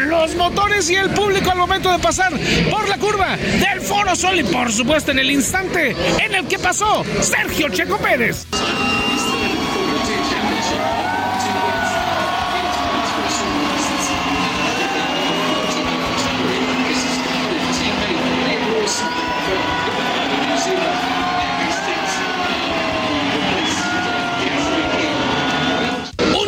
[0.09, 2.33] los motores y el público al momento de pasar
[2.71, 5.95] por la curva del Foro Sol y, por supuesto, en el instante
[6.25, 8.47] en el que pasó Sergio Checo Pérez.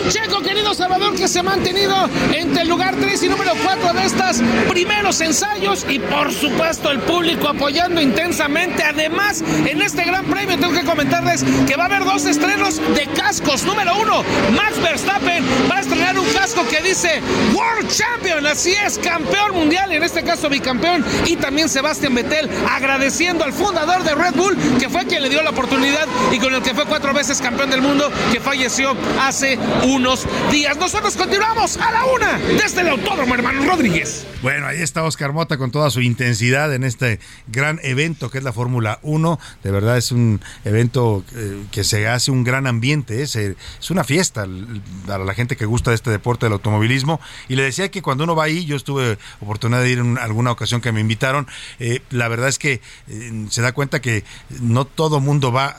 [0.08, 4.04] Checo, querido Salvador, que se ha mantenido entre el lugar 3 y número 4 de
[4.04, 8.82] estos primeros ensayos y por supuesto el público apoyando intensamente.
[8.82, 13.06] Además, en este gran premio tengo que comentarles que va a haber dos estrenos de
[13.14, 13.64] cascos.
[13.64, 14.24] Número uno,
[14.56, 17.20] Max Verstappen va a estrenar un casco que dice
[17.54, 23.44] World Champion, así es, campeón mundial, en este caso bicampeón, y también Sebastián Vettel agradeciendo
[23.44, 26.62] al fundador de Red Bull, que fue quien le dio la oportunidad y con el
[26.62, 29.58] que fue cuatro veces campeón del mundo, que falleció hace
[29.92, 30.76] unos días.
[30.76, 34.26] nosotros continuamos a la una desde el Autódromo Hermano Rodríguez.
[34.40, 38.44] Bueno, ahí está Oscar Mota con toda su intensidad en este gran evento que es
[38.44, 39.38] la Fórmula 1.
[39.62, 43.90] De verdad es un evento eh, que se hace un gran ambiente, es, eh, es
[43.90, 44.46] una fiesta
[45.06, 47.20] para la gente que gusta de este deporte del automovilismo.
[47.48, 50.52] Y le decía que cuando uno va ahí, yo estuve oportunidad de ir en alguna
[50.52, 51.46] ocasión que me invitaron,
[51.78, 52.80] eh, la verdad es que
[53.50, 54.24] se da cuenta que
[54.60, 55.76] no todo mundo va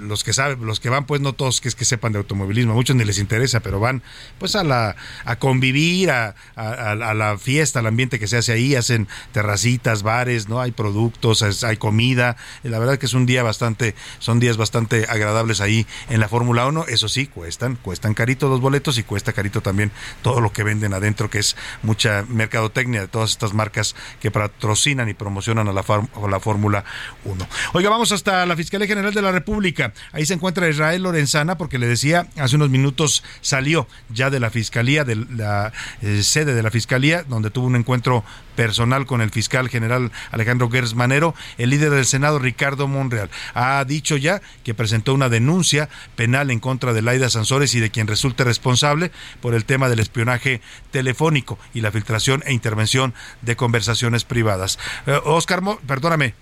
[0.00, 2.72] los que saben, los que van, pues no todos que es que sepan de automovilismo,
[2.72, 4.02] a muchos ni les interesa, pero van
[4.38, 8.74] pues a la a convivir, a, a, la fiesta, al ambiente que se hace ahí,
[8.74, 13.94] hacen terracitas, bares, no hay productos, hay comida, la verdad que es un día bastante,
[14.18, 18.60] son días bastante agradables ahí en la Fórmula 1, eso sí, cuestan, cuestan carito los
[18.60, 19.90] boletos y cuesta carito también
[20.22, 25.08] todo lo que venden adentro, que es mucha mercadotecnia de todas estas marcas que patrocinan
[25.08, 26.84] y promocionan a la, a la Fórmula
[27.24, 27.48] 1.
[27.74, 29.73] Oiga, vamos hasta la Fiscalía General de la República.
[30.12, 34.50] Ahí se encuentra Israel Lorenzana, porque le decía, hace unos minutos salió ya de la
[34.50, 35.72] Fiscalía, de la
[36.02, 38.24] eh, sede de la Fiscalía, donde tuvo un encuentro
[38.56, 41.34] personal con el fiscal general Alejandro Gers Manero.
[41.58, 46.60] El líder del Senado, Ricardo Monreal, ha dicho ya que presentó una denuncia penal en
[46.60, 49.10] contra de Laida Sansores y de quien resulte responsable
[49.40, 50.60] por el tema del espionaje
[50.92, 54.78] telefónico y la filtración e intervención de conversaciones privadas.
[55.06, 56.34] Eh, Oscar, Mo- perdóname,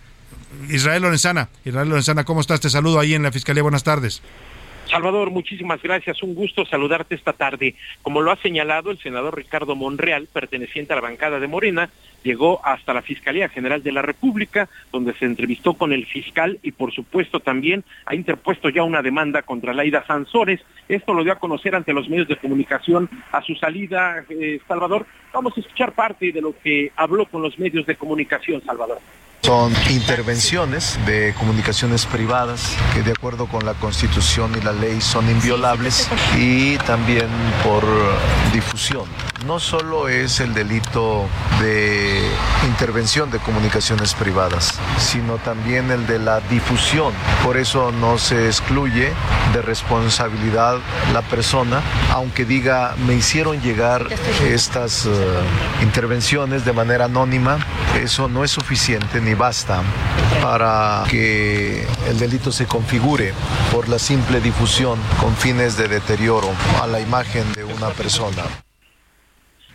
[0.70, 1.48] Israel Lorenzana.
[1.64, 2.60] Israel Lorenzana, ¿cómo estás?
[2.60, 3.62] Te saludo ahí en la Fiscalía.
[3.62, 4.22] Buenas tardes.
[4.92, 6.22] Salvador, muchísimas gracias.
[6.22, 7.74] Un gusto saludarte esta tarde.
[8.02, 11.88] Como lo ha señalado el senador Ricardo Monreal, perteneciente a la bancada de Morena,
[12.22, 16.72] llegó hasta la Fiscalía General de la República, donde se entrevistó con el fiscal y,
[16.72, 20.60] por supuesto, también ha interpuesto ya una demanda contra Laida Sansores.
[20.88, 25.06] Esto lo dio a conocer ante los medios de comunicación a su salida, eh, Salvador.
[25.32, 28.98] Vamos a escuchar parte de lo que habló con los medios de comunicación, Salvador.
[29.42, 35.28] Son intervenciones de comunicaciones privadas que de acuerdo con la Constitución y la ley son
[35.28, 36.08] inviolables
[36.38, 37.28] y también
[37.64, 37.84] por
[38.52, 39.31] difusión.
[39.46, 41.26] No solo es el delito
[41.60, 42.22] de
[42.66, 47.12] intervención de comunicaciones privadas, sino también el de la difusión.
[47.42, 49.12] Por eso no se excluye
[49.52, 50.78] de responsabilidad
[51.12, 51.82] la persona,
[52.12, 54.06] aunque diga me hicieron llegar
[54.44, 55.10] estas eh,
[55.82, 57.58] intervenciones de manera anónima,
[58.00, 59.82] eso no es suficiente ni basta
[60.40, 63.34] para que el delito se configure
[63.72, 66.48] por la simple difusión con fines de deterioro
[66.80, 68.42] a la imagen de una persona.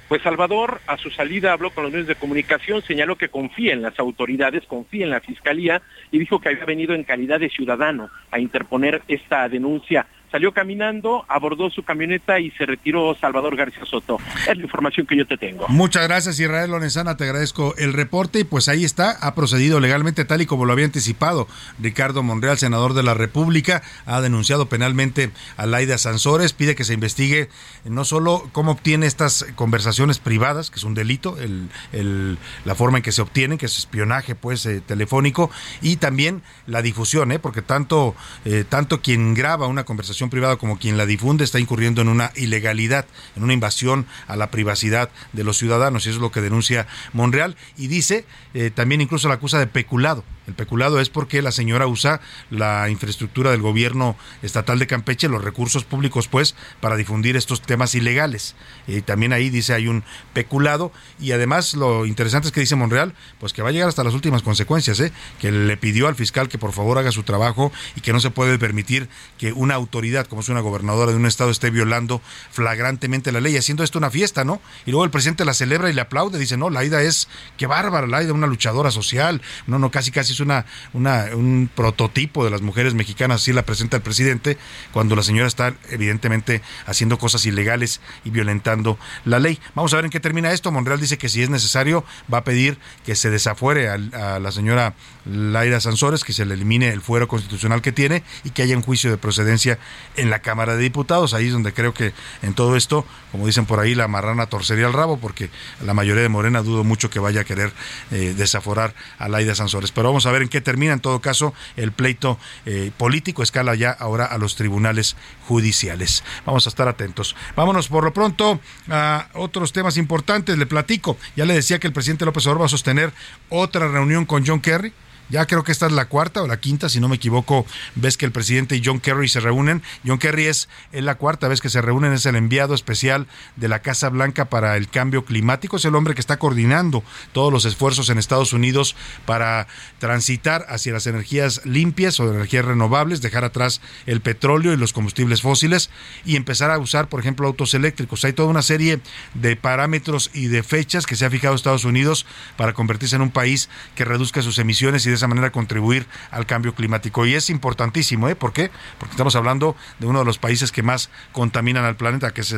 [0.08, 3.82] Pues Salvador, a su salida habló con los medios de comunicación, señaló que confía en
[3.82, 5.82] las autoridades, confía en la fiscalía
[6.12, 10.08] y dijo que había venido en calidad de ciudadano a interponer esta denuncia.
[10.32, 14.18] Salió caminando, abordó su camioneta y se retiró Salvador García Soto.
[14.48, 15.66] Es la información que yo te tengo.
[15.70, 17.16] Muchas gracias, Israel Lorenzana.
[17.18, 18.40] Te agradezco el reporte.
[18.40, 21.48] Y pues ahí está, ha procedido legalmente tal y como lo había anticipado.
[21.80, 26.54] Ricardo Monreal, senador de la República, ha denunciado penalmente a Laida Sansores.
[26.54, 27.50] Pide que se investigue
[27.86, 32.98] no solo cómo obtiene estas conversaciones privadas, que es un delito, el, el- la forma
[32.98, 35.50] en que se obtienen, que es espionaje pues eh, telefónico,
[35.82, 37.40] y también la difusión, ¿eh?
[37.40, 42.02] porque tanto, eh, tanto quien graba una conversación privada como quien la difunde está incurriendo
[42.02, 43.06] en una ilegalidad,
[43.36, 46.88] en una invasión a la privacidad de los ciudadanos, y eso es lo que denuncia
[47.14, 50.24] Monreal, y dice, eh, también incluso la acusa de peculado.
[50.48, 55.44] El peculado es porque la señora usa la infraestructura del gobierno estatal de Campeche, los
[55.44, 58.56] recursos públicos, pues, para difundir estos temas ilegales.
[58.88, 60.94] Y también ahí dice hay un peculado.
[61.20, 64.14] Y además lo interesante es que dice Monreal, pues que va a llegar hasta las
[64.14, 65.12] últimas consecuencias, ¿eh?
[65.42, 68.32] que le pidió al fiscal que por favor haga su trabajo y que no se
[68.32, 72.22] puede permitir que una autoridad, como es una gobernadora de un estado, esté violando
[72.52, 74.62] flagrantemente la ley, haciendo esto una fiesta, ¿no?
[74.86, 78.08] Y luego el presidente la celebra y le aplaude, dice, no, Laida es, qué bárbara,
[78.08, 82.94] Laida, una luchadora social, no, no, casi casi es una, un prototipo de las mujeres
[82.94, 84.58] mexicanas, así la presenta el presidente,
[84.92, 89.60] cuando la señora está evidentemente haciendo cosas ilegales y violentando la ley.
[89.76, 90.72] Vamos a ver en qué termina esto.
[90.72, 93.98] Monreal dice que si es necesario va a pedir que se desafuere a,
[94.40, 94.94] la señora
[95.28, 98.84] Laida Sansores, que se le elimine el fuero constitucional que tiene y que haya un
[98.84, 99.78] juicio de procedencia
[100.16, 101.34] en la Cámara de Diputados.
[101.34, 104.88] Ahí es donde creo que en todo esto, como dicen por ahí, la marrana torcería
[104.88, 105.50] el rabo, porque
[105.86, 107.74] la mayoría de Morena dudo mucho que vaya a querer
[108.12, 109.92] eh, desaforar a Laida Sansores.
[109.92, 110.94] Pero vamos a ver en qué termina.
[110.94, 115.16] En todo caso, el pleito eh, político escala ya ahora a los tribunales
[115.48, 116.24] judiciales.
[116.46, 117.36] Vamos a estar atentos.
[117.56, 118.60] Vámonos por lo pronto
[118.90, 120.58] a otros temas importantes.
[120.58, 121.18] Le platico.
[121.36, 123.12] Ya le decía que el presidente López Obrador va a sostener
[123.50, 124.94] otra reunión con John Kerry
[125.30, 128.18] ya creo que esta es la cuarta o la quinta, si no me equivoco, ves
[128.18, 129.84] que el presidente y John Kerry se reúnen.
[130.06, 133.68] John Kerry es, es la cuarta vez que se reúnen, es el enviado especial de
[133.68, 137.66] la Casa Blanca para el cambio climático, es el hombre que está coordinando todos los
[137.66, 138.96] esfuerzos en Estados Unidos
[139.26, 139.68] para
[140.00, 145.42] transitar hacia las energías limpias o energías renovables, dejar atrás el petróleo y los combustibles
[145.42, 145.90] fósiles
[146.26, 148.24] y empezar a usar, por ejemplo, autos eléctricos.
[148.26, 149.00] Hay toda una serie
[149.34, 152.26] de parámetros y de fechas que se ha fijado Estados Unidos
[152.56, 156.46] para convertirse en un país que reduzca sus emisiones y de esa manera contribuir al
[156.46, 157.26] cambio climático.
[157.26, 158.36] Y es importantísimo, ¿eh?
[158.36, 158.72] ¿Por qué?
[159.00, 162.56] Porque estamos hablando de uno de los países que más contaminan al planeta, que es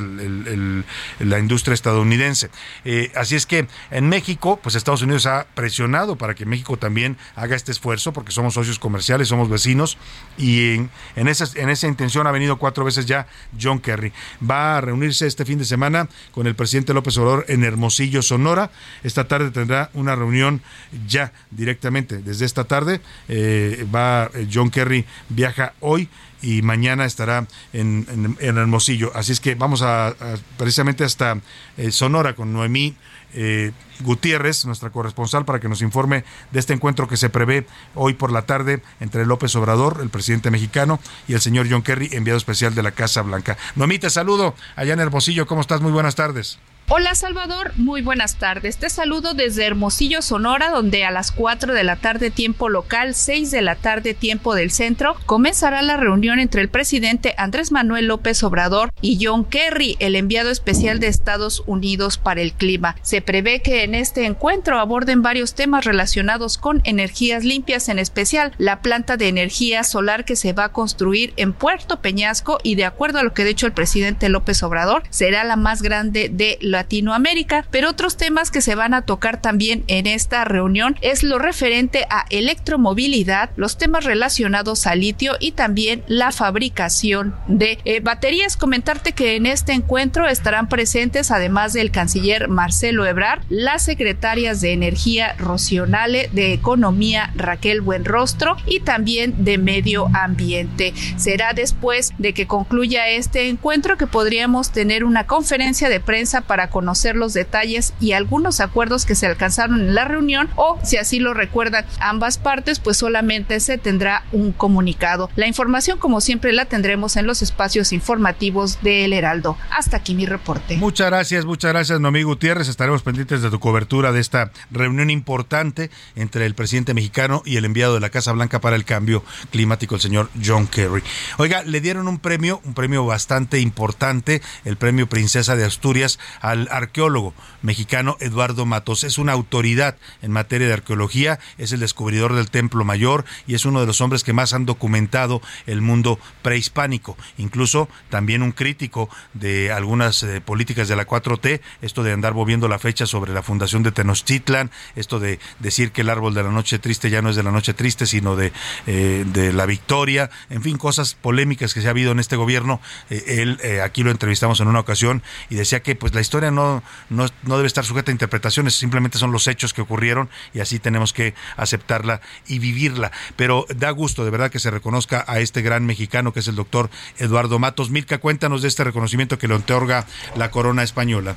[1.19, 2.49] la industria estadounidense.
[2.86, 7.18] Eh, así es que en México, pues Estados Unidos ha presionado para que México también
[7.36, 9.98] haga este esfuerzo, porque somos socios comerciales, somos vecinos,
[10.38, 10.76] y
[11.15, 13.27] en esa, en esa intención ha venido cuatro veces ya
[13.60, 14.14] John Kerry.
[14.48, 18.72] Va a reunirse este fin de semana con el presidente López Obrador en Hermosillo, Sonora.
[19.03, 20.61] Esta tarde tendrá una reunión
[21.07, 22.18] ya directamente.
[22.18, 22.99] Desde esta tarde
[23.30, 26.09] eh, va eh, John Kerry, viaja hoy
[26.41, 29.11] y mañana estará en, en- Hermosillo.
[29.15, 30.15] Así es que vamos a, a-
[30.57, 31.38] precisamente hasta
[31.77, 32.95] eh, Sonora con Noemí
[33.34, 38.13] eh, Gutiérrez, nuestra corresponsal, para que nos informe de este encuentro que se prevé hoy
[38.15, 42.38] por la tarde entre López Obrador, el presidente mexicano, y el señor John Kerry, enviado
[42.38, 43.57] especial de la Casa Blanca.
[43.76, 45.45] Noemí, te saludo allá en Hermosillo.
[45.45, 45.81] ¿Cómo estás?
[45.81, 46.57] Muy buenas tardes.
[46.91, 48.77] Hola Salvador, muy buenas tardes.
[48.77, 53.51] Te saludo desde Hermosillo, Sonora, donde a las 4 de la tarde tiempo local, 6
[53.51, 58.41] de la tarde tiempo del centro, comenzará la reunión entre el presidente Andrés Manuel López
[58.41, 62.95] Obrador y John Kerry, el enviado especial de Estados Unidos para el clima.
[63.03, 68.51] Se prevé que en este encuentro aborden varios temas relacionados con energías limpias, en especial
[68.57, 72.85] la planta de energía solar que se va a construir en Puerto Peñasco y de
[72.85, 76.57] acuerdo a lo que ha dicho el presidente López Obrador, será la más grande de
[76.80, 81.38] Latinoamérica, pero otros temas que se van a tocar también en esta reunión es lo
[81.38, 88.56] referente a electromovilidad, los temas relacionados a litio y también la fabricación de eh, baterías.
[88.56, 94.72] Comentarte que en este encuentro estarán presentes, además del canciller Marcelo Ebrard, las secretarias de
[94.72, 100.93] Energía Rocionale, de Economía Raquel Buenrostro y también de Medio Ambiente.
[101.18, 106.68] Será después de que concluya este encuentro que podríamos tener una conferencia de prensa para
[106.69, 111.19] conocer los detalles y algunos acuerdos que se alcanzaron en la reunión o si así
[111.19, 115.29] lo recuerdan ambas partes pues solamente se tendrá un comunicado.
[115.35, 119.57] La información como siempre la tendremos en los espacios informativos de El Heraldo.
[119.71, 120.77] Hasta aquí mi reporte.
[120.77, 122.67] Muchas gracias, muchas gracias, Noemí Gutiérrez.
[122.67, 127.65] Estaremos pendientes de tu cobertura de esta reunión importante entre el presidente mexicano y el
[127.65, 131.03] enviado de la Casa Blanca para el cambio climático, el señor John Kerry.
[131.37, 136.19] Oiga, le dieron un premio, un premio bastante importante, el premio Princesa de Asturias,
[136.60, 139.03] al arqueólogo mexicano Eduardo Matos.
[139.03, 143.65] Es una autoridad en materia de arqueología, es el descubridor del Templo Mayor y es
[143.65, 147.18] uno de los hombres que más han documentado el mundo prehispánico.
[147.38, 152.68] Incluso también un crítico de algunas eh, políticas de la 4T, esto de andar moviendo
[152.68, 156.52] la fecha sobre la fundación de Tenochtitlan, esto de decir que el árbol de la
[156.52, 158.52] noche triste ya no es de la noche triste, sino de,
[158.88, 162.81] eh, de la victoria, en fin, cosas polémicas que se ha habido en este gobierno.
[163.10, 166.84] Eh, él, aquí lo entrevistamos en una ocasión y decía que pues la historia no,
[167.09, 170.80] no, no debe estar sujeta a interpretaciones, simplemente son los hechos que ocurrieron y así
[170.80, 173.11] tenemos que aceptarla y vivirla.
[173.35, 176.55] Pero da gusto de verdad que se reconozca a este gran mexicano que es el
[176.55, 177.89] doctor Eduardo Matos.
[177.89, 180.05] Milka, cuéntanos de este reconocimiento que le otorga
[180.35, 181.35] la corona española.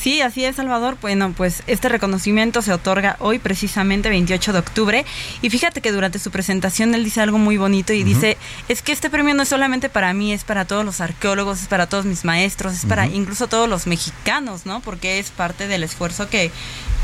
[0.00, 0.96] Sí, así es, Salvador.
[1.02, 5.04] Bueno, pues este reconocimiento se otorga hoy, precisamente 28 de octubre.
[5.42, 8.92] Y fíjate que durante su presentación él dice algo muy bonito y dice, es que
[8.92, 12.06] este premio no es solamente para mí, es para todos los arqueólogos, es para todos
[12.06, 14.80] mis maestros, es para incluso todos los mexicanos, ¿no?
[14.80, 16.50] Porque es parte del esfuerzo que,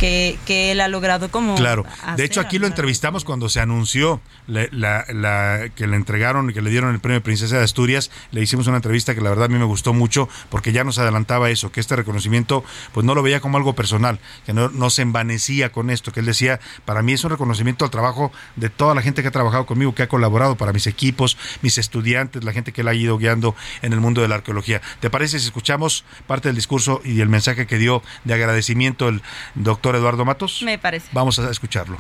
[0.01, 1.55] que, que él ha logrado como...
[1.57, 5.97] Claro, hacer de hecho aquí lo entrevistamos cuando se anunció la, la- la- que le
[5.97, 9.29] entregaron que le dieron el premio Princesa de Asturias, le hicimos una entrevista que la
[9.29, 13.05] verdad a mí me gustó mucho porque ya nos adelantaba eso, que este reconocimiento pues
[13.05, 16.27] no lo veía como algo personal, que no, no se envanecía con esto, que él
[16.27, 19.67] decía, para mí es un reconocimiento al trabajo de toda la gente que ha trabajado
[19.67, 23.19] conmigo, que ha colaborado para mis equipos, mis estudiantes, la gente que él ha ido
[23.19, 24.81] guiando en el mundo de la arqueología.
[25.01, 29.23] ¿Te parece si escuchamos parte del discurso y el mensaje que dio de agradecimiento el
[29.55, 30.63] doctor Eduardo Matos?
[30.63, 31.09] Me parece.
[31.13, 31.99] Vamos a escucharlo.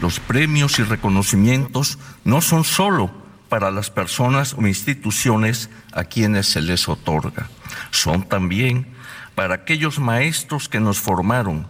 [0.00, 3.10] Los premios y reconocimientos no son solo
[3.50, 7.48] para las personas o instituciones a quienes se les otorga,
[7.90, 8.86] son también
[9.34, 11.66] para aquellos maestros que nos formaron,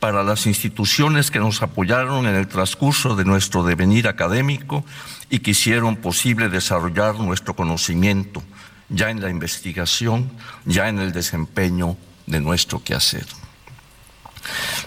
[0.00, 4.84] para las instituciones que nos apoyaron en el transcurso de nuestro devenir académico
[5.30, 8.42] y que hicieron posible desarrollar nuestro conocimiento,
[8.88, 10.30] ya en la investigación,
[10.64, 13.26] ya en el desempeño de nuestro quehacer.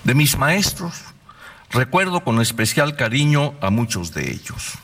[0.04, 0.94] De mis maestros,
[1.70, 4.78] Recuerdo con especial cariño a muchos de ellos.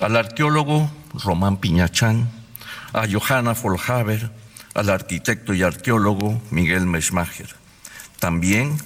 [0.00, 2.28] Al arqueólogo Román Piñachán,
[2.92, 4.30] a Johanna Folhaber,
[4.74, 7.54] al arquitecto y arqueólogo Miguel Meschmacher.
[8.18, 8.76] También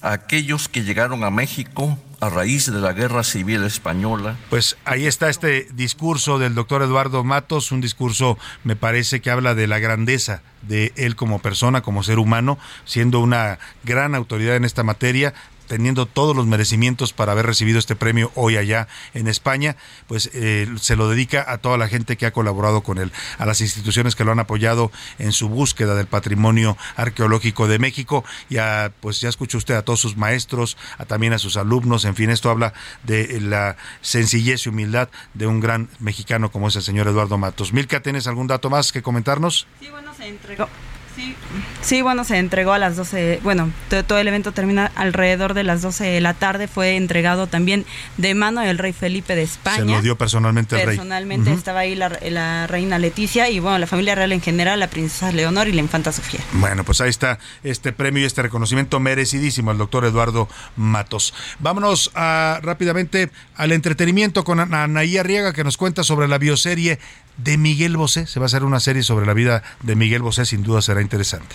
[0.00, 4.36] a aquellos que llegaron a México a raíz de la Guerra Civil Española.
[4.48, 9.56] Pues ahí está este discurso del doctor Eduardo Matos, un discurso me parece que habla
[9.56, 14.64] de la grandeza de él como persona, como ser humano, siendo una gran autoridad en
[14.64, 15.34] esta materia,
[15.72, 20.68] teniendo todos los merecimientos para haber recibido este premio hoy allá en España, pues eh,
[20.78, 24.14] se lo dedica a toda la gente que ha colaborado con él, a las instituciones
[24.14, 29.22] que lo han apoyado en su búsqueda del patrimonio arqueológico de México y a, pues
[29.22, 32.50] ya escuchó usted a todos sus maestros, a también a sus alumnos, en fin, esto
[32.50, 32.74] habla
[33.04, 37.72] de la sencillez y humildad de un gran mexicano como es el señor Eduardo Matos.
[37.72, 39.66] Milka, ¿tienes algún dato más que comentarnos?
[39.80, 40.68] Sí, bueno, se entregó.
[41.14, 41.34] Sí,
[41.82, 43.70] sí, bueno, se entregó a las 12, bueno,
[44.06, 47.84] todo, el evento termina alrededor de las 12 de la tarde, fue entregado también
[48.16, 49.76] de mano del rey Felipe de España.
[49.76, 50.96] Se lo dio personalmente el rey.
[50.96, 51.58] Personalmente uh -huh.
[51.58, 55.32] estaba ahí la, la, reina Leticia y bueno, la familia real en general, la princesa
[55.32, 56.40] Leonor y la infanta Sofía.
[56.54, 61.34] Bueno, pues ahí está este premio y este reconocimiento merecidísimo al doctor Eduardo Matos.
[61.58, 66.98] Vámonos a, rápidamente al entretenimiento con Anaí Arriaga que nos cuenta sobre la bioserie
[67.36, 68.26] de Miguel Bosé.
[68.26, 71.00] Se va a hacer una serie sobre la vida de Miguel Bosé, sin duda será
[71.02, 71.54] interesante.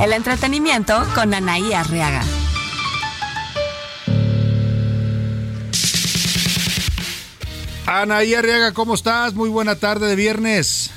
[0.00, 2.22] El entretenimiento con Anaí Arriaga.
[7.86, 9.34] Anaí Arriaga, ¿cómo estás?
[9.34, 10.90] Muy buena tarde de viernes.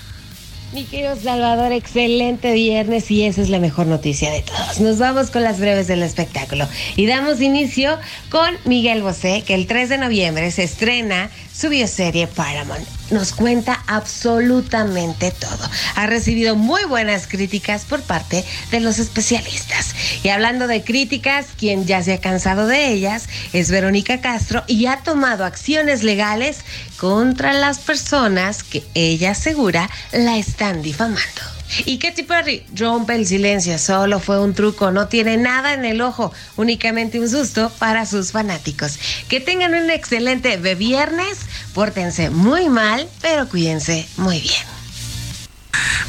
[0.76, 4.82] Mi querido Salvador, excelente viernes y esa es la mejor noticia de todos.
[4.82, 7.98] Nos vamos con las breves del espectáculo y damos inicio
[8.30, 12.88] con Miguel Bosé, que el 3 de noviembre se estrena su bioserie Paramount.
[13.12, 15.70] Nos cuenta absolutamente todo.
[15.96, 19.96] Ha recibido muy buenas críticas por parte de los especialistas.
[20.24, 24.88] Y hablando de críticas, quien ya se ha cansado de ellas es Verónica Castro y
[24.88, 26.60] ha tomado acciones legales
[26.98, 31.55] contra las personas que ella asegura la están difamando.
[31.86, 36.02] Y Katy Perry rompe el silencio, solo fue un truco, no tiene nada en el
[36.02, 38.98] ojo, únicamente un susto para sus fanáticos.
[39.28, 41.40] Que tengan un excelente viernes,
[41.74, 44.76] pórtense muy mal, pero cuídense muy bien.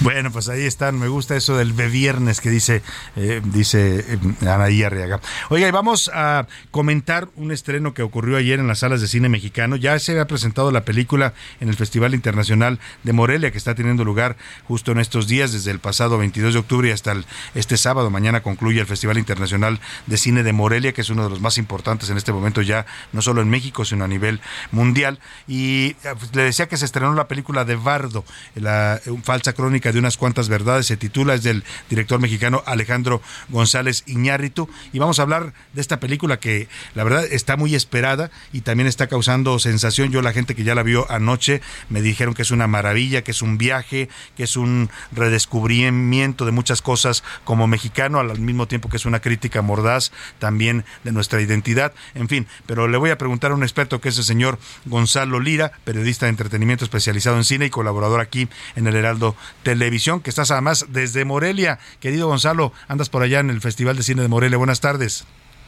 [0.01, 0.99] Bueno, pues ahí están.
[0.99, 2.83] Me gusta eso del viernes que dice,
[3.17, 5.21] eh, dice eh, Anaí Arriaga.
[5.51, 9.29] Oiga, y vamos a comentar un estreno que ocurrió ayer en las salas de cine
[9.29, 9.77] mexicano.
[9.77, 14.05] Ya se había presentado la película en el Festival Internacional de Morelia, que está teniendo
[14.05, 17.15] lugar justo en estos días, desde el pasado 22 de octubre hasta
[17.55, 18.11] este sábado.
[18.11, 21.59] Mañana concluye el Festival Internacional de Cine de Morelia, que es uno de los más
[21.59, 24.41] importantes en este momento ya, no solo en México, sino a nivel
[24.73, 25.19] mundial.
[25.47, 28.25] Y pues, le decía que se estrenó la película de Bardo,
[28.55, 34.05] la falsa crónica de unas cuantas verdades, se titula, es del director mexicano Alejandro González
[34.07, 38.63] Iñárritu, y vamos a hablar de esta película que la verdad está muy esperada y
[38.63, 40.11] también está causando sensación.
[40.11, 43.33] Yo la gente que ya la vio anoche me dijeron que es una maravilla, que
[43.33, 48.89] es un viaje, que es un redescubrimiento de muchas cosas como mexicano, al mismo tiempo
[48.89, 53.19] que es una crítica mordaz también de nuestra identidad, en fin, pero le voy a
[53.19, 57.45] preguntar a un experto que es el señor Gonzalo Lira, periodista de entretenimiento especializado en
[57.45, 61.79] cine y colaborador aquí en el Heraldo Televisión, que estás además desde Morelia.
[62.01, 64.59] Querido Gonzalo, andas por allá en el Festival de Cine de Morelia.
[64.59, 65.25] Buenas tardes.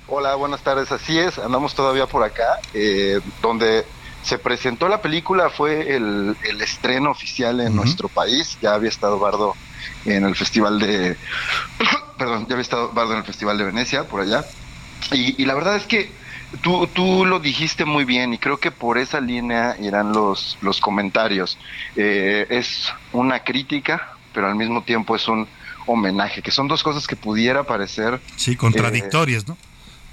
[0.06, 0.90] Hola, buenas tardes.
[0.92, 3.84] Así es, andamos todavía por acá, eh, donde
[4.22, 7.74] se presentó la película, fue el, el estreno oficial en uh -huh.
[7.74, 8.58] nuestro país.
[8.62, 9.54] Ya había estado Bardo
[10.04, 11.16] en el Festival de...
[12.18, 14.44] Perdón, ya había estado Bardo en el Festival de Venecia, por allá.
[15.12, 16.10] Y, y la verdad es que
[16.62, 20.80] Tú, tú lo dijiste muy bien y creo que por esa línea irán los, los
[20.80, 21.58] comentarios.
[21.94, 25.46] Eh, es una crítica, pero al mismo tiempo es un
[25.86, 28.20] homenaje, que son dos cosas que pudiera parecer...
[28.36, 29.58] Sí, contradictorias, eh, ¿no?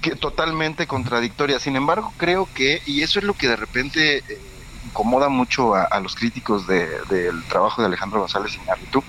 [0.00, 1.62] Que totalmente contradictorias.
[1.62, 4.22] Sin embargo, creo que, y eso es lo que de repente eh,
[4.84, 9.02] incomoda mucho a, a los críticos del de, trabajo de Alejandro González Iñárritu,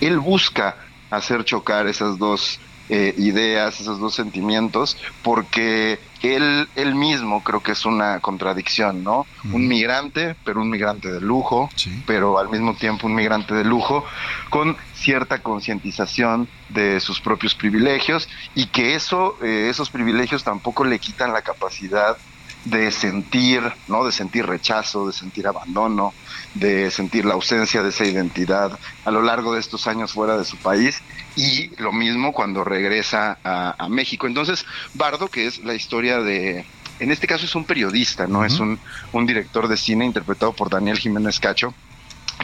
[0.00, 0.76] él busca
[1.10, 7.72] hacer chocar esas dos eh, ideas, esos dos sentimientos, porque él, él mismo creo que
[7.72, 9.26] es una contradicción, ¿no?
[9.52, 12.02] Un migrante, pero un migrante de lujo, sí.
[12.06, 14.04] pero al mismo tiempo un migrante de lujo,
[14.50, 20.98] con cierta concientización de sus propios privilegios y que eso, eh, esos privilegios tampoco le
[20.98, 22.16] quitan la capacidad
[22.64, 24.04] de sentir, ¿no?
[24.04, 26.12] De sentir rechazo, de sentir abandono,
[26.58, 30.44] de sentir la ausencia de esa identidad a lo largo de estos años fuera de
[30.44, 31.02] su país
[31.36, 34.26] y lo mismo cuando regresa a, a México.
[34.26, 34.64] Entonces,
[34.94, 36.64] Bardo, que es la historia de,
[36.98, 38.46] en este caso es un periodista, no uh -huh.
[38.46, 38.78] es un,
[39.12, 41.74] un director de cine interpretado por Daniel Jiménez Cacho,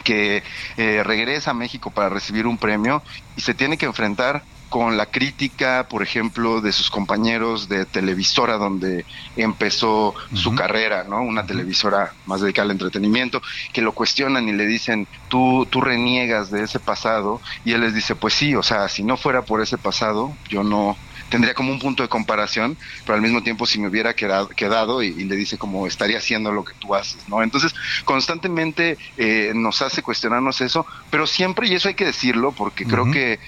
[0.03, 0.43] que
[0.77, 3.01] eh, regresa a México para recibir un premio
[3.37, 4.43] y se tiene que enfrentar
[4.73, 9.05] con la crítica, por ejemplo, de sus compañeros de televisora donde
[9.35, 11.21] empezó su carrera, ¿no?
[11.21, 13.39] Una televisora más dedicada al entretenimiento,
[13.71, 17.93] que lo cuestionan y le dicen, tú, tú reniegas de ese pasado, y él les
[17.93, 20.97] dice, pues sí, o sea, si no fuera por ese pasado, yo no
[21.29, 22.75] tendría como un punto de comparación,
[23.05, 26.17] pero al mismo tiempo si me hubiera quedado, quedado y, y le dice como estaría
[26.17, 27.43] haciendo lo que tú haces, ¿no?
[27.43, 27.75] Entonces,
[28.05, 33.11] constantemente eh, nos hace cuestionarnos eso, pero siempre, y eso hay que decirlo, porque creo
[33.11, 33.39] que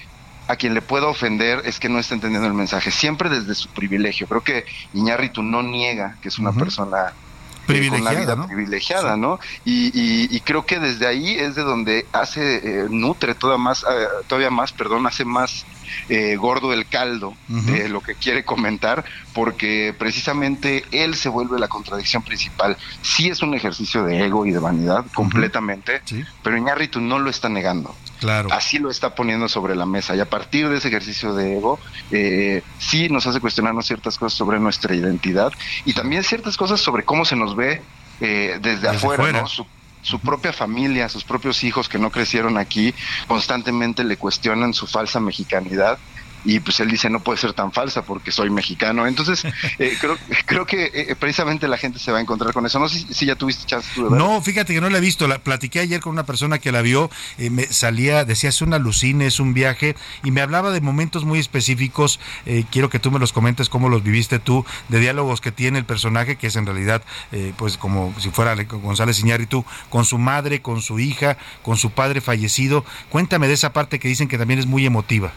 [0.48, 3.68] a quien le pueda ofender es que no está entendiendo el mensaje, siempre desde su
[3.68, 4.26] privilegio.
[4.26, 4.64] Creo que
[4.94, 8.46] Iñárritu no niega que es una persona eh, con la Privilegiada, vida ¿no?
[8.46, 9.40] privilegiada, ¿no?
[9.64, 13.82] Y, y- y creo que desde ahí es de donde hace, eh, nutre toda más,
[13.90, 15.66] eh, todavía más, perdón, hace más
[16.08, 21.68] eh, gordo el caldo de lo que quiere comentar, porque precisamente él se vuelve la
[21.68, 22.76] contradicción principal.
[23.02, 26.02] Sí es un ejercicio de ego y de vanidad, completamente,
[26.42, 27.94] pero Iñárritu no lo está negando.
[28.20, 28.48] Claro.
[28.50, 31.78] Así lo está poniendo sobre la mesa y a partir de ese ejercicio de ego,
[32.10, 35.52] eh, sí nos hace cuestionarnos ciertas cosas sobre nuestra identidad
[35.84, 37.82] y también ciertas cosas sobre cómo se nos ve
[38.20, 39.42] eh, desde, afuera, afuera.
[39.42, 39.66] ¿no?
[40.06, 42.94] Su, propia familia, sus propios hijos que no crecieron aquí,
[43.26, 45.98] constantemente le cuestionan su falsa mexicanidad.
[46.44, 49.06] Y pues él dice, no puede ser tan falsa porque soy mexicano.
[49.06, 49.44] Entonces,
[49.78, 52.78] eh, creo, creo que eh, precisamente la gente se va a encontrar con eso.
[52.78, 54.26] No sé si, si ya tuviste chance tú de verlo.
[54.26, 55.26] No, fíjate que no la he visto.
[55.26, 57.10] La platiqué ayer con una persona que la vio.
[57.38, 59.96] eh, me salía, decía, es una alucine, es un viaje.
[60.24, 62.20] Y me hablaba de momentos muy específicos.
[62.44, 65.78] eh, quiero que tú me los comentes, cómo los viviste tú, de diálogos que tiene
[65.78, 67.02] el personaje, que es en realidad,
[67.32, 71.90] eh, pues como si fuera González Iñárritu, con su madre, con su hija, con su
[71.90, 72.84] padre fallecido.
[73.10, 75.32] Cuéntame de esa parte que dicen que también es muy emotiva.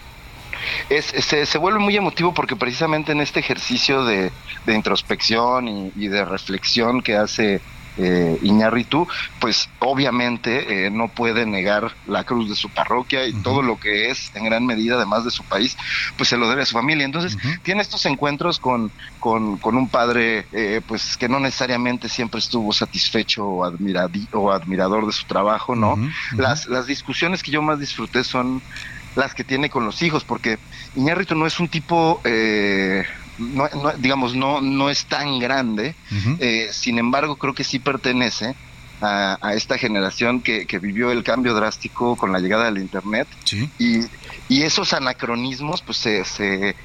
[0.89, 4.33] Es, se, se vuelve muy emotivo porque precisamente en este ejercicio de,
[4.63, 7.63] de introspección y, y de reflexión que hace
[8.01, 9.07] eh, Iñárritu,
[9.39, 14.09] pues obviamente eh, no puede negar la cruz de su parroquia y todo lo que
[14.09, 15.75] es en gran medida, además de su país,
[16.15, 17.05] pues se lo debe a su familia.
[17.05, 22.39] Entonces tiene estos encuentros con, con, con un padre eh, pues que no necesariamente siempre
[22.39, 25.99] estuvo satisfecho o, admiradi- o admirador de su trabajo, ¿no?
[26.37, 28.63] Las, las discusiones que yo más disfruté son
[29.19, 30.59] las que tiene con los hijos, porque
[30.93, 33.03] Iñárritu no es un tipo, eh,
[33.37, 35.97] no, no- digamos, no, no es tan grande,
[36.37, 38.55] eh, sin embargo creo que sí pertenece
[39.01, 43.29] a, a esta generación que, que vivió el cambio drástico con la llegada del Internet
[43.77, 43.99] y,
[44.47, 46.25] y esos anacronismos pues se...
[46.25, 46.75] se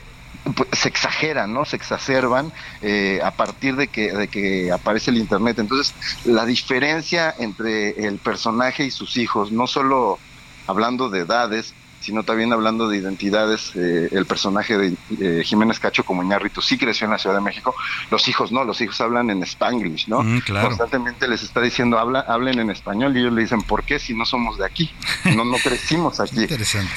[0.56, 1.65] pues, se exageran, ¿no?
[1.65, 2.51] Se exacerban
[2.81, 5.59] eh, a partir de que, de que aparece el Internet.
[5.59, 5.94] Entonces,
[6.24, 10.23] la diferencia entre el personaje y sus hijos, no solo
[10.66, 16.05] hablando de edades, sino también hablando de identidades, eh, el personaje de eh, Jiménez Cacho
[16.05, 17.75] como Iñárritu sí creció en la Ciudad de México,
[18.11, 20.23] los hijos no, los hijos hablan en Spanglish, ¿no?
[20.23, 20.69] Mm, claro.
[20.69, 24.15] Constantemente les está diciendo, habla, hablen en español y ellos le dicen, ¿por qué si
[24.15, 24.91] no somos de aquí?
[25.35, 26.43] No, no crecimos aquí.
[26.43, 26.93] interesante.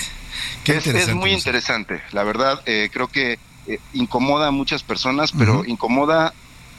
[0.65, 4.83] Qué es, es interesante, muy interesante, la verdad, eh, creo que eh, incomoda a muchas
[4.83, 6.33] personas, pero incomoda,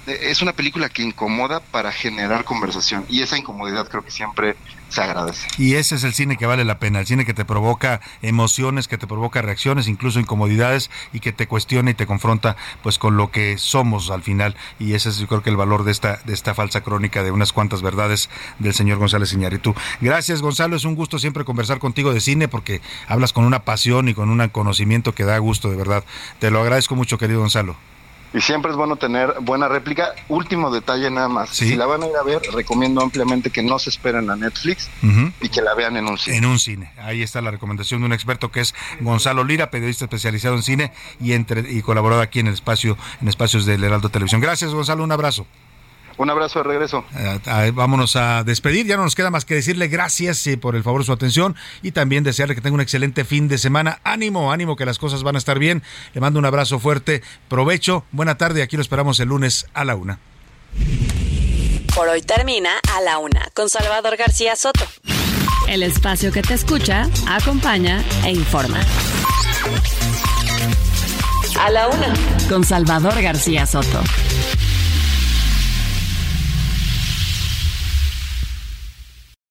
[0.08, 4.56] es una película que incomoda para generar conversación y esa incomodidad creo que siempre
[4.88, 5.46] se agradece.
[5.58, 8.88] Y ese es el cine que vale la pena, el cine que te provoca emociones,
[8.88, 13.16] que te provoca reacciones, incluso incomodidades y que te cuestiona y te confronta pues con
[13.16, 14.56] lo que somos al final.
[14.78, 17.30] Y ese es yo creo que el valor de esta de esta falsa crónica de
[17.30, 19.74] unas cuantas verdades del señor González Iñárritu.
[20.00, 24.08] Gracias Gonzalo, es un gusto siempre conversar contigo de cine porque hablas con una pasión
[24.08, 26.04] y con un conocimiento que da gusto de verdad.
[26.38, 27.76] Te lo agradezco mucho querido Gonzalo.
[28.34, 30.12] Y siempre es bueno tener buena réplica.
[30.28, 31.50] Último detalle nada más.
[31.50, 31.68] Sí.
[31.68, 34.88] Si la van a ir a ver, recomiendo ampliamente que no se esperen a Netflix
[35.40, 36.36] y que la vean en un cine.
[36.36, 36.92] En un cine.
[36.98, 40.92] Ahí está la recomendación de un experto que es Gonzalo Lira, periodista especializado en cine
[41.20, 44.40] y entre y colaborado aquí en el espacio en espacios del Heraldo Televisión.
[44.40, 45.46] Gracias, Gonzalo, un abrazo.
[46.18, 47.04] Un abrazo de regreso.
[47.16, 48.86] Eh, eh, vámonos a despedir.
[48.86, 51.54] Ya no nos queda más que decirle gracias eh, por el favor de su atención
[51.80, 54.00] y también desearle que tenga un excelente fin de semana.
[54.02, 55.82] Ánimo, ánimo que las cosas van a estar bien.
[56.14, 57.22] Le mando un abrazo fuerte.
[57.48, 58.04] Provecho.
[58.10, 58.62] Buena tarde.
[58.62, 60.18] Aquí lo esperamos el lunes a la una.
[61.94, 64.84] Por hoy termina A la Una con Salvador García Soto.
[65.68, 68.80] El espacio que te escucha, acompaña e informa.
[71.60, 72.14] A la Una
[72.48, 74.00] con Salvador García Soto.